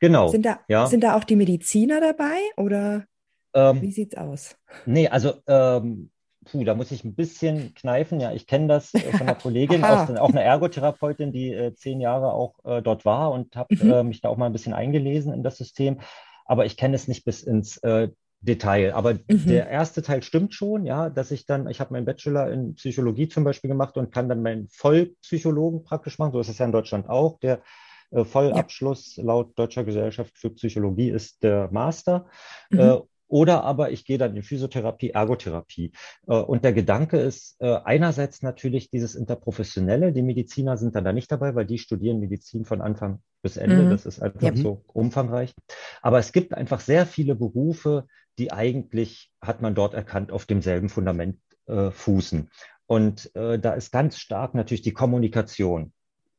Genau. 0.00 0.28
Sind 0.28 0.44
da, 0.44 0.60
ja. 0.68 0.86
sind 0.86 1.02
da 1.02 1.16
auch 1.16 1.24
die 1.24 1.36
Mediziner 1.36 2.00
dabei 2.00 2.38
oder 2.56 3.04
ähm, 3.54 3.80
wie 3.82 3.92
sieht's 3.92 4.16
aus? 4.16 4.56
Nee, 4.84 5.08
also 5.08 5.34
ähm, 5.46 6.10
puh, 6.44 6.64
da 6.64 6.74
muss 6.74 6.90
ich 6.90 7.04
ein 7.04 7.14
bisschen 7.14 7.74
kneifen. 7.74 8.20
Ja, 8.20 8.32
ich 8.32 8.46
kenne 8.46 8.68
das 8.68 8.92
äh, 8.94 9.00
von 9.00 9.22
einer 9.22 9.34
Kollegin, 9.34 9.84
aus, 9.84 10.10
auch 10.10 10.30
eine 10.30 10.42
Ergotherapeutin, 10.42 11.32
die 11.32 11.52
äh, 11.52 11.74
zehn 11.74 12.00
Jahre 12.00 12.32
auch 12.32 12.54
äh, 12.64 12.82
dort 12.82 13.04
war 13.04 13.32
und 13.32 13.56
habe 13.56 13.74
mhm. 13.74 13.90
äh, 13.90 14.02
mich 14.02 14.20
da 14.20 14.28
auch 14.28 14.36
mal 14.36 14.46
ein 14.46 14.52
bisschen 14.52 14.74
eingelesen 14.74 15.32
in 15.32 15.42
das 15.42 15.56
System. 15.56 16.00
Aber 16.44 16.66
ich 16.66 16.76
kenne 16.76 16.96
es 16.96 17.08
nicht 17.08 17.24
bis 17.24 17.42
ins 17.42 17.78
äh, 17.78 18.08
Detail. 18.40 18.92
Aber 18.94 19.14
mhm. 19.14 19.46
der 19.46 19.68
erste 19.68 20.02
Teil 20.02 20.22
stimmt 20.22 20.54
schon, 20.54 20.84
ja, 20.84 21.08
dass 21.08 21.30
ich 21.30 21.46
dann, 21.46 21.68
ich 21.68 21.80
habe 21.80 21.92
meinen 21.94 22.04
Bachelor 22.04 22.50
in 22.50 22.74
Psychologie 22.74 23.28
zum 23.28 23.44
Beispiel 23.44 23.68
gemacht 23.68 23.96
und 23.96 24.12
kann 24.12 24.28
dann 24.28 24.42
meinen 24.42 24.68
Vollpsychologen 24.68 25.84
praktisch 25.84 26.18
machen. 26.18 26.32
So 26.32 26.40
ist 26.40 26.48
es 26.48 26.58
ja 26.58 26.66
in 26.66 26.72
Deutschland 26.72 27.08
auch. 27.08 27.38
Der 27.40 27.62
Vollabschluss 28.10 29.16
ja. 29.16 29.24
laut 29.24 29.58
Deutscher 29.58 29.84
Gesellschaft 29.84 30.36
für 30.36 30.50
Psychologie 30.50 31.10
ist 31.10 31.42
der 31.42 31.68
Master. 31.72 32.26
Mhm. 32.70 32.78
Äh, 32.78 32.98
oder 33.26 33.64
aber 33.64 33.90
ich 33.90 34.04
gehe 34.04 34.18
dann 34.18 34.36
in 34.36 34.42
Physiotherapie, 34.42 35.10
Ergotherapie. 35.10 35.92
Äh, 36.26 36.34
und 36.34 36.62
der 36.64 36.72
Gedanke 36.72 37.18
ist 37.18 37.56
äh, 37.60 37.78
einerseits 37.84 38.42
natürlich 38.42 38.90
dieses 38.90 39.14
Interprofessionelle. 39.14 40.12
Die 40.12 40.22
Mediziner 40.22 40.76
sind 40.76 40.94
dann 40.94 41.04
da 41.04 41.12
nicht 41.12 41.32
dabei, 41.32 41.54
weil 41.54 41.66
die 41.66 41.78
studieren 41.78 42.20
Medizin 42.20 42.64
von 42.64 42.80
Anfang 42.80 43.20
bis 43.42 43.56
Ende. 43.56 43.82
Mhm. 43.82 43.90
Das 43.90 44.06
ist 44.06 44.22
einfach 44.22 44.42
ja. 44.42 44.56
so 44.56 44.84
umfangreich. 44.86 45.54
Aber 46.02 46.18
es 46.18 46.32
gibt 46.32 46.54
einfach 46.54 46.80
sehr 46.80 47.06
viele 47.06 47.34
Berufe, 47.34 48.06
die 48.38 48.52
eigentlich, 48.52 49.30
hat 49.40 49.62
man 49.62 49.74
dort 49.74 49.94
erkannt, 49.94 50.30
auf 50.30 50.44
demselben 50.44 50.88
Fundament 50.88 51.38
äh, 51.66 51.90
fußen. 51.90 52.50
Und 52.86 53.34
äh, 53.34 53.58
da 53.58 53.72
ist 53.72 53.90
ganz 53.90 54.18
stark 54.18 54.54
natürlich 54.54 54.82
die 54.82 54.92
Kommunikation. 54.92 55.93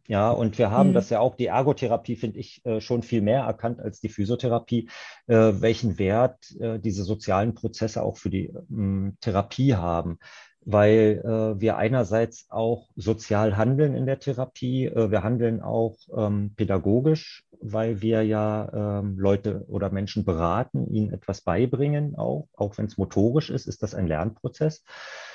Ja, 0.07 0.29
und 0.29 0.57
wir 0.59 0.69
haben 0.69 0.89
mhm. 0.89 0.93
das 0.93 1.09
ja 1.09 1.19
auch, 1.19 1.35
die 1.35 1.47
Ergotherapie 1.47 2.15
finde 2.15 2.39
ich 2.39 2.63
äh, 2.65 2.79
schon 2.79 3.01
viel 3.01 3.21
mehr 3.21 3.41
erkannt 3.41 3.79
als 3.79 3.99
die 3.99 4.09
Physiotherapie, 4.09 4.89
äh, 5.27 5.35
welchen 5.35 5.97
Wert 5.97 6.55
äh, 6.59 6.79
diese 6.79 7.03
sozialen 7.03 7.55
Prozesse 7.55 8.03
auch 8.03 8.17
für 8.17 8.29
die 8.29 8.53
ähm, 8.69 9.17
Therapie 9.21 9.75
haben 9.75 10.19
weil 10.65 11.21
äh, 11.23 11.61
wir 11.61 11.77
einerseits 11.77 12.47
auch 12.49 12.89
sozial 12.95 13.55
handeln 13.55 13.95
in 13.95 14.07
der 14.07 14.19
Therapie, 14.19 14.87
äh, 14.87 15.11
wir 15.11 15.23
handeln 15.23 15.61
auch 15.61 15.95
ähm, 16.17 16.53
pädagogisch, 16.55 17.45
weil 17.61 18.01
wir 18.01 18.23
ja 18.23 18.99
ähm, 18.99 19.17
Leute 19.17 19.63
oder 19.67 19.91
Menschen 19.91 20.25
beraten, 20.25 20.87
ihnen 20.91 21.13
etwas 21.13 21.41
beibringen, 21.41 22.15
auch, 22.15 22.47
auch 22.55 22.77
wenn 22.77 22.87
es 22.87 22.97
motorisch 22.97 23.49
ist, 23.49 23.67
ist 23.67 23.83
das 23.83 23.93
ein 23.93 24.07
Lernprozess. 24.07 24.83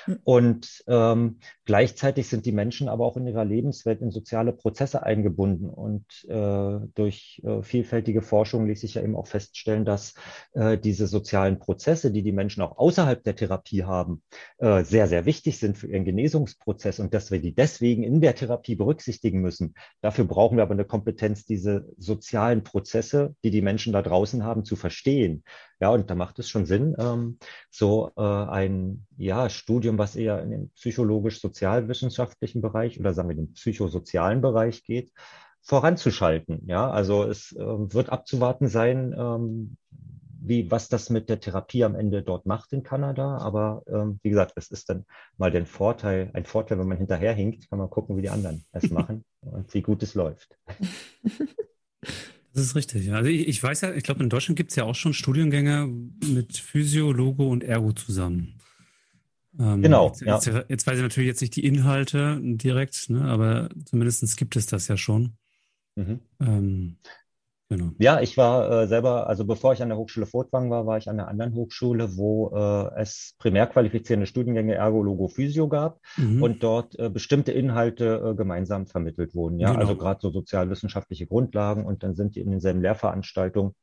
Mhm. 0.07 0.19
Und 0.23 0.83
ähm, 0.87 1.39
gleichzeitig 1.65 2.27
sind 2.27 2.45
die 2.45 2.51
Menschen 2.51 2.89
aber 2.89 3.05
auch 3.05 3.17
in 3.17 3.27
ihrer 3.27 3.45
Lebenswelt 3.45 4.01
in 4.01 4.11
soziale 4.11 4.53
Prozesse 4.53 5.03
eingebunden. 5.03 5.69
Und 5.69 6.05
äh, 6.29 6.79
durch 6.95 7.41
äh, 7.43 7.61
vielfältige 7.61 8.21
Forschung 8.21 8.67
ließ 8.67 8.81
sich 8.81 8.95
ja 8.95 9.01
eben 9.01 9.15
auch 9.15 9.27
feststellen, 9.27 9.85
dass 9.85 10.15
äh, 10.53 10.77
diese 10.77 11.07
sozialen 11.07 11.59
Prozesse, 11.59 12.11
die 12.11 12.23
die 12.23 12.31
Menschen 12.31 12.61
auch 12.61 12.77
außerhalb 12.77 13.23
der 13.23 13.35
Therapie 13.35 13.83
haben, 13.83 14.21
äh, 14.57 14.83
sehr, 14.83 15.07
sehr 15.07 15.25
wichtig 15.25 15.59
sind 15.59 15.77
für 15.77 15.87
ihren 15.87 16.05
Genesungsprozess 16.05 16.99
und 16.99 17.13
dass 17.13 17.31
wir 17.31 17.39
die 17.39 17.53
deswegen 17.53 18.03
in 18.03 18.21
der 18.21 18.35
Therapie 18.35 18.75
berücksichtigen 18.75 19.41
müssen. 19.41 19.75
Dafür 20.01 20.25
brauchen 20.25 20.57
wir 20.57 20.63
aber 20.63 20.73
eine 20.73 20.85
Kompetenz, 20.85 21.45
diese 21.45 21.87
sozialen 21.97 22.63
Prozesse, 22.63 23.35
die 23.43 23.51
die 23.51 23.61
Menschen 23.61 23.93
da 23.93 24.01
draußen 24.01 24.43
haben, 24.43 24.65
zu 24.65 24.75
verstehen. 24.75 25.43
Ja, 25.81 25.89
und 25.89 26.09
da 26.11 26.15
macht 26.15 26.37
es 26.37 26.47
schon 26.47 26.67
Sinn, 26.67 26.95
ähm, 26.99 27.39
so 27.71 28.11
äh, 28.15 28.21
ein 28.21 29.07
ja, 29.17 29.49
Studium, 29.49 29.97
was 29.97 30.15
eher 30.15 30.41
in 30.43 30.51
den 30.51 30.69
psychologisch-sozialwissenschaftlichen 30.75 32.61
Bereich 32.61 32.99
oder 32.99 33.13
sagen 33.15 33.29
wir 33.29 33.35
den 33.35 33.53
psychosozialen 33.53 34.41
Bereich 34.41 34.83
geht, 34.83 35.11
voranzuschalten. 35.63 36.67
Ja, 36.67 36.89
also 36.91 37.23
es 37.23 37.51
äh, 37.53 37.59
wird 37.59 38.09
abzuwarten 38.09 38.67
sein, 38.67 39.15
ähm, 39.17 39.77
wie, 40.39 40.69
was 40.69 40.87
das 40.87 41.09
mit 41.09 41.29
der 41.29 41.39
Therapie 41.39 41.83
am 41.83 41.95
Ende 41.95 42.21
dort 42.21 42.45
macht 42.45 42.73
in 42.73 42.83
Kanada. 42.83 43.37
Aber 43.39 43.81
ähm, 43.87 44.19
wie 44.21 44.29
gesagt, 44.29 44.53
es 44.57 44.69
ist 44.69 44.87
dann 44.89 45.05
mal 45.37 45.49
den 45.49 45.65
Vorteil, 45.65 46.29
ein 46.33 46.45
Vorteil, 46.45 46.77
wenn 46.77 46.87
man 46.87 46.97
hinterherhinkt, 46.97 47.69
kann 47.71 47.79
man 47.79 47.89
gucken, 47.89 48.17
wie 48.17 48.21
die 48.21 48.29
anderen 48.29 48.63
es 48.71 48.89
machen 48.91 49.25
und 49.41 49.73
wie 49.73 49.81
gut 49.81 50.03
es 50.03 50.13
läuft. 50.13 50.59
Das 52.53 52.63
ist 52.63 52.75
richtig. 52.75 53.11
Also 53.13 53.29
ich, 53.29 53.47
ich 53.47 53.63
weiß 53.63 53.81
ja, 53.81 53.93
ich 53.93 54.03
glaube, 54.03 54.23
in 54.23 54.29
Deutschland 54.29 54.57
gibt 54.57 54.71
es 54.71 54.75
ja 54.75 54.83
auch 54.83 54.95
schon 54.95 55.13
Studiengänge 55.13 55.87
mit 56.25 56.57
Physio, 56.57 57.11
Logo 57.11 57.47
und 57.49 57.63
Ergo 57.63 57.93
zusammen. 57.93 58.59
Ähm, 59.59 59.81
genau. 59.81 60.07
Jetzt, 60.07 60.21
ja. 60.21 60.35
jetzt, 60.35 60.69
jetzt, 60.69 60.87
weiß 60.87 60.97
ich 60.97 61.03
natürlich 61.03 61.27
jetzt 61.27 61.41
nicht 61.41 61.55
die 61.55 61.65
Inhalte 61.65 62.39
direkt, 62.41 63.09
ne, 63.09 63.23
aber 63.25 63.69
zumindest 63.85 64.37
gibt 64.37 64.55
es 64.55 64.65
das 64.65 64.87
ja 64.87 64.97
schon. 64.97 65.33
Mhm. 65.95 66.19
Ähm, 66.39 66.97
Genau. 67.71 67.91
Ja, 67.99 68.19
ich 68.19 68.35
war 68.35 68.69
äh, 68.69 68.87
selber, 68.87 69.27
also 69.27 69.45
bevor 69.45 69.71
ich 69.71 69.81
an 69.81 69.87
der 69.87 69.97
Hochschule 69.97 70.25
Furtwang 70.25 70.69
war, 70.69 70.85
war 70.85 70.97
ich 70.97 71.07
an 71.07 71.17
einer 71.17 71.29
anderen 71.29 71.53
Hochschule, 71.53 72.17
wo 72.17 72.51
äh, 72.53 72.99
es 72.99 73.35
primär 73.39 73.65
qualifizierende 73.65 74.27
Studiengänge 74.27 74.75
Ergo, 74.75 75.01
Logo, 75.01 75.29
Physio 75.29 75.69
gab 75.69 76.01
mhm. 76.17 76.43
und 76.43 76.63
dort 76.63 76.99
äh, 76.99 77.09
bestimmte 77.09 77.53
Inhalte 77.53 78.31
äh, 78.31 78.35
gemeinsam 78.35 78.87
vermittelt 78.87 79.35
wurden. 79.35 79.57
Ja, 79.57 79.69
genau. 79.69 79.79
also 79.79 79.95
gerade 79.95 80.19
so 80.19 80.31
sozialwissenschaftliche 80.31 81.27
Grundlagen 81.27 81.85
und 81.85 82.03
dann 82.03 82.13
sind 82.13 82.35
die 82.35 82.41
in 82.41 82.51
denselben 82.51 82.81
Lehrveranstaltungen. 82.81 83.73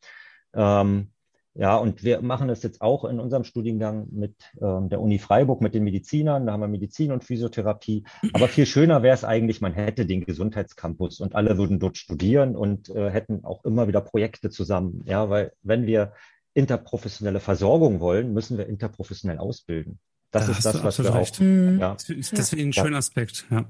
Ähm, 0.52 1.12
ja, 1.58 1.76
und 1.76 2.04
wir 2.04 2.22
machen 2.22 2.46
das 2.46 2.62
jetzt 2.62 2.80
auch 2.80 3.04
in 3.04 3.18
unserem 3.18 3.42
Studiengang 3.42 4.06
mit 4.12 4.36
ähm, 4.62 4.88
der 4.90 5.00
Uni 5.00 5.18
Freiburg, 5.18 5.60
mit 5.60 5.74
den 5.74 5.82
Medizinern. 5.82 6.46
Da 6.46 6.52
haben 6.52 6.60
wir 6.60 6.68
Medizin 6.68 7.10
und 7.10 7.24
Physiotherapie. 7.24 8.04
Aber 8.32 8.46
viel 8.46 8.64
schöner 8.64 9.02
wäre 9.02 9.14
es 9.14 9.24
eigentlich, 9.24 9.60
man 9.60 9.72
hätte 9.72 10.06
den 10.06 10.24
Gesundheitscampus 10.24 11.18
und 11.18 11.34
alle 11.34 11.58
würden 11.58 11.80
dort 11.80 11.98
studieren 11.98 12.54
und 12.54 12.90
äh, 12.90 13.10
hätten 13.10 13.44
auch 13.44 13.64
immer 13.64 13.88
wieder 13.88 14.00
Projekte 14.00 14.50
zusammen. 14.50 15.02
Ja, 15.08 15.30
weil 15.30 15.52
wenn 15.62 15.84
wir 15.84 16.12
interprofessionelle 16.54 17.40
Versorgung 17.40 17.98
wollen, 17.98 18.32
müssen 18.32 18.56
wir 18.56 18.68
interprofessionell 18.68 19.38
ausbilden. 19.38 19.98
Das 20.30 20.46
da 20.46 20.52
ist 20.52 20.64
das, 20.64 20.84
was 20.84 21.02
wir 21.02 21.12
recht. 21.12 21.34
auch. 21.36 21.40
Mhm. 21.40 21.80
Ja. 21.80 21.94
Das 21.94 22.08
ist 22.08 22.54
ein 22.54 22.72
schöner 22.72 22.98
Aspekt, 22.98 23.46
ja. 23.50 23.64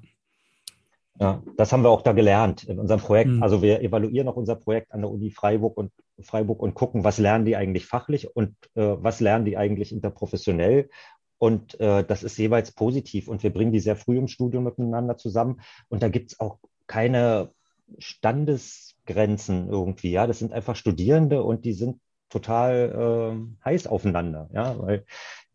Ja, 1.20 1.42
das 1.56 1.72
haben 1.72 1.82
wir 1.82 1.88
auch 1.88 2.02
da 2.02 2.12
gelernt 2.12 2.64
in 2.64 2.78
unserem 2.78 3.00
Projekt. 3.00 3.30
Mhm. 3.30 3.42
Also 3.42 3.62
wir 3.62 3.80
evaluieren 3.80 4.28
auch 4.28 4.36
unser 4.36 4.56
Projekt 4.56 4.92
an 4.92 5.00
der 5.00 5.10
Uni 5.10 5.30
Freiburg 5.30 5.78
und 5.78 5.90
Freiburg 6.20 6.60
und 6.60 6.74
gucken, 6.74 7.04
was 7.04 7.18
lernen 7.18 7.44
die 7.44 7.56
eigentlich 7.56 7.86
fachlich 7.86 8.34
und 8.34 8.54
äh, 8.74 8.96
was 8.98 9.20
lernen 9.20 9.44
die 9.44 9.56
eigentlich 9.56 9.92
interprofessionell. 9.92 10.90
Und 11.38 11.78
äh, 11.80 12.04
das 12.04 12.22
ist 12.22 12.36
jeweils 12.36 12.72
positiv. 12.72 13.28
Und 13.28 13.42
wir 13.42 13.52
bringen 13.52 13.72
die 13.72 13.80
sehr 13.80 13.96
früh 13.96 14.18
im 14.18 14.28
Studium 14.28 14.64
miteinander 14.64 15.16
zusammen. 15.16 15.60
Und 15.88 16.02
da 16.02 16.08
gibt 16.08 16.32
es 16.32 16.40
auch 16.40 16.58
keine 16.86 17.52
Standesgrenzen 17.98 19.68
irgendwie. 19.68 20.10
Ja, 20.10 20.26
das 20.26 20.40
sind 20.40 20.52
einfach 20.52 20.76
Studierende 20.76 21.42
und 21.42 21.64
die 21.64 21.72
sind 21.72 22.00
total 22.28 23.36
äh, 23.64 23.64
heiß 23.64 23.86
aufeinander. 23.86 24.50
Ja, 24.52 24.78
weil 24.78 25.04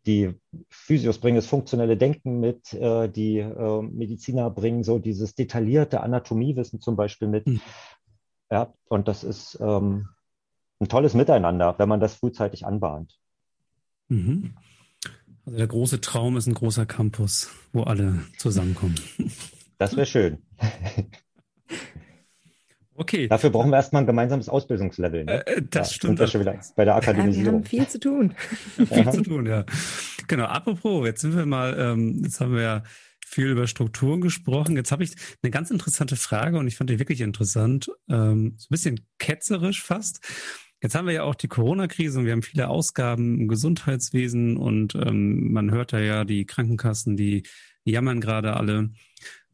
die 0.06 0.34
Physios 0.68 1.18
bringen 1.18 1.36
das 1.36 1.46
funktionelle 1.46 1.96
Denken 1.96 2.40
mit, 2.40 2.72
äh, 2.74 3.08
die 3.08 3.38
äh, 3.38 3.82
Mediziner 3.82 4.50
bringen 4.50 4.84
so 4.84 4.98
dieses 4.98 5.34
detaillierte 5.34 6.00
Anatomiewissen 6.00 6.80
zum 6.80 6.96
Beispiel 6.96 7.28
mit. 7.28 7.46
Mhm. 7.46 7.60
Ja, 8.50 8.72
und 8.88 9.08
das 9.08 9.24
ist 9.24 9.58
ähm, 9.60 10.08
ein 10.80 10.88
tolles 10.88 11.14
Miteinander, 11.14 11.74
wenn 11.78 11.88
man 11.88 12.00
das 12.00 12.14
frühzeitig 12.14 12.66
anbahnt. 12.66 13.18
Mhm. 14.08 14.54
Also 15.46 15.58
der 15.58 15.66
große 15.66 16.00
Traum 16.00 16.36
ist 16.36 16.46
ein 16.46 16.54
großer 16.54 16.86
Campus, 16.86 17.50
wo 17.72 17.82
alle 17.82 18.20
zusammenkommen. 18.38 18.96
Das 19.76 19.96
wäre 19.96 20.06
schön. 20.06 20.38
Okay. 22.96 23.26
Dafür 23.26 23.50
brauchen 23.50 23.70
wir 23.70 23.76
erstmal 23.76 24.02
ein 24.02 24.06
gemeinsames 24.06 24.48
Ausbildungslevel. 24.48 25.24
Ne? 25.24 25.46
Äh, 25.46 25.62
das 25.68 25.90
ja, 25.90 25.94
stimmt. 25.94 26.10
Sind 26.10 26.20
wir 26.20 26.26
schon 26.28 26.40
wieder 26.42 26.60
bei 26.76 26.84
der 26.84 26.94
Akademisierung. 26.94 27.44
Ja, 27.44 27.50
wir 27.50 27.58
haben 27.58 27.64
viel 27.64 27.88
zu 27.88 27.98
tun. 27.98 28.34
viel 28.86 29.10
zu 29.10 29.22
tun, 29.22 29.46
ja. 29.46 29.64
Genau. 30.28 30.44
Apropos, 30.44 31.04
jetzt 31.04 31.22
sind 31.22 31.36
wir 31.36 31.44
mal, 31.44 31.76
ähm, 31.78 32.22
jetzt 32.22 32.40
haben 32.40 32.54
wir 32.54 32.62
ja 32.62 32.82
viel 33.26 33.48
über 33.48 33.66
Strukturen 33.66 34.20
gesprochen. 34.20 34.76
Jetzt 34.76 34.92
habe 34.92 35.02
ich 35.02 35.16
eine 35.42 35.50
ganz 35.50 35.72
interessante 35.72 36.14
Frage 36.14 36.56
und 36.56 36.68
ich 36.68 36.76
fand 36.76 36.88
die 36.88 37.00
wirklich 37.00 37.20
interessant. 37.20 37.90
Ähm, 38.08 38.54
so 38.58 38.66
ein 38.66 38.70
bisschen 38.70 39.00
ketzerisch 39.18 39.82
fast. 39.82 40.20
Jetzt 40.84 40.94
haben 40.94 41.06
wir 41.06 41.14
ja 41.14 41.22
auch 41.22 41.34
die 41.34 41.48
Corona-Krise 41.48 42.18
und 42.18 42.26
wir 42.26 42.32
haben 42.32 42.42
viele 42.42 42.68
Ausgaben 42.68 43.40
im 43.40 43.48
Gesundheitswesen 43.48 44.58
und 44.58 44.94
ähm, 44.94 45.50
man 45.50 45.70
hört 45.70 45.94
da 45.94 45.98
ja 45.98 46.26
die 46.26 46.44
Krankenkassen, 46.44 47.16
die, 47.16 47.44
jammern 47.86 48.20
gerade 48.20 48.54
alle. 48.54 48.90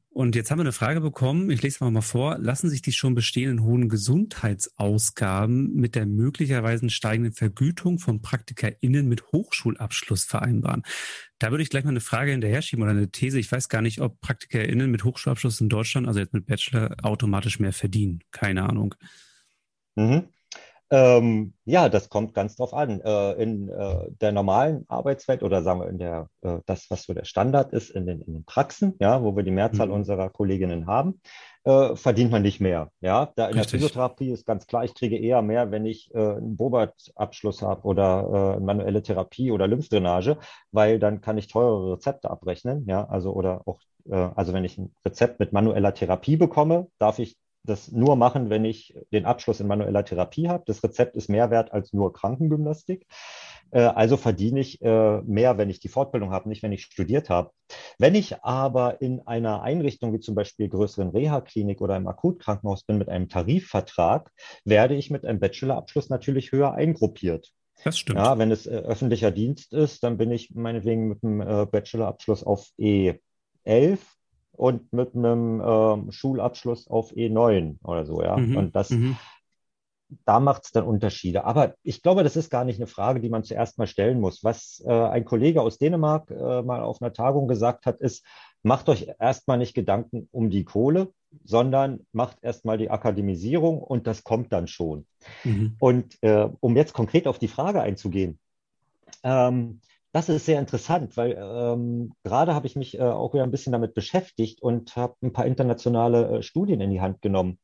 Und 0.09 0.35
jetzt 0.35 0.51
haben 0.51 0.59
wir 0.59 0.65
eine 0.65 0.73
Frage 0.73 1.01
bekommen, 1.01 1.49
ich 1.51 1.63
lese 1.63 1.85
mal 1.85 1.93
mal 1.93 2.01
vor. 2.01 2.37
Lassen 2.39 2.69
sich 2.69 2.83
die 2.83 2.91
schon 2.91 3.15
bestehenden 3.15 3.63
hohen 3.63 3.89
Gesundheitsausgaben 3.89 5.73
mit 5.73 5.95
der 5.95 6.05
möglicherweise 6.05 6.91
steigenden 6.91 7.33
Vergütung 7.33 8.01
von 8.01 8.21
PraktikerInnen 8.23 9.09
mit 9.09 9.31
Hochschulabschluss 9.31 10.25
vereinbaren? 10.25 10.83
Da 11.39 11.53
würde 11.53 11.63
ich 11.63 11.71
gleich 11.71 11.85
mal 11.85 11.91
eine 11.91 12.01
Frage 12.01 12.33
hinterher 12.33 12.61
schieben 12.61 12.83
oder 12.83 12.91
eine 12.91 13.13
These. 13.13 13.39
Ich 13.39 13.53
weiß 13.53 13.69
gar 13.69 13.83
nicht, 13.83 14.01
ob 14.01 14.21
PraktikerInnen 14.21 14.91
mit 14.91 15.05
Hochschulabschluss 15.05 15.61
in 15.61 15.69
Deutschland, 15.69 16.09
also 16.09 16.19
jetzt 16.19 16.35
mit 16.35 16.47
Bachelor, 16.47 16.97
automatisch 17.05 17.61
mehr 17.61 17.73
verdienen. 17.73 18.25
Keine 18.33 18.69
Ahnung. 18.69 18.97
Mhm. 19.95 20.25
Ähm, 20.93 21.55
ja, 21.67 21.89
das 21.89 22.09
kommt 22.09 22.35
ganz 22.35 22.57
drauf 22.57 22.75
an. 22.75 23.01
Äh, 23.01 23.33
in 23.35 23.69
äh, 23.69 24.11
der 24.21 24.33
normalen 24.33 24.85
Arbeitswelt 24.89 25.45
oder 25.45 25.63
sagen 25.63 25.81
wir 25.81 25.89
in 25.89 25.99
der, 25.99 26.29
äh, 26.43 26.59
das, 26.67 26.91
was 26.91 27.05
so 27.05 27.15
der 27.15 27.25
Standard 27.25 27.73
ist, 27.73 27.91
in 27.91 28.07
den, 28.07 28.21
in 28.23 28.33
den 28.35 28.45
Praxen, 28.45 28.97
ja, 28.99 29.23
wo 29.23 29.37
wir 29.37 29.45
die 29.45 29.53
Mehrzahl 29.53 29.87
mhm. 29.87 29.95
unserer 29.95 30.31
Kolleginnen 30.31 30.89
haben, 30.89 31.21
äh, 31.63 31.95
verdient 31.95 32.33
man 32.33 32.43
nicht 32.43 32.61
mehr. 32.61 32.91
Ja, 33.01 33.31
da 33.37 33.47
in 33.47 33.55
Richtig. 33.55 33.71
der 33.71 33.81
Physiotherapie 33.81 34.33
ist 34.33 34.47
ganz 34.47 34.67
klar, 34.67 34.83
ich 34.83 34.95
kriege 34.95 35.17
eher 35.17 35.43
mehr, 35.43 35.71
wenn 35.71 35.87
ich 35.87 36.13
äh, 36.13 36.19
einen 36.19 36.57
Bobert-Abschluss 36.57 37.63
habe 37.63 37.83
oder 37.83 38.57
äh, 38.57 38.61
manuelle 38.61 39.03
Therapie 39.03 39.53
oder 39.53 39.69
Lymphdrainage, 39.69 40.39
weil 40.73 40.99
dann 40.99 41.21
kann 41.21 41.39
ich 41.39 41.47
teurere 41.47 41.93
Rezepte 41.93 42.31
abrechnen. 42.31 42.85
Ja, 42.89 43.09
also 43.09 43.33
oder 43.33 43.63
auch, 43.67 43.79
also 44.09 44.55
wenn 44.55 44.65
ich 44.65 44.79
ein 44.79 44.93
Rezept 45.05 45.39
mit 45.39 45.53
manueller 45.53 45.93
Therapie 45.93 46.37
bekomme, 46.37 46.89
darf 46.99 47.19
ich 47.19 47.37
das 47.63 47.93
nur 47.93 48.17
machen, 48.17 48.51
wenn 48.51 48.65
ich 48.65 48.95
den 49.13 49.27
Abschluss 49.27 49.61
in 49.61 49.67
manueller 49.67 50.05
Therapie 50.05 50.49
habe. 50.49 50.65
Das 50.67 50.83
Rezept 50.83 51.17
ist 51.17 51.29
mehr 51.29 51.51
wert 51.51 51.73
als 51.73 51.93
nur 51.93 52.13
Krankengymnastik. 52.13 53.07
Äh, 53.71 53.81
also 53.81 54.17
verdiene 54.17 54.61
ich 54.61 54.81
äh, 54.83 55.21
mehr, 55.23 55.59
wenn 55.59 55.71
ich 55.71 55.81
die 55.81 55.89
Fortbildung 55.89 56.31
habe, 56.31 56.49
nicht 56.49 56.63
wenn 56.63 56.73
ich 56.73 56.85
studiert 56.85 57.31
habe. 57.31 57.51
Wenn 57.99 58.15
ich 58.15 58.43
aber 58.43 59.01
in 59.01 59.27
einer 59.27 59.63
Einrichtung 59.63 60.13
wie 60.13 60.21
zum 60.21 60.35
Beispiel 60.35 60.69
größeren 60.69 61.11
Reha-Klinik 61.11 61.81
oder 61.81 61.97
im 61.97 62.09
Akutkrankenhaus 62.09 62.85
bin 62.85 62.99
mit 62.99 63.09
einem 63.09 63.29
Tarifvertrag, 63.29 64.31
werde 64.65 64.95
ich 64.95 65.11
mit 65.11 65.25
einem 65.25 65.41
Bachelorabschluss 65.41 66.09
natürlich 66.09 66.53
höher 66.53 66.73
eingruppiert. 66.73 67.51
Das 67.85 67.99
stimmt. 67.99 68.19
Ja, 68.19 68.39
wenn 68.39 68.51
es 68.51 68.67
äh, 68.67 68.71
öffentlicher 68.71 69.31
Dienst 69.31 69.73
ist, 69.73 70.03
dann 70.03 70.19
bin 70.19 70.31
ich 70.31 70.55
meinetwegen 70.55 71.09
mit 71.09 71.25
einem 71.25 71.71
Bachelorabschluss 71.71 72.45
auf 72.45 72.69
E11 72.79 73.99
und 74.61 74.93
mit 74.93 75.15
einem 75.15 75.61
äh, 75.61 76.13
Schulabschluss 76.13 76.87
auf 76.87 77.13
E9 77.13 77.77
oder 77.83 78.05
so, 78.05 78.23
ja. 78.23 78.37
Mhm. 78.37 78.59
Und 78.59 78.77
das, 78.77 78.91
mhm. 78.91 79.17
da 80.27 80.39
macht 80.39 80.65
es 80.65 80.73
dann 80.73 80.85
Unterschiede. 80.85 81.45
Aber 81.45 81.75
ich 81.83 82.03
glaube, 82.03 82.25
das 82.25 82.37
ist 82.37 82.51
gar 82.51 82.67
nicht 82.67 82.77
eine 82.79 82.87
Frage, 82.87 83.21
die 83.21 83.31
man 83.31 83.43
zuerst 83.43 83.79
mal 83.79 83.87
stellen 83.87 84.21
muss. 84.21 84.45
Was 84.45 84.85
äh, 84.87 84.93
ein 84.93 85.25
Kollege 85.25 85.63
aus 85.63 85.79
Dänemark 85.79 86.31
äh, 86.31 86.61
mal 86.61 86.83
auf 86.83 87.01
einer 87.01 87.15
Tagung 87.15 87.49
gesagt 87.49 87.87
hat, 87.87 88.01
ist, 88.01 88.23
macht 88.63 88.91
euch 88.91 89.09
erstmal 89.19 89.57
nicht 89.57 89.73
Gedanken 89.73 90.29
um 90.31 90.51
die 90.51 90.65
Kohle, 90.65 91.09
sondern 91.43 92.01
macht 92.13 92.37
erstmal 92.43 92.77
die 92.77 92.91
Akademisierung 92.91 93.79
und 93.79 94.07
das 94.07 94.25
kommt 94.25 94.53
dann 94.53 94.67
schon. 94.67 95.07
Mhm. 95.43 95.77
Und 95.79 96.19
äh, 96.21 96.51
um 96.61 96.77
jetzt 96.77 96.93
konkret 96.93 97.27
auf 97.27 97.39
die 97.39 97.49
Frage 97.49 97.81
einzugehen, 97.81 98.39
ähm, 99.23 99.81
das 100.13 100.29
ist 100.29 100.47
sehr 100.47 100.59
interessant, 100.59 101.17
weil 101.17 101.37
ähm, 101.39 102.13
gerade 102.25 102.55
habe 102.55 102.67
ich 102.67 102.77
mich 102.77 102.99
äh, 102.99 103.03
auch 103.03 103.33
wieder 103.33 103.45
ein 103.45 103.51
bisschen 103.51 103.73
damit 103.73 103.95
beschäftigt 103.95 104.61
und 104.63 104.97
habe 104.97 105.15
ein 105.23 105.33
paar 105.33 105.47
internationale 105.47 106.39
äh, 106.39 106.43
Studien 106.43 106.81
in 106.81 106.91
die 106.91 107.01
Hand 107.01 107.23
genommen. 107.23 107.59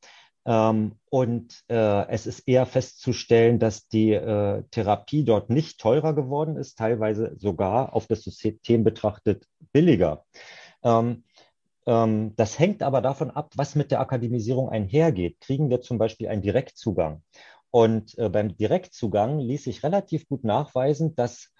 Ähm, 0.45 0.93
und 1.09 1.63
äh, 1.67 2.07
es 2.07 2.25
ist 2.25 2.47
eher 2.47 2.65
festzustellen, 2.65 3.59
dass 3.59 3.89
die 3.89 4.13
äh, 4.13 4.63
Therapie 4.71 5.25
dort 5.25 5.49
nicht 5.49 5.79
teurer 5.79 6.13
geworden 6.13 6.55
ist, 6.55 6.77
teilweise 6.77 7.35
sogar 7.37 7.93
auf 7.93 8.07
das 8.07 8.23
System 8.23 8.85
betrachtet 8.85 9.45
billiger. 9.73 10.23
Ähm, 10.83 11.25
ähm, 11.85 12.33
das 12.37 12.57
hängt 12.59 12.81
aber 12.81 13.01
davon 13.01 13.29
ab, 13.29 13.51
was 13.57 13.75
mit 13.75 13.91
der 13.91 13.99
Akademisierung 13.99 14.69
einhergeht. 14.69 15.41
Kriegen 15.41 15.69
wir 15.69 15.81
zum 15.81 15.97
Beispiel 15.97 16.29
einen 16.29 16.41
Direktzugang? 16.41 17.23
Und 17.71 18.17
äh, 18.17 18.29
beim 18.29 18.55
Direktzugang 18.55 19.39
ließ 19.39 19.65
sich 19.65 19.83
relativ 19.83 20.29
gut 20.29 20.45
nachweisen, 20.45 21.13
dass 21.15 21.51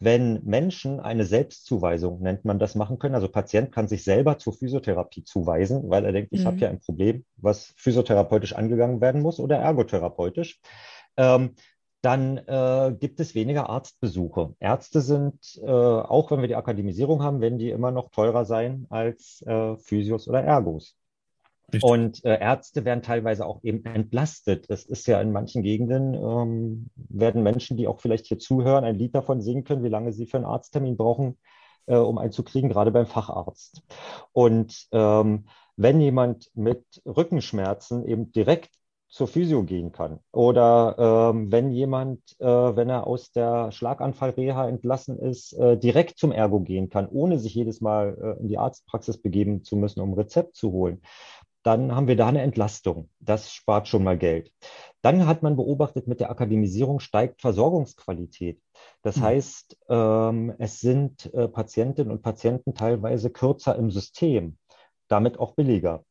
wenn 0.00 0.42
Menschen 0.44 0.98
eine 0.98 1.24
Selbstzuweisung, 1.24 2.20
nennt 2.20 2.46
man 2.46 2.58
das, 2.58 2.74
machen 2.74 2.98
können, 2.98 3.14
also 3.14 3.28
Patient 3.28 3.70
kann 3.70 3.86
sich 3.86 4.02
selber 4.02 4.38
zur 4.38 4.54
Physiotherapie 4.54 5.24
zuweisen, 5.24 5.90
weil 5.90 6.06
er 6.06 6.12
denkt, 6.12 6.32
ich 6.32 6.40
mhm. 6.40 6.46
habe 6.46 6.56
ja 6.56 6.70
ein 6.70 6.80
Problem, 6.80 7.24
was 7.36 7.74
physiotherapeutisch 7.76 8.54
angegangen 8.54 9.02
werden 9.02 9.20
muss 9.20 9.38
oder 9.38 9.58
ergotherapeutisch, 9.58 10.58
ähm, 11.18 11.54
dann 12.00 12.38
äh, 12.38 12.96
gibt 12.98 13.20
es 13.20 13.34
weniger 13.34 13.68
Arztbesuche. 13.68 14.54
Ärzte 14.58 15.02
sind, 15.02 15.60
äh, 15.62 15.66
auch 15.66 16.30
wenn 16.30 16.40
wir 16.40 16.48
die 16.48 16.56
Akademisierung 16.56 17.22
haben, 17.22 17.42
werden 17.42 17.58
die 17.58 17.68
immer 17.68 17.90
noch 17.90 18.10
teurer 18.10 18.46
sein 18.46 18.86
als 18.88 19.42
äh, 19.42 19.76
Physios 19.76 20.26
oder 20.26 20.42
Ergos. 20.42 20.96
Richtig. 21.72 21.84
Und 21.84 22.24
äh, 22.24 22.38
Ärzte 22.40 22.84
werden 22.84 23.02
teilweise 23.02 23.46
auch 23.46 23.62
eben 23.62 23.84
entlastet. 23.84 24.66
Es 24.68 24.84
ist 24.84 25.06
ja 25.06 25.20
in 25.20 25.32
manchen 25.32 25.62
Gegenden, 25.62 26.14
ähm, 26.14 26.90
werden 26.96 27.42
Menschen, 27.42 27.76
die 27.76 27.86
auch 27.86 28.00
vielleicht 28.00 28.26
hier 28.26 28.38
zuhören, 28.38 28.84
ein 28.84 28.96
Lied 28.96 29.14
davon 29.14 29.40
singen 29.40 29.64
können, 29.64 29.84
wie 29.84 29.88
lange 29.88 30.12
sie 30.12 30.26
für 30.26 30.38
einen 30.38 30.46
Arzttermin 30.46 30.96
brauchen, 30.96 31.38
äh, 31.86 31.96
um 31.96 32.18
einen 32.18 32.32
zu 32.32 32.42
kriegen, 32.42 32.68
gerade 32.68 32.90
beim 32.90 33.06
Facharzt. 33.06 33.82
Und 34.32 34.88
ähm, 34.92 35.46
wenn 35.76 36.00
jemand 36.00 36.50
mit 36.54 36.84
Rückenschmerzen 37.06 38.04
eben 38.06 38.32
direkt 38.32 38.70
zur 39.08 39.26
Physio 39.26 39.64
gehen 39.64 39.90
kann 39.90 40.20
oder 40.30 41.32
ähm, 41.34 41.50
wenn 41.50 41.72
jemand, 41.72 42.20
äh, 42.38 42.46
wenn 42.46 42.88
er 42.88 43.08
aus 43.08 43.32
der 43.32 43.72
Schlaganfallreha 43.72 44.68
entlassen 44.68 45.18
ist, 45.18 45.52
äh, 45.54 45.76
direkt 45.76 46.18
zum 46.18 46.30
Ergo 46.30 46.60
gehen 46.60 46.90
kann, 46.90 47.08
ohne 47.08 47.40
sich 47.40 47.54
jedes 47.54 47.80
Mal 47.80 48.16
äh, 48.22 48.40
in 48.40 48.48
die 48.48 48.58
Arztpraxis 48.58 49.20
begeben 49.20 49.64
zu 49.64 49.76
müssen, 49.76 50.00
um 50.00 50.10
ein 50.10 50.14
Rezept 50.14 50.54
zu 50.54 50.70
holen 50.70 51.02
dann 51.62 51.94
haben 51.94 52.06
wir 52.08 52.16
da 52.16 52.28
eine 52.28 52.42
Entlastung. 52.42 53.10
Das 53.20 53.52
spart 53.52 53.88
schon 53.88 54.04
mal 54.04 54.16
Geld. 54.16 54.52
Dann 55.02 55.26
hat 55.26 55.42
man 55.42 55.56
beobachtet, 55.56 56.06
mit 56.06 56.20
der 56.20 56.30
Akademisierung 56.30 57.00
steigt 57.00 57.40
Versorgungsqualität. 57.40 58.60
Das 59.02 59.16
mhm. 59.16 59.22
heißt, 59.22 59.78
ähm, 59.88 60.54
es 60.58 60.80
sind 60.80 61.32
äh, 61.34 61.48
Patientinnen 61.48 62.10
und 62.10 62.22
Patienten 62.22 62.74
teilweise 62.74 63.30
kürzer 63.30 63.76
im 63.76 63.90
System, 63.90 64.56
damit 65.08 65.38
auch 65.38 65.54
billiger. 65.54 66.04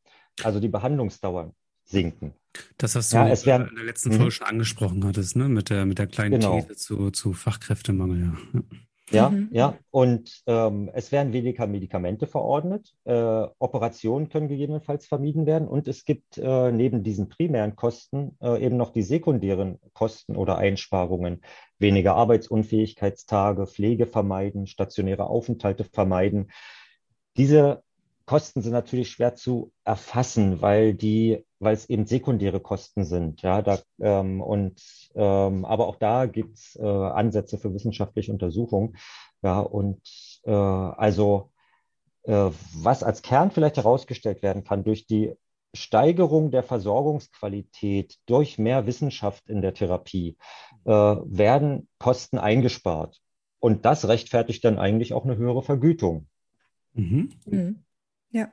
Also 0.43 0.59
die 0.59 0.69
Behandlungsdauern 0.69 1.53
sinken. 1.83 2.33
Das, 2.77 2.95
was 2.95 3.09
du 3.09 3.17
ja, 3.17 3.29
es 3.29 3.45
wär, 3.45 3.67
in 3.67 3.75
der 3.75 3.85
letzten 3.85 4.11
Folge 4.11 4.25
mhm. 4.25 4.31
schon 4.31 4.47
angesprochen 4.47 5.05
hattest, 5.05 5.35
ne? 5.35 5.49
mit, 5.49 5.69
der, 5.69 5.85
mit 5.85 5.99
der 5.99 6.07
kleinen 6.07 6.39
genau. 6.39 6.61
These 6.61 6.75
zu, 6.75 7.11
zu 7.11 7.33
Fachkräftemangel. 7.33 8.33
Ja. 8.53 8.61
Ja, 9.11 9.29
mhm. 9.29 9.49
ja. 9.51 9.77
Und 9.91 10.43
ähm, 10.45 10.89
es 10.93 11.11
werden 11.11 11.33
weniger 11.33 11.67
Medikamente 11.67 12.27
verordnet. 12.27 12.93
Äh, 13.05 13.47
Operationen 13.59 14.29
können 14.29 14.47
gegebenenfalls 14.47 15.07
vermieden 15.07 15.45
werden. 15.45 15.67
Und 15.67 15.87
es 15.87 16.05
gibt 16.05 16.37
äh, 16.37 16.71
neben 16.71 17.03
diesen 17.03 17.29
primären 17.29 17.75
Kosten 17.75 18.37
äh, 18.41 18.63
eben 18.63 18.77
noch 18.77 18.91
die 18.91 19.03
sekundären 19.03 19.79
Kosten 19.93 20.35
oder 20.35 20.57
Einsparungen. 20.57 21.41
Weniger 21.79 22.15
Arbeitsunfähigkeitstage, 22.15 23.67
Pflege 23.67 24.05
vermeiden, 24.05 24.67
stationäre 24.67 25.27
Aufenthalte 25.27 25.83
vermeiden. 25.83 26.51
Diese 27.37 27.83
Kosten 28.29 28.61
sind 28.61 28.73
natürlich 28.73 29.09
schwer 29.09 29.33
zu 29.33 29.71
erfassen, 29.83 30.61
weil 30.61 30.93
die, 30.93 31.43
weil 31.57 31.73
es 31.73 31.89
eben 31.89 32.05
sekundäre 32.05 32.59
Kosten 32.59 33.03
sind. 33.03 33.41
Ja, 33.41 33.63
da, 33.63 33.79
ähm, 33.99 34.39
und 34.39 34.79
ähm, 35.15 35.65
aber 35.65 35.87
auch 35.87 35.95
da 35.95 36.27
gibt 36.27 36.55
es 36.59 36.75
äh, 36.79 36.85
Ansätze 36.85 37.57
für 37.57 37.73
wissenschaftliche 37.73 38.31
Untersuchungen. 38.31 38.97
Ja, 39.41 39.61
und 39.61 39.99
äh, 40.43 40.51
also 40.51 41.49
äh, 42.21 42.51
was 42.75 43.01
als 43.01 43.23
Kern 43.23 43.49
vielleicht 43.49 43.77
herausgestellt 43.77 44.43
werden 44.43 44.63
kann 44.63 44.83
durch 44.83 45.07
die 45.07 45.33
Steigerung 45.73 46.51
der 46.51 46.61
Versorgungsqualität 46.61 48.19
durch 48.27 48.59
mehr 48.59 48.85
Wissenschaft 48.85 49.49
in 49.49 49.63
der 49.63 49.73
Therapie 49.73 50.37
äh, 50.85 50.91
werden 50.91 51.87
Kosten 51.97 52.37
eingespart. 52.37 53.19
Und 53.57 53.85
das 53.85 54.07
rechtfertigt 54.07 54.63
dann 54.63 54.77
eigentlich 54.77 55.13
auch 55.13 55.25
eine 55.25 55.35
höhere 55.35 55.63
Vergütung. 55.63 56.27
Mhm. 56.93 57.31
Mhm. 57.47 57.85
Ja. 58.31 58.51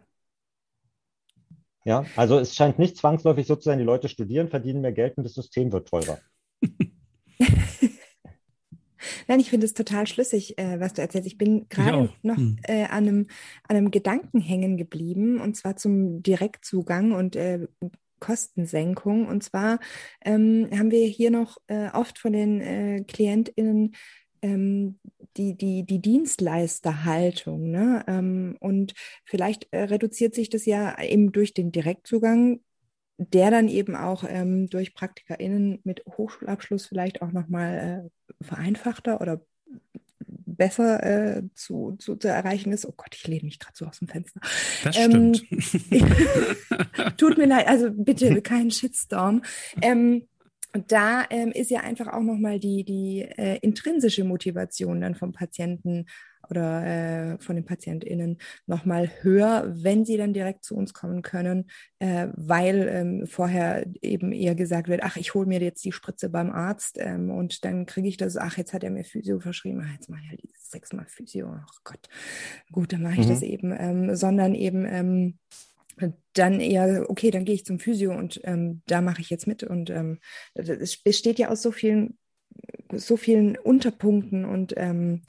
Ja, 1.84 2.04
also 2.16 2.38
es 2.38 2.54
scheint 2.56 2.78
nicht 2.80 2.96
zwangsläufig 2.96 3.46
so 3.46 3.54
zu 3.54 3.62
sein, 3.62 3.78
die 3.78 3.84
Leute 3.84 4.08
studieren, 4.08 4.48
verdienen 4.48 4.80
mehr 4.80 4.92
Geld 4.92 5.16
und 5.16 5.24
das 5.24 5.34
System 5.34 5.70
wird 5.70 5.88
teurer. 5.88 6.18
Nein, 9.28 9.40
ich 9.40 9.50
finde 9.50 9.66
es 9.66 9.74
total 9.74 10.06
schlüssig, 10.06 10.58
äh, 10.58 10.80
was 10.80 10.94
du 10.94 11.02
erzählst. 11.02 11.26
Ich 11.26 11.38
bin 11.38 11.68
gerade 11.68 12.10
noch 12.22 12.36
hm. 12.36 12.58
äh, 12.64 12.84
an, 12.84 13.06
einem, 13.06 13.26
an 13.68 13.76
einem 13.76 13.90
Gedanken 13.90 14.40
hängen 14.40 14.76
geblieben, 14.76 15.40
und 15.40 15.56
zwar 15.56 15.76
zum 15.76 16.22
Direktzugang 16.22 17.12
und 17.12 17.36
äh, 17.36 17.68
Kostensenkung. 18.18 19.26
Und 19.28 19.42
zwar 19.44 19.78
ähm, 20.24 20.68
haben 20.76 20.90
wir 20.90 21.06
hier 21.06 21.30
noch 21.30 21.58
äh, 21.66 21.90
oft 21.92 22.18
von 22.18 22.32
den 22.32 22.60
äh, 22.60 23.04
KlientInnen 23.06 23.94
ähm, 24.42 24.98
die, 25.36 25.56
die, 25.56 25.84
die 25.84 26.00
Dienstleisterhaltung. 26.00 27.70
Ne? 27.70 28.04
Ähm, 28.06 28.56
und 28.60 28.94
vielleicht 29.24 29.68
äh, 29.72 29.84
reduziert 29.84 30.34
sich 30.34 30.50
das 30.50 30.66
ja 30.66 31.00
eben 31.02 31.32
durch 31.32 31.54
den 31.54 31.72
Direktzugang, 31.72 32.60
der 33.18 33.50
dann 33.50 33.68
eben 33.68 33.96
auch 33.96 34.24
ähm, 34.28 34.68
durch 34.68 34.94
PraktikerInnen 34.94 35.80
mit 35.84 36.02
Hochschulabschluss 36.06 36.86
vielleicht 36.86 37.22
auch 37.22 37.32
nochmal 37.32 38.10
äh, 38.40 38.44
vereinfachter 38.44 39.20
oder 39.20 39.40
besser 40.28 41.02
äh, 41.02 41.42
zu, 41.54 41.96
zu, 41.98 42.16
zu, 42.16 42.28
erreichen 42.28 42.72
ist. 42.72 42.86
Oh 42.86 42.94
Gott, 42.96 43.14
ich 43.14 43.26
lehne 43.26 43.44
mich 43.44 43.58
gerade 43.58 43.76
so 43.76 43.86
aus 43.86 43.98
dem 43.98 44.08
Fenster. 44.08 44.40
Das 44.84 44.96
ähm, 44.96 45.34
stimmt. 45.34 47.18
tut 47.18 47.38
mir 47.38 47.46
leid, 47.46 47.68
also 47.68 47.90
bitte 47.90 48.40
keinen 48.42 48.70
Shitstorm. 48.70 49.42
Ähm, 49.82 50.26
und 50.76 50.92
da 50.92 51.24
ähm, 51.30 51.52
ist 51.52 51.70
ja 51.70 51.80
einfach 51.80 52.08
auch 52.08 52.20
nochmal 52.20 52.60
die, 52.60 52.84
die 52.84 53.22
äh, 53.22 53.56
intrinsische 53.62 54.24
Motivation 54.24 55.00
dann 55.00 55.14
vom 55.14 55.32
Patienten 55.32 56.04
oder 56.50 56.84
äh, 56.84 57.38
von 57.38 57.56
den 57.56 57.64
PatientInnen 57.64 58.36
nochmal 58.66 59.10
höher, 59.22 59.72
wenn 59.74 60.04
sie 60.04 60.18
dann 60.18 60.34
direkt 60.34 60.66
zu 60.66 60.76
uns 60.76 60.92
kommen 60.92 61.22
können, 61.22 61.70
äh, 61.98 62.28
weil 62.34 62.88
ähm, 62.92 63.26
vorher 63.26 63.86
eben 64.02 64.32
eher 64.32 64.54
gesagt 64.54 64.88
wird, 64.88 65.02
ach, 65.02 65.16
ich 65.16 65.32
hole 65.32 65.46
mir 65.46 65.60
jetzt 65.60 65.82
die 65.82 65.92
Spritze 65.92 66.28
beim 66.28 66.50
Arzt 66.50 66.98
ähm, 67.00 67.30
und 67.30 67.64
dann 67.64 67.86
kriege 67.86 68.08
ich 68.08 68.18
das, 68.18 68.36
ach, 68.36 68.58
jetzt 68.58 68.74
hat 68.74 68.84
er 68.84 68.90
mir 68.90 69.04
Physio 69.04 69.40
verschrieben, 69.40 69.82
ach, 69.82 69.94
jetzt 69.94 70.10
mache 70.10 70.20
ich 70.24 70.28
halt 70.28 70.42
dieses 70.42 70.68
sechsmal 70.68 71.06
Physio, 71.08 71.54
ach 71.58 71.80
Gott, 71.84 72.06
gut, 72.70 72.92
dann 72.92 73.00
mache 73.00 73.18
ich 73.18 73.26
mhm. 73.26 73.30
das 73.30 73.40
eben, 73.40 73.74
ähm, 73.74 74.14
sondern 74.14 74.54
eben 74.54 74.84
ähm, 74.84 75.38
dann 76.34 76.60
eher, 76.60 77.06
okay, 77.08 77.30
dann 77.30 77.44
gehe 77.44 77.54
ich 77.54 77.64
zum 77.64 77.78
Physio 77.78 78.14
und 78.14 78.40
ähm, 78.44 78.82
da 78.86 79.00
mache 79.00 79.20
ich 79.20 79.30
jetzt 79.30 79.46
mit. 79.46 79.62
Und 79.62 79.90
ähm, 79.90 80.18
es 80.54 80.96
besteht 80.98 81.38
ja 81.38 81.48
aus 81.48 81.62
so 81.62 81.72
vielen, 81.72 82.18
so 82.92 83.16
vielen 83.16 83.56
Unterpunkten 83.56 84.44
und 84.44 84.74
ähm, 84.76 85.22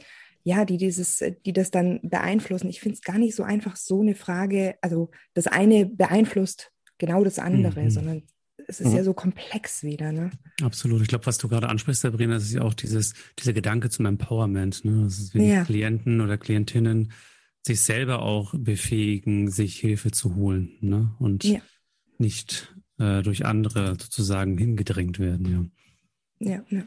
ja, 0.43 0.63
die 0.63 0.78
dieses, 0.78 1.24
die 1.45 1.53
das 1.53 1.72
dann 1.72 1.99
beeinflussen. 2.03 2.70
Ich 2.70 2.80
finde 2.80 2.95
es 2.95 3.01
gar 3.01 3.18
nicht 3.18 3.36
so 3.36 3.43
einfach, 3.43 3.76
so 3.76 4.01
eine 4.01 4.15
Frage, 4.15 4.76
also 4.82 5.11
das 5.34 5.47
eine 5.47 5.86
beeinflusst 5.86 6.72
genau 6.97 7.24
das 7.24 7.38
andere, 7.38 7.84
mhm. 7.84 7.89
sondern 7.89 8.24
es 8.68 8.80
ist 8.82 8.89
mhm. 8.89 8.97
ja 8.97 9.03
so 9.03 9.13
komplex 9.13 9.84
wieder, 9.84 10.11
ne? 10.11 10.32
Absolut. 10.61 11.01
Ich 11.01 11.07
glaube, 11.07 11.26
was 11.26 11.38
du 11.38 11.47
gerade 11.47 11.70
ansprichst, 11.70 12.01
Sabrina, 12.01 12.36
das 12.36 12.43
ist 12.43 12.53
ja 12.53 12.61
auch 12.61 12.74
dieses, 12.74 13.13
dieser 13.39 13.53
Gedanke 13.53 13.89
zum 13.89 14.05
Empowerment, 14.05 14.84
ne? 14.84 15.03
Das 15.03 15.20
ist 15.20 15.34
wie 15.34 15.47
ja. 15.47 15.63
Klienten 15.63 16.22
oder 16.22 16.38
Klientinnen 16.38 17.11
sich 17.66 17.82
selber 17.82 18.22
auch 18.22 18.53
befähigen, 18.58 19.49
sich 19.49 19.78
Hilfe 19.78 20.12
zu 20.12 20.36
holen 20.36 20.78
ne? 20.82 21.16
und 21.20 21.43
ja. 21.43 21.60
nicht 22.18 22.76
äh, 22.99 23.22
durch 23.22 23.45
andere 23.45 23.91
sozusagen 23.99 24.58
hingedrängt 24.58 25.20
werden. 25.20 25.72
Ja, 26.39 26.49
ja. 26.51 26.64
ja. 26.70 26.84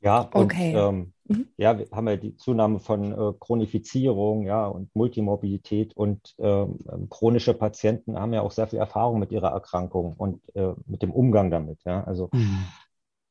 ja 0.00 0.20
und, 0.20 0.44
okay. 0.44 0.74
Ähm, 0.74 1.12
mhm. 1.26 1.48
ja, 1.56 1.78
wir 1.78 1.88
haben 1.90 2.08
ja 2.08 2.16
die 2.16 2.36
Zunahme 2.36 2.80
von 2.80 3.12
äh, 3.12 3.32
Chronifizierung 3.40 4.46
ja, 4.46 4.66
und 4.66 4.94
Multimorbidität 4.94 5.96
und 5.96 6.34
ähm, 6.38 6.78
ähm, 6.92 7.08
chronische 7.08 7.54
Patienten 7.54 8.18
haben 8.18 8.34
ja 8.34 8.42
auch 8.42 8.52
sehr 8.52 8.66
viel 8.66 8.78
Erfahrung 8.78 9.18
mit 9.18 9.32
ihrer 9.32 9.52
Erkrankung 9.52 10.14
und 10.14 10.42
äh, 10.54 10.74
mit 10.86 11.02
dem 11.02 11.12
Umgang 11.12 11.50
damit. 11.50 11.80
Ja? 11.84 12.04
Also 12.04 12.28
mhm. 12.32 12.64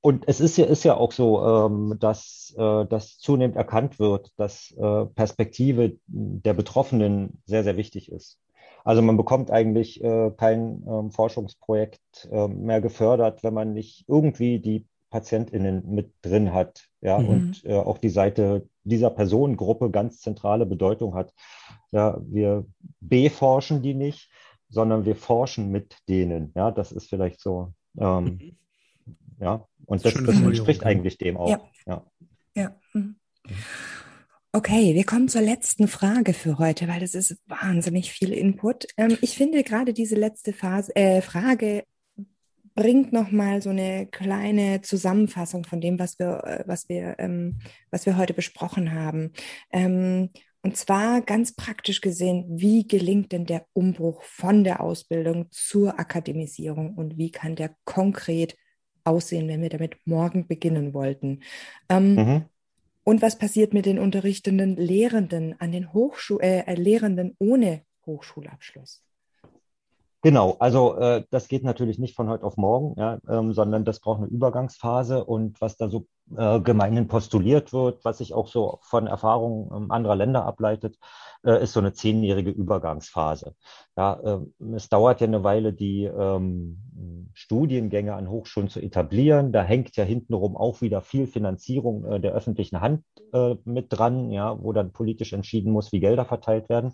Und 0.06 0.28
es 0.28 0.42
ist 0.42 0.58
ja, 0.58 0.66
ist 0.66 0.84
ja 0.84 0.98
auch 0.98 1.14
so, 1.14 1.42
ähm, 1.46 1.96
dass, 1.98 2.54
äh, 2.58 2.86
dass 2.86 3.20
zunehmend 3.20 3.56
erkannt 3.56 4.00
wird, 4.00 4.34
dass 4.36 4.72
äh, 4.72 5.06
Perspektive 5.06 5.96
der 6.08 6.54
Betroffenen 6.54 7.42
sehr, 7.46 7.64
sehr 7.64 7.78
wichtig 7.78 8.12
ist. 8.12 8.38
Also 8.84 9.02
man 9.02 9.16
bekommt 9.16 9.50
eigentlich 9.50 10.04
äh, 10.04 10.32
kein 10.36 10.84
ähm, 10.86 11.12
Forschungsprojekt 11.12 12.28
äh, 12.30 12.50
mehr 12.50 12.82
gefördert, 12.82 13.44
wenn 13.44 13.54
man 13.54 13.72
nicht 13.72 14.04
irgendwie 14.10 14.60
die 14.60 14.86
PatientInnen 15.10 15.90
mit 15.90 16.12
drin 16.22 16.54
hat, 16.54 16.90
ja, 17.00 17.20
mhm. 17.20 17.30
und 17.30 17.66
äh, 17.66 17.78
auch 17.78 17.98
die 17.98 18.10
Seite 18.10 18.68
dieser 18.84 19.10
Personengruppe 19.10 19.90
ganz 19.90 20.20
zentrale 20.20 20.66
Bedeutung 20.66 21.16
hat. 21.16 21.34
Ja, 21.92 22.20
wir 22.26 22.66
beforschen 23.00 23.82
die 23.82 23.94
nicht, 23.94 24.30
sondern 24.68 25.06
wir 25.06 25.16
forschen 25.16 25.72
mit 25.72 25.96
denen. 26.10 26.52
Ja, 26.58 26.72
das 26.72 26.92
ist 26.92 27.08
vielleicht 27.08 27.40
so. 27.40 27.72
Ähm, 27.98 28.24
mhm. 28.26 28.58
Ja, 29.44 29.68
und 29.86 30.06
das, 30.06 30.14
das 30.14 30.42
entspricht 30.42 30.86
eigentlich 30.86 31.18
dem 31.18 31.38
auch. 31.38 31.50
Ja. 31.50 31.62
ja. 31.86 32.06
ja. 32.56 32.76
Mhm. 32.94 33.16
Okay, 34.54 34.94
wir 34.94 35.04
kommen 35.04 35.28
zur 35.28 35.42
letzten 35.42 35.88
Frage 35.88 36.34
für 36.34 36.60
heute, 36.60 36.88
weil 36.88 37.02
das 37.02 37.14
ist 37.16 37.38
wahnsinnig 37.48 38.12
viel 38.12 38.32
Input. 38.32 38.86
Ähm, 38.98 39.18
ich 39.22 39.36
finde 39.36 39.64
gerade 39.64 39.94
diese 39.94 40.16
letzte 40.16 40.54
Phase, 40.54 40.96
äh, 40.96 41.22
Frage 41.22 41.84
bringt 42.76 43.12
noch 43.12 43.32
mal 43.32 43.62
so 43.62 43.72
eine 43.72 44.08
kleine 44.08 44.82
Zusammenfassung 44.82 45.66
von 45.66 45.82
dem, 45.82 46.00
was 46.00 46.20
wir, 46.20 46.44
äh, 46.46 46.64
was 46.66 46.88
wir, 46.88 47.16
ähm, 47.18 47.60
was 47.92 48.06
wir 48.06 48.16
heute 48.16 48.34
besprochen 48.34 48.94
haben. 48.94 49.34
Ähm, 49.72 50.30
und 50.62 50.78
zwar 50.78 51.22
ganz 51.22 51.54
praktisch 51.56 52.00
gesehen, 52.00 52.46
wie 52.48 52.88
gelingt 52.88 53.34
denn 53.34 53.46
der 53.46 53.66
Umbruch 53.74 54.24
von 54.24 54.64
der 54.64 54.80
Ausbildung 54.80 55.48
zur 55.52 56.00
Akademisierung 56.00 56.94
und 56.94 57.18
wie 57.18 57.32
kann 57.32 57.56
der 57.58 57.76
konkret 57.84 58.56
aussehen, 59.04 59.48
wenn 59.48 59.62
wir 59.62 59.70
damit 59.70 59.98
morgen 60.06 60.48
beginnen 60.48 60.94
wollten? 60.94 61.42
Ähm, 61.90 62.16
mhm. 62.16 62.46
Und 63.04 63.22
was 63.22 63.38
passiert 63.38 63.74
mit 63.74 63.86
den 63.86 64.00
unterrichtenden 64.00 64.78
Lehrenden 64.78 65.60
an 65.60 65.72
den 65.72 65.92
Hochschu 65.94 66.40
äh, 66.40 66.60
äh 66.66 66.76
Lehrenden 66.76 67.36
ohne 67.38 67.82
Hochschulabschluss? 68.06 69.04
Genau, 70.26 70.56
also 70.60 70.96
äh, 71.00 71.26
das 71.32 71.50
geht 71.50 71.66
natürlich 71.66 72.00
nicht 72.00 72.16
von 72.16 72.30
heute 72.30 72.46
auf 72.46 72.56
morgen, 72.56 72.98
ja, 72.98 73.20
ähm, 73.28 73.52
sondern 73.52 73.84
das 73.84 74.00
braucht 74.00 74.20
eine 74.20 74.28
Übergangsphase 74.28 75.26
und 75.26 75.60
was 75.60 75.76
da 75.76 75.90
so 75.90 76.08
äh, 76.38 76.62
gemeinhin 76.62 77.10
postuliert 77.10 77.74
wird, 77.74 78.06
was 78.06 78.20
sich 78.20 78.34
auch 78.34 78.48
so 78.48 78.80
von 78.84 79.08
Erfahrungen 79.08 79.70
ähm, 79.76 79.92
anderer 79.92 80.16
Länder 80.16 80.46
ableitet, 80.46 80.98
äh, 81.46 81.62
ist 81.62 81.74
so 81.74 81.82
eine 81.82 81.92
zehnjährige 81.92 82.52
Übergangsphase. 82.52 83.54
Ja, 83.98 84.14
äh, 84.24 84.40
es 84.74 84.88
dauert 84.88 85.20
ja 85.20 85.28
eine 85.28 85.44
Weile, 85.44 85.74
die 85.74 86.06
ähm, 86.06 87.30
Studiengänge 87.34 88.14
an 88.14 88.30
Hochschulen 88.30 88.70
zu 88.70 88.80
etablieren. 88.80 89.52
Da 89.52 89.62
hängt 89.62 89.94
ja 89.98 90.06
hintenrum 90.06 90.56
auch 90.56 90.80
wieder 90.80 91.02
viel 91.02 91.28
Finanzierung 91.28 92.06
äh, 92.06 92.22
der 92.22 92.32
öffentlichen 92.32 92.80
Hand 92.80 93.04
äh, 93.34 93.56
mit 93.66 93.88
dran, 93.90 94.32
ja, 94.32 94.58
wo 94.58 94.72
dann 94.72 94.94
politisch 94.94 95.34
entschieden 95.34 95.74
muss, 95.74 95.92
wie 95.92 96.00
Gelder 96.00 96.24
verteilt 96.24 96.70
werden. 96.70 96.94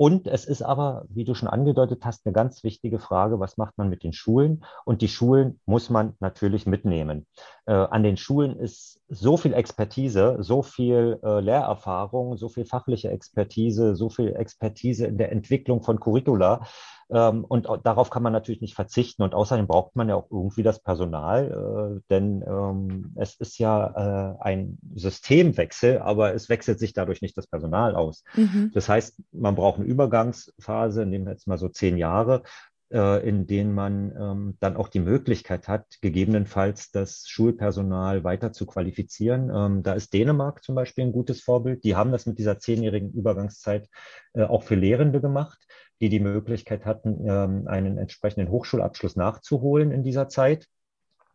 Und 0.00 0.28
es 0.28 0.46
ist 0.46 0.62
aber, 0.62 1.04
wie 1.10 1.26
du 1.26 1.34
schon 1.34 1.46
angedeutet 1.46 2.06
hast, 2.06 2.24
eine 2.24 2.32
ganz 2.32 2.64
wichtige 2.64 2.98
Frage, 2.98 3.38
was 3.38 3.58
macht 3.58 3.76
man 3.76 3.90
mit 3.90 4.02
den 4.02 4.14
Schulen? 4.14 4.64
Und 4.86 5.02
die 5.02 5.08
Schulen 5.08 5.60
muss 5.66 5.90
man 5.90 6.14
natürlich 6.20 6.64
mitnehmen. 6.64 7.26
Äh, 7.70 7.86
an 7.90 8.02
den 8.02 8.16
Schulen 8.16 8.58
ist 8.58 9.00
so 9.08 9.36
viel 9.36 9.54
Expertise, 9.54 10.38
so 10.40 10.62
viel 10.62 11.20
äh, 11.22 11.38
Lehrerfahrung, 11.38 12.36
so 12.36 12.48
viel 12.48 12.64
fachliche 12.64 13.10
Expertise, 13.10 13.94
so 13.94 14.10
viel 14.10 14.34
Expertise 14.34 15.06
in 15.06 15.18
der 15.18 15.30
Entwicklung 15.30 15.80
von 15.80 16.00
Curricula, 16.00 16.66
ähm, 17.12 17.44
und 17.44 17.68
darauf 17.84 18.10
kann 18.10 18.22
man 18.22 18.32
natürlich 18.32 18.60
nicht 18.60 18.74
verzichten. 18.74 19.22
Und 19.22 19.34
außerdem 19.34 19.66
braucht 19.66 19.96
man 19.96 20.08
ja 20.08 20.14
auch 20.14 20.30
irgendwie 20.30 20.62
das 20.62 20.80
Personal, 20.80 21.98
äh, 21.98 22.00
denn 22.10 22.44
ähm, 22.46 23.12
es 23.16 23.34
ist 23.36 23.58
ja 23.58 24.36
äh, 24.38 24.42
ein 24.42 24.78
Systemwechsel, 24.94 25.98
aber 25.98 26.34
es 26.34 26.48
wechselt 26.48 26.78
sich 26.78 26.92
dadurch 26.92 27.20
nicht 27.20 27.36
das 27.36 27.46
Personal 27.46 27.96
aus. 27.96 28.22
Mhm. 28.34 28.70
Das 28.74 28.88
heißt, 28.88 29.20
man 29.32 29.56
braucht 29.56 29.78
eine 29.78 29.88
Übergangsphase, 29.88 31.04
nehmen 31.04 31.26
wir 31.26 31.32
jetzt 31.32 31.48
mal 31.48 31.58
so 31.58 31.68
zehn 31.68 31.96
Jahre, 31.96 32.42
in 32.90 33.46
denen 33.46 33.72
man 33.72 34.12
ähm, 34.18 34.56
dann 34.60 34.76
auch 34.76 34.88
die 34.88 35.00
Möglichkeit 35.00 35.68
hat, 35.68 35.86
gegebenenfalls 36.00 36.90
das 36.90 37.28
Schulpersonal 37.28 38.24
weiter 38.24 38.52
zu 38.52 38.66
qualifizieren. 38.66 39.50
Ähm, 39.54 39.82
da 39.82 39.92
ist 39.92 40.12
Dänemark 40.12 40.64
zum 40.64 40.74
Beispiel 40.74 41.04
ein 41.04 41.12
gutes 41.12 41.40
Vorbild. 41.40 41.84
Die 41.84 41.94
haben 41.94 42.10
das 42.10 42.26
mit 42.26 42.38
dieser 42.38 42.58
zehnjährigen 42.58 43.12
Übergangszeit 43.12 43.88
äh, 44.32 44.42
auch 44.42 44.64
für 44.64 44.74
Lehrende 44.74 45.20
gemacht 45.20 45.58
die 46.00 46.08
die 46.08 46.20
Möglichkeit 46.20 46.86
hatten, 46.86 47.26
ähm, 47.26 47.68
einen 47.68 47.98
entsprechenden 47.98 48.50
Hochschulabschluss 48.50 49.16
nachzuholen 49.16 49.90
in 49.92 50.02
dieser 50.02 50.28
Zeit. 50.28 50.66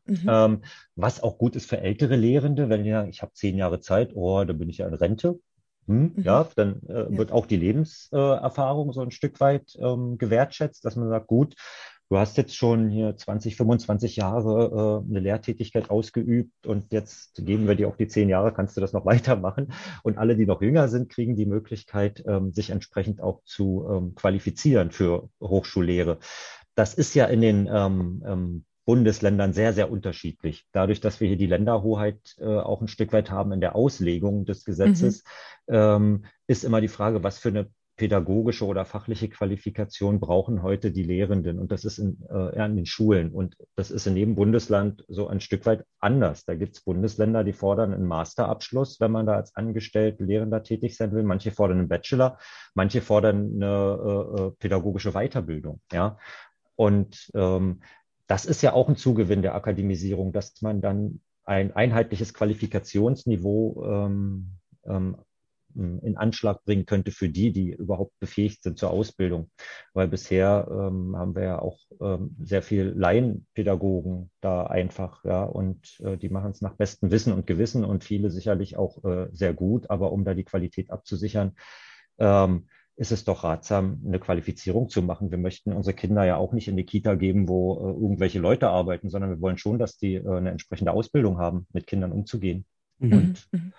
Mhm. 0.08 0.62
Was 0.96 1.24
auch 1.24 1.40
gut 1.40 1.56
ist 1.56 1.68
für 1.68 1.80
ältere 1.80 2.16
Lehrende, 2.16 2.70
wenn 2.70 2.86
ja, 2.86 3.06
ich 3.06 3.24
habe 3.24 3.34
zehn 3.34 3.58
Jahre 3.58 3.80
Zeit, 3.80 4.12
oh, 4.14 4.44
da 4.44 4.54
bin 4.54 4.70
ich 4.70 4.78
ja 4.78 4.88
in 4.88 4.94
Rente. 4.94 5.40
Hm, 5.88 6.14
mhm. 6.16 6.24
Ja, 6.24 6.48
dann 6.56 6.82
äh, 6.88 6.94
ja. 6.94 7.18
wird 7.18 7.32
auch 7.32 7.46
die 7.46 7.58
Lebenserfahrung 7.58 8.94
so 8.94 9.02
ein 9.02 9.12
Stück 9.12 9.40
weit 9.40 9.76
ähm, 9.80 10.18
gewertschätzt, 10.18 10.84
dass 10.86 10.96
man 10.96 11.10
sagt, 11.10 11.28
gut, 11.28 11.56
du 12.10 12.18
hast 12.18 12.38
jetzt 12.38 12.56
schon 12.56 12.90
hier 12.90 13.16
20, 13.16 13.56
25 13.56 14.16
Jahre 14.16 15.04
äh, 15.06 15.10
eine 15.10 15.20
Lehrtätigkeit 15.20 15.90
ausgeübt 15.90 16.66
und 16.66 16.92
jetzt 16.92 17.46
geben 17.46 17.68
wir 17.68 17.76
dir 17.76 17.88
auch 17.88 17.98
die 17.98 18.08
zehn 18.08 18.30
Jahre, 18.30 18.54
kannst 18.54 18.78
du 18.78 18.82
das 18.82 18.94
noch 18.94 19.06
weitermachen. 19.06 19.74
Und 20.04 20.18
alle, 20.18 20.36
die 20.36 20.46
noch 20.46 20.62
jünger 20.62 20.88
sind, 20.88 21.10
kriegen 21.10 21.36
die 21.36 21.46
Möglichkeit, 21.46 22.24
ähm, 22.28 22.54
sich 22.54 22.70
entsprechend 22.70 23.22
auch 23.22 23.42
zu 23.44 23.88
ähm, 23.90 24.16
qualifizieren 24.16 24.92
für 24.92 25.30
Hochschullehre. 25.42 26.20
Das 26.76 26.94
ist 26.94 27.14
ja 27.16 27.26
in 27.26 27.42
den 27.42 27.70
ähm, 27.72 28.24
ähm, 28.26 28.66
Bundesländern 28.86 29.54
sehr, 29.54 29.74
sehr 29.74 29.92
unterschiedlich. 29.92 30.66
Dadurch, 30.72 31.02
dass 31.02 31.20
wir 31.20 31.28
hier 31.28 31.38
die 31.38 31.48
Länderhoheit 31.48 32.36
äh, 32.40 32.46
auch 32.46 32.82
ein 32.82 32.88
Stück 32.88 33.14
weit 33.14 33.32
haben 33.32 33.52
in 33.52 33.62
der 33.62 33.76
Auslegung 33.76 34.46
des 34.46 34.64
Gesetzes, 34.64 35.24
mhm. 35.68 35.76
ähm, 35.76 36.26
ist 36.48 36.64
immer 36.64 36.82
die 36.82 36.88
Frage, 36.88 37.24
was 37.24 37.40
für 37.40 37.50
eine 37.50 37.70
pädagogische 37.98 38.66
oder 38.66 38.84
fachliche 38.84 39.30
Qualifikation 39.30 40.20
brauchen 40.20 40.62
heute 40.62 40.92
die 40.92 41.04
Lehrenden. 41.04 41.60
Und 41.60 41.72
das 41.72 41.86
ist 41.86 41.98
in, 41.98 42.18
äh, 42.30 42.64
in 42.64 42.76
den 42.76 42.86
Schulen. 42.86 43.32
Und 43.32 43.56
das 43.76 43.90
ist 43.90 44.06
in 44.06 44.18
jedem 44.18 44.36
Bundesland 44.36 45.06
so 45.08 45.28
ein 45.28 45.40
Stück 45.40 45.66
weit 45.66 45.86
anders. 46.00 46.46
Da 46.46 46.56
gibt 46.56 46.76
es 46.76 46.84
Bundesländer, 46.84 47.44
die 47.44 47.54
fordern 47.54 47.94
einen 47.94 48.06
Masterabschluss, 48.06 49.00
wenn 49.00 49.12
man 49.12 49.26
da 49.26 49.36
als 49.36 49.56
angestellte 49.56 50.26
Lehrender 50.26 50.62
tätig 50.62 50.98
sein 50.98 51.14
will. 51.14 51.24
Manche 51.24 51.52
fordern 51.52 51.80
einen 51.80 51.88
Bachelor, 51.88 52.38
manche 52.74 53.02
fordern 53.02 53.54
eine 53.56 54.36
äh, 54.38 54.42
äh 54.42 54.52
pädagogische 54.60 55.14
Weiterbildung. 55.14 55.80
Ja. 55.92 56.18
Und 56.76 57.32
ähm, 57.34 57.82
das 58.28 58.46
ist 58.46 58.62
ja 58.62 58.74
auch 58.74 58.90
ein 58.90 58.96
Zugewinn 58.96 59.42
der 59.42 59.56
Akademisierung, 59.56 60.32
dass 60.32 60.62
man 60.62 60.82
dann 60.82 61.22
ein 61.44 61.76
einheitliches 61.76 62.34
Qualifikationsniveau 62.34 63.86
ähm, 63.86 64.58
ähm, 64.86 65.18
in 65.76 66.16
Anschlag 66.18 66.64
bringen 66.64 66.86
könnte 66.86 67.12
für 67.12 67.30
die, 67.30 67.52
die 67.52 67.72
überhaupt 67.72 68.18
befähigt 68.20 68.64
sind 68.64 68.80
zur 68.80 68.92
Ausbildung. 68.92 69.52
Weil 69.94 70.08
bisher 70.08 70.68
ähm, 70.70 71.16
haben 71.18 71.36
wir 71.36 71.44
ja 71.44 71.60
auch 71.60 71.80
ähm, 72.02 72.36
sehr 72.42 72.62
viel 72.62 72.94
Laienpädagogen 72.96 74.32
da 74.42 74.64
einfach, 74.68 75.24
ja, 75.26 75.44
und 75.44 76.00
äh, 76.00 76.18
die 76.18 76.30
machen 76.30 76.52
es 76.52 76.62
nach 76.62 76.76
bestem 76.76 77.12
Wissen 77.12 77.34
und 77.34 77.46
Gewissen 77.46 77.84
und 77.84 78.04
viele 78.04 78.32
sicherlich 78.32 78.78
auch 78.78 79.04
äh, 79.04 79.28
sehr 79.34 79.54
gut. 79.54 79.90
Aber 79.90 80.12
um 80.12 80.24
da 80.24 80.34
die 80.34 80.46
Qualität 80.46 80.92
abzusichern, 80.92 81.56
ähm, 82.20 82.68
ist 82.98 83.12
es 83.12 83.26
doch 83.26 83.44
ratsam, 83.44 84.02
eine 84.06 84.20
Qualifizierung 84.20 84.90
zu 84.90 85.02
machen. 85.02 85.32
Wir 85.32 85.38
möchten 85.38 85.74
unsere 85.74 85.96
Kinder 85.96 86.24
ja 86.24 86.38
auch 86.38 86.54
nicht 86.54 86.68
in 86.68 86.78
die 86.78 86.86
Kita 86.86 87.16
geben, 87.16 87.50
wo 87.50 87.76
äh, 87.76 88.02
irgendwelche 88.02 88.40
Leute 88.40 88.70
arbeiten, 88.70 89.10
sondern 89.10 89.32
wir 89.32 89.42
wollen 89.42 89.58
schon, 89.58 89.80
dass 89.80 89.98
die 89.98 90.16
äh, 90.16 90.30
eine 90.30 90.52
entsprechende 90.52 90.94
Ausbildung 90.94 91.38
haben, 91.38 91.68
mit 91.74 91.88
Kindern 91.88 92.12
umzugehen. 92.12 92.66
Mhm. 93.00 93.14
Und 93.14 93.48
mhm 93.52 93.74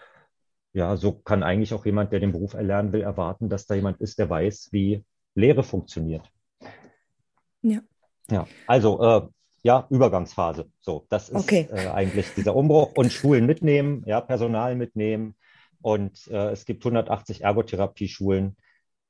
ja, 0.76 0.94
so 0.98 1.12
kann 1.12 1.42
eigentlich 1.42 1.72
auch 1.72 1.86
jemand, 1.86 2.12
der 2.12 2.20
den 2.20 2.32
Beruf 2.32 2.52
erlernen 2.52 2.92
will, 2.92 3.00
erwarten, 3.00 3.48
dass 3.48 3.66
da 3.66 3.74
jemand 3.74 3.98
ist, 4.02 4.18
der 4.18 4.28
weiß, 4.28 4.68
wie 4.72 5.02
Lehre 5.34 5.62
funktioniert. 5.62 6.30
Ja. 7.62 7.80
Ja, 8.30 8.46
also 8.66 9.00
äh, 9.02 9.22
ja, 9.62 9.86
Übergangsphase. 9.88 10.70
So, 10.80 11.06
das 11.08 11.30
ist 11.30 11.36
okay. 11.36 11.66
äh, 11.72 11.88
eigentlich 11.88 12.26
dieser 12.34 12.54
Umbruch 12.54 12.92
und 12.94 13.10
Schulen 13.10 13.46
mitnehmen, 13.46 14.02
ja, 14.04 14.20
Personal 14.20 14.76
mitnehmen. 14.76 15.34
Und 15.80 16.26
äh, 16.28 16.50
es 16.50 16.66
gibt 16.66 16.84
180 16.84 17.42
Ergotherapieschulen 17.42 18.56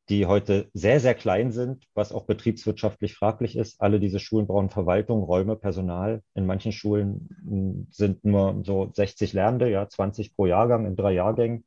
die 0.09 0.27
heute 0.27 0.71
sehr, 0.73 1.01
sehr 1.01 1.15
klein 1.15 1.51
sind, 1.51 1.85
was 1.95 2.13
auch 2.13 2.27
betriebswirtschaftlich 2.27 3.15
fraglich 3.15 3.57
ist. 3.57 3.81
Alle 3.81 3.99
diese 3.99 4.21
Schulen 4.21 4.47
brauchen 4.47 4.71
Verwaltung, 4.71 5.23
Räume, 5.23 5.57
Personal. 5.57 6.23
In 6.35 6.47
manchen 6.47 6.73
Schulen 6.73 7.29
hm, 7.45 7.87
sind 7.91 8.25
nur 8.25 8.63
so 8.65 8.91
60 8.93 9.33
Lernende, 9.33 9.71
ja, 9.71 9.89
20 9.89 10.35
pro 10.35 10.47
Jahrgang 10.47 10.87
in 10.87 10.97
drei 10.97 11.13
Jahrgängen. 11.13 11.65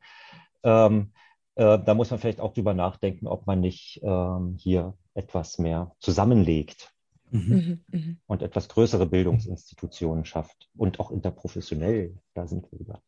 Ähm, 0.64 1.12
äh, 1.56 1.80
da 1.80 1.94
muss 1.94 2.12
man 2.12 2.20
vielleicht 2.20 2.40
auch 2.40 2.54
drüber 2.54 2.74
nachdenken, 2.74 3.28
ob 3.28 3.46
man 3.46 3.60
nicht 3.60 4.00
ähm, 4.04 4.56
hier 4.58 4.94
etwas 5.14 5.60
mehr 5.60 5.92
zusammenlegt. 6.00 6.94
Mhm. 7.32 7.42
mhm, 7.42 8.00
mhm. 8.00 8.18
Und 8.26 8.42
etwas 8.42 8.70
größere 8.70 9.06
Bildungsinstitutionen 9.06 10.26
schafft 10.26 10.70
und 10.76 11.00
auch 11.00 11.12
interprofessionell, 11.12 12.18
da 12.34 12.48
sind 12.48 12.72
wir 12.72 12.80
wieder. 12.80 13.02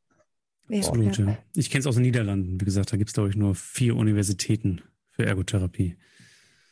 Absolut, 0.69 1.17
ja. 1.17 1.37
Ich 1.55 1.69
kenne 1.69 1.81
es 1.81 1.87
aus 1.87 1.95
den 1.95 2.03
Niederlanden. 2.03 2.61
Wie 2.61 2.65
gesagt, 2.65 2.93
da 2.93 2.97
gibt 2.97 3.09
es, 3.09 3.13
glaube 3.13 3.29
ich, 3.29 3.35
nur 3.35 3.55
vier 3.55 3.95
Universitäten 3.95 4.81
für 5.21 5.27
Ergotherapie. 5.27 5.97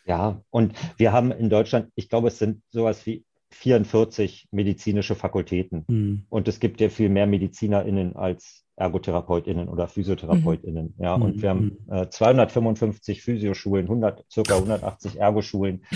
Ja, 0.06 0.42
und 0.50 0.74
wir 0.98 1.12
haben 1.14 1.32
in 1.32 1.50
Deutschland, 1.50 1.92
ich 1.96 2.10
glaube, 2.10 2.30
es 2.30 2.40
sind 2.40 2.64
sowas 2.70 3.06
wie 3.06 3.26
44 3.52 4.48
medizinische 4.52 5.16
Fakultäten. 5.16 5.86
Mhm. 5.88 6.26
Und 6.30 6.48
es 6.48 6.60
gibt 6.60 6.82
ja 6.82 6.90
viel 6.90 7.10
mehr 7.10 7.28
MedizinerInnen 7.28 8.16
als 8.16 8.66
ErgotherapeutInnen 8.76 9.68
oder 9.68 9.88
PhysiotherapeutInnen. 9.88 10.96
Mhm. 10.98 11.04
Ja, 11.04 11.16
und 11.16 11.38
mhm. 11.38 11.42
wir 11.42 11.50
haben 11.50 11.78
äh, 11.90 12.10
255 12.10 13.22
Physioschulen, 13.22 13.86
100, 13.86 14.26
circa 14.32 14.56
180 14.56 15.20
Ergoschulen. 15.20 15.84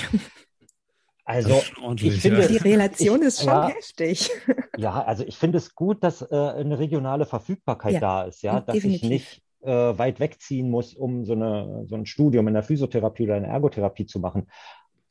Also, 1.25 1.63
ich 2.01 2.19
finde, 2.19 2.41
ja. 2.41 2.47
die 2.49 2.57
Relation 2.57 3.21
ist 3.21 3.39
schon 3.39 3.47
ja, 3.47 3.69
heftig. 3.69 4.29
Ja, 4.75 5.03
also 5.03 5.23
ich 5.23 5.37
finde 5.37 5.57
es 5.57 5.73
gut, 5.73 6.03
dass 6.03 6.21
äh, 6.21 6.35
eine 6.35 6.77
regionale 6.79 7.25
Verfügbarkeit 7.25 7.93
ja, 7.93 7.99
da 8.01 8.23
ist, 8.23 8.41
ja, 8.41 8.59
dass 8.59 8.75
definitiv. 8.75 9.03
ich 9.03 9.09
nicht 9.09 9.42
äh, 9.63 9.97
weit 9.97 10.19
wegziehen 10.19 10.69
muss, 10.69 10.93
um 10.93 11.25
so, 11.25 11.33
eine, 11.33 11.85
so 11.87 11.95
ein 11.95 12.05
Studium 12.05 12.47
in 12.47 12.53
der 12.53 12.63
Physiotherapie 12.63 13.23
oder 13.23 13.37
in 13.37 13.43
der 13.43 13.51
Ergotherapie 13.51 14.05
zu 14.05 14.19
machen. 14.19 14.47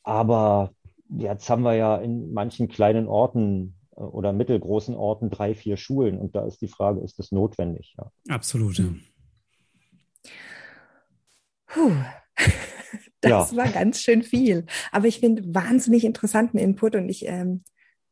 Aber 0.02 0.72
jetzt 1.08 1.48
haben 1.48 1.62
wir 1.62 1.74
ja 1.74 1.96
in 1.96 2.32
manchen 2.32 2.68
kleinen 2.68 3.06
Orten 3.08 3.76
äh, 3.96 4.00
oder 4.00 4.32
mittelgroßen 4.32 4.94
Orten 4.94 5.30
drei, 5.30 5.54
vier 5.54 5.76
Schulen. 5.76 6.18
Und 6.18 6.34
da 6.34 6.46
ist 6.46 6.60
die 6.60 6.68
Frage, 6.68 7.00
ist 7.00 7.18
das 7.18 7.32
notwendig? 7.32 7.94
Ja. 7.98 8.10
Absolut, 8.28 8.78
ja. 8.78 8.86
Puh. 11.66 11.92
Das 13.24 13.52
ja. 13.52 13.56
war 13.56 13.68
ganz 13.68 14.00
schön 14.00 14.24
viel. 14.24 14.66
Aber 14.90 15.06
ich 15.06 15.20
finde 15.20 15.54
wahnsinnig 15.54 16.02
interessanten 16.02 16.58
Input 16.58 16.96
und 16.96 17.08
ich 17.08 17.24
ähm, 17.28 17.62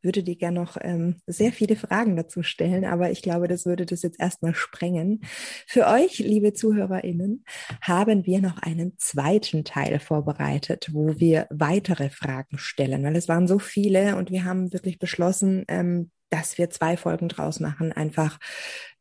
würde 0.03 0.23
dir 0.23 0.35
gerne 0.35 0.59
noch 0.59 0.77
ähm, 0.81 1.17
sehr 1.27 1.51
viele 1.51 1.75
Fragen 1.75 2.15
dazu 2.15 2.43
stellen, 2.43 2.85
aber 2.85 3.11
ich 3.11 3.21
glaube, 3.21 3.47
das 3.47 3.65
würde 3.65 3.85
das 3.85 4.01
jetzt 4.01 4.19
erstmal 4.19 4.55
sprengen. 4.55 5.21
Für 5.67 5.87
euch, 5.87 6.19
liebe 6.19 6.53
ZuhörerInnen, 6.53 7.45
haben 7.81 8.25
wir 8.25 8.41
noch 8.41 8.57
einen 8.61 8.97
zweiten 8.97 9.63
Teil 9.63 9.99
vorbereitet, 9.99 10.89
wo 10.91 11.19
wir 11.19 11.47
weitere 11.49 12.09
Fragen 12.09 12.57
stellen, 12.57 13.03
weil 13.03 13.15
es 13.15 13.27
waren 13.27 13.47
so 13.47 13.59
viele 13.59 14.15
und 14.15 14.31
wir 14.31 14.45
haben 14.45 14.73
wirklich 14.73 14.99
beschlossen, 14.99 15.65
ähm, 15.67 16.11
dass 16.29 16.57
wir 16.57 16.69
zwei 16.69 16.95
Folgen 16.95 17.27
draus 17.27 17.59
machen, 17.59 17.91
einfach 17.91 18.39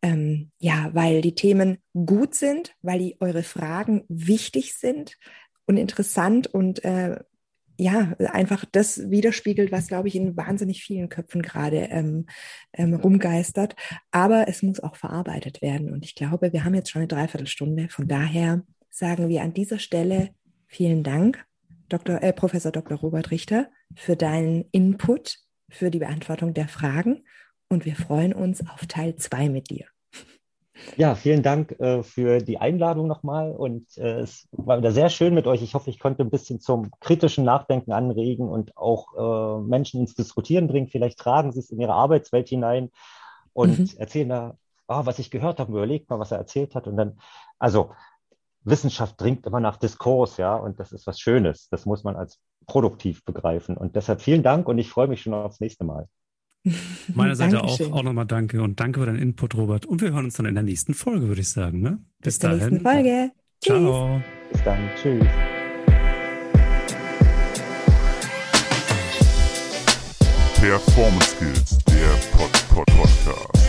ähm, 0.02 0.50
ja, 0.58 0.90
weil 0.92 1.20
die 1.20 1.34
Themen 1.34 1.78
gut 1.92 2.34
sind, 2.34 2.74
weil 2.82 2.98
die 2.98 3.16
eure 3.20 3.42
Fragen 3.42 4.04
wichtig 4.08 4.74
sind 4.74 5.16
und 5.66 5.76
interessant 5.76 6.48
und 6.48 6.84
äh, 6.84 7.20
ja, 7.80 8.14
einfach 8.18 8.64
das 8.70 9.10
widerspiegelt, 9.10 9.72
was, 9.72 9.88
glaube 9.88 10.08
ich, 10.08 10.14
in 10.14 10.36
wahnsinnig 10.36 10.82
vielen 10.82 11.08
Köpfen 11.08 11.40
gerade 11.40 11.88
ähm, 11.90 12.26
ähm, 12.74 12.94
rumgeistert. 12.94 13.74
Aber 14.10 14.48
es 14.48 14.62
muss 14.62 14.80
auch 14.80 14.96
verarbeitet 14.96 15.62
werden. 15.62 15.90
Und 15.92 16.04
ich 16.04 16.14
glaube, 16.14 16.52
wir 16.52 16.64
haben 16.64 16.74
jetzt 16.74 16.90
schon 16.90 17.00
eine 17.00 17.08
Dreiviertelstunde. 17.08 17.88
Von 17.88 18.06
daher 18.06 18.62
sagen 18.90 19.28
wir 19.28 19.42
an 19.42 19.54
dieser 19.54 19.78
Stelle 19.78 20.30
vielen 20.66 21.02
Dank, 21.02 21.44
Dr., 21.88 22.22
äh, 22.22 22.34
Professor 22.34 22.70
Dr. 22.70 22.98
Robert 22.98 23.30
Richter, 23.30 23.70
für 23.96 24.14
deinen 24.14 24.66
Input, 24.72 25.38
für 25.70 25.90
die 25.90 26.00
Beantwortung 26.00 26.52
der 26.52 26.68
Fragen. 26.68 27.24
Und 27.68 27.86
wir 27.86 27.96
freuen 27.96 28.34
uns 28.34 28.60
auf 28.68 28.86
Teil 28.86 29.16
zwei 29.16 29.48
mit 29.48 29.70
dir. 29.70 29.86
Ja, 30.96 31.14
vielen 31.14 31.42
Dank 31.42 31.78
äh, 31.80 32.02
für 32.02 32.38
die 32.38 32.58
Einladung 32.58 33.06
nochmal 33.06 33.52
und 33.52 33.96
äh, 33.96 34.20
es 34.20 34.48
war 34.52 34.78
wieder 34.78 34.92
sehr 34.92 35.08
schön 35.08 35.34
mit 35.34 35.46
euch. 35.46 35.62
Ich 35.62 35.74
hoffe, 35.74 35.90
ich 35.90 35.98
konnte 35.98 36.22
ein 36.22 36.30
bisschen 36.30 36.60
zum 36.60 36.90
kritischen 37.00 37.44
Nachdenken 37.44 37.92
anregen 37.92 38.48
und 38.48 38.76
auch 38.76 39.14
äh, 39.16 39.62
Menschen 39.62 40.00
ins 40.00 40.14
Diskutieren 40.14 40.68
bringen. 40.68 40.88
Vielleicht 40.88 41.18
tragen 41.18 41.52
sie 41.52 41.60
es 41.60 41.70
in 41.70 41.80
ihre 41.80 41.94
Arbeitswelt 41.94 42.48
hinein 42.48 42.90
und 43.52 43.78
mhm. 43.78 43.90
erzählen 43.98 44.28
da, 44.28 44.56
oh, 44.88 45.06
was 45.06 45.18
ich 45.18 45.30
gehört 45.30 45.60
habe, 45.60 45.72
überlegt 45.72 46.10
mal, 46.10 46.18
was 46.18 46.32
er 46.32 46.38
erzählt 46.38 46.74
hat 46.74 46.86
und 46.86 46.96
dann, 46.96 47.18
also 47.58 47.92
Wissenschaft 48.62 49.20
dringt 49.20 49.46
immer 49.46 49.60
nach 49.60 49.76
Diskurs, 49.76 50.36
ja, 50.36 50.54
und 50.54 50.78
das 50.80 50.92
ist 50.92 51.06
was 51.06 51.18
Schönes. 51.18 51.68
Das 51.70 51.86
muss 51.86 52.04
man 52.04 52.16
als 52.16 52.38
produktiv 52.66 53.24
begreifen 53.24 53.76
und 53.76 53.96
deshalb 53.96 54.20
vielen 54.20 54.42
Dank 54.42 54.68
und 54.68 54.78
ich 54.78 54.90
freue 54.90 55.08
mich 55.08 55.22
schon 55.22 55.34
aufs 55.34 55.60
nächste 55.60 55.84
Mal. 55.84 56.08
Meiner 57.14 57.36
Seite 57.36 57.62
auch, 57.62 57.80
auch 57.92 58.02
nochmal 58.02 58.26
danke 58.26 58.62
und 58.62 58.80
danke 58.80 59.00
für 59.00 59.06
deinen 59.06 59.18
Input, 59.18 59.54
Robert. 59.54 59.86
Und 59.86 60.02
wir 60.02 60.12
hören 60.12 60.26
uns 60.26 60.34
dann 60.34 60.46
in 60.46 60.54
der 60.54 60.64
nächsten 60.64 60.94
Folge, 60.94 61.28
würde 61.28 61.40
ich 61.40 61.48
sagen. 61.48 61.80
Ne? 61.80 61.98
Bis, 62.18 62.34
Bis 62.34 62.38
dahin. 62.40 62.58
nächsten 62.58 62.80
Folge. 62.80 63.30
Ciao. 63.62 64.22
Bis 64.52 64.62
dann. 64.64 64.78
Tschüss. 65.00 65.26
Performance 70.60 71.36
Skills, 71.36 71.78
der 71.86 72.36
Pod 72.36 72.50
-Pod 72.68 72.84
Podcast. 72.94 73.59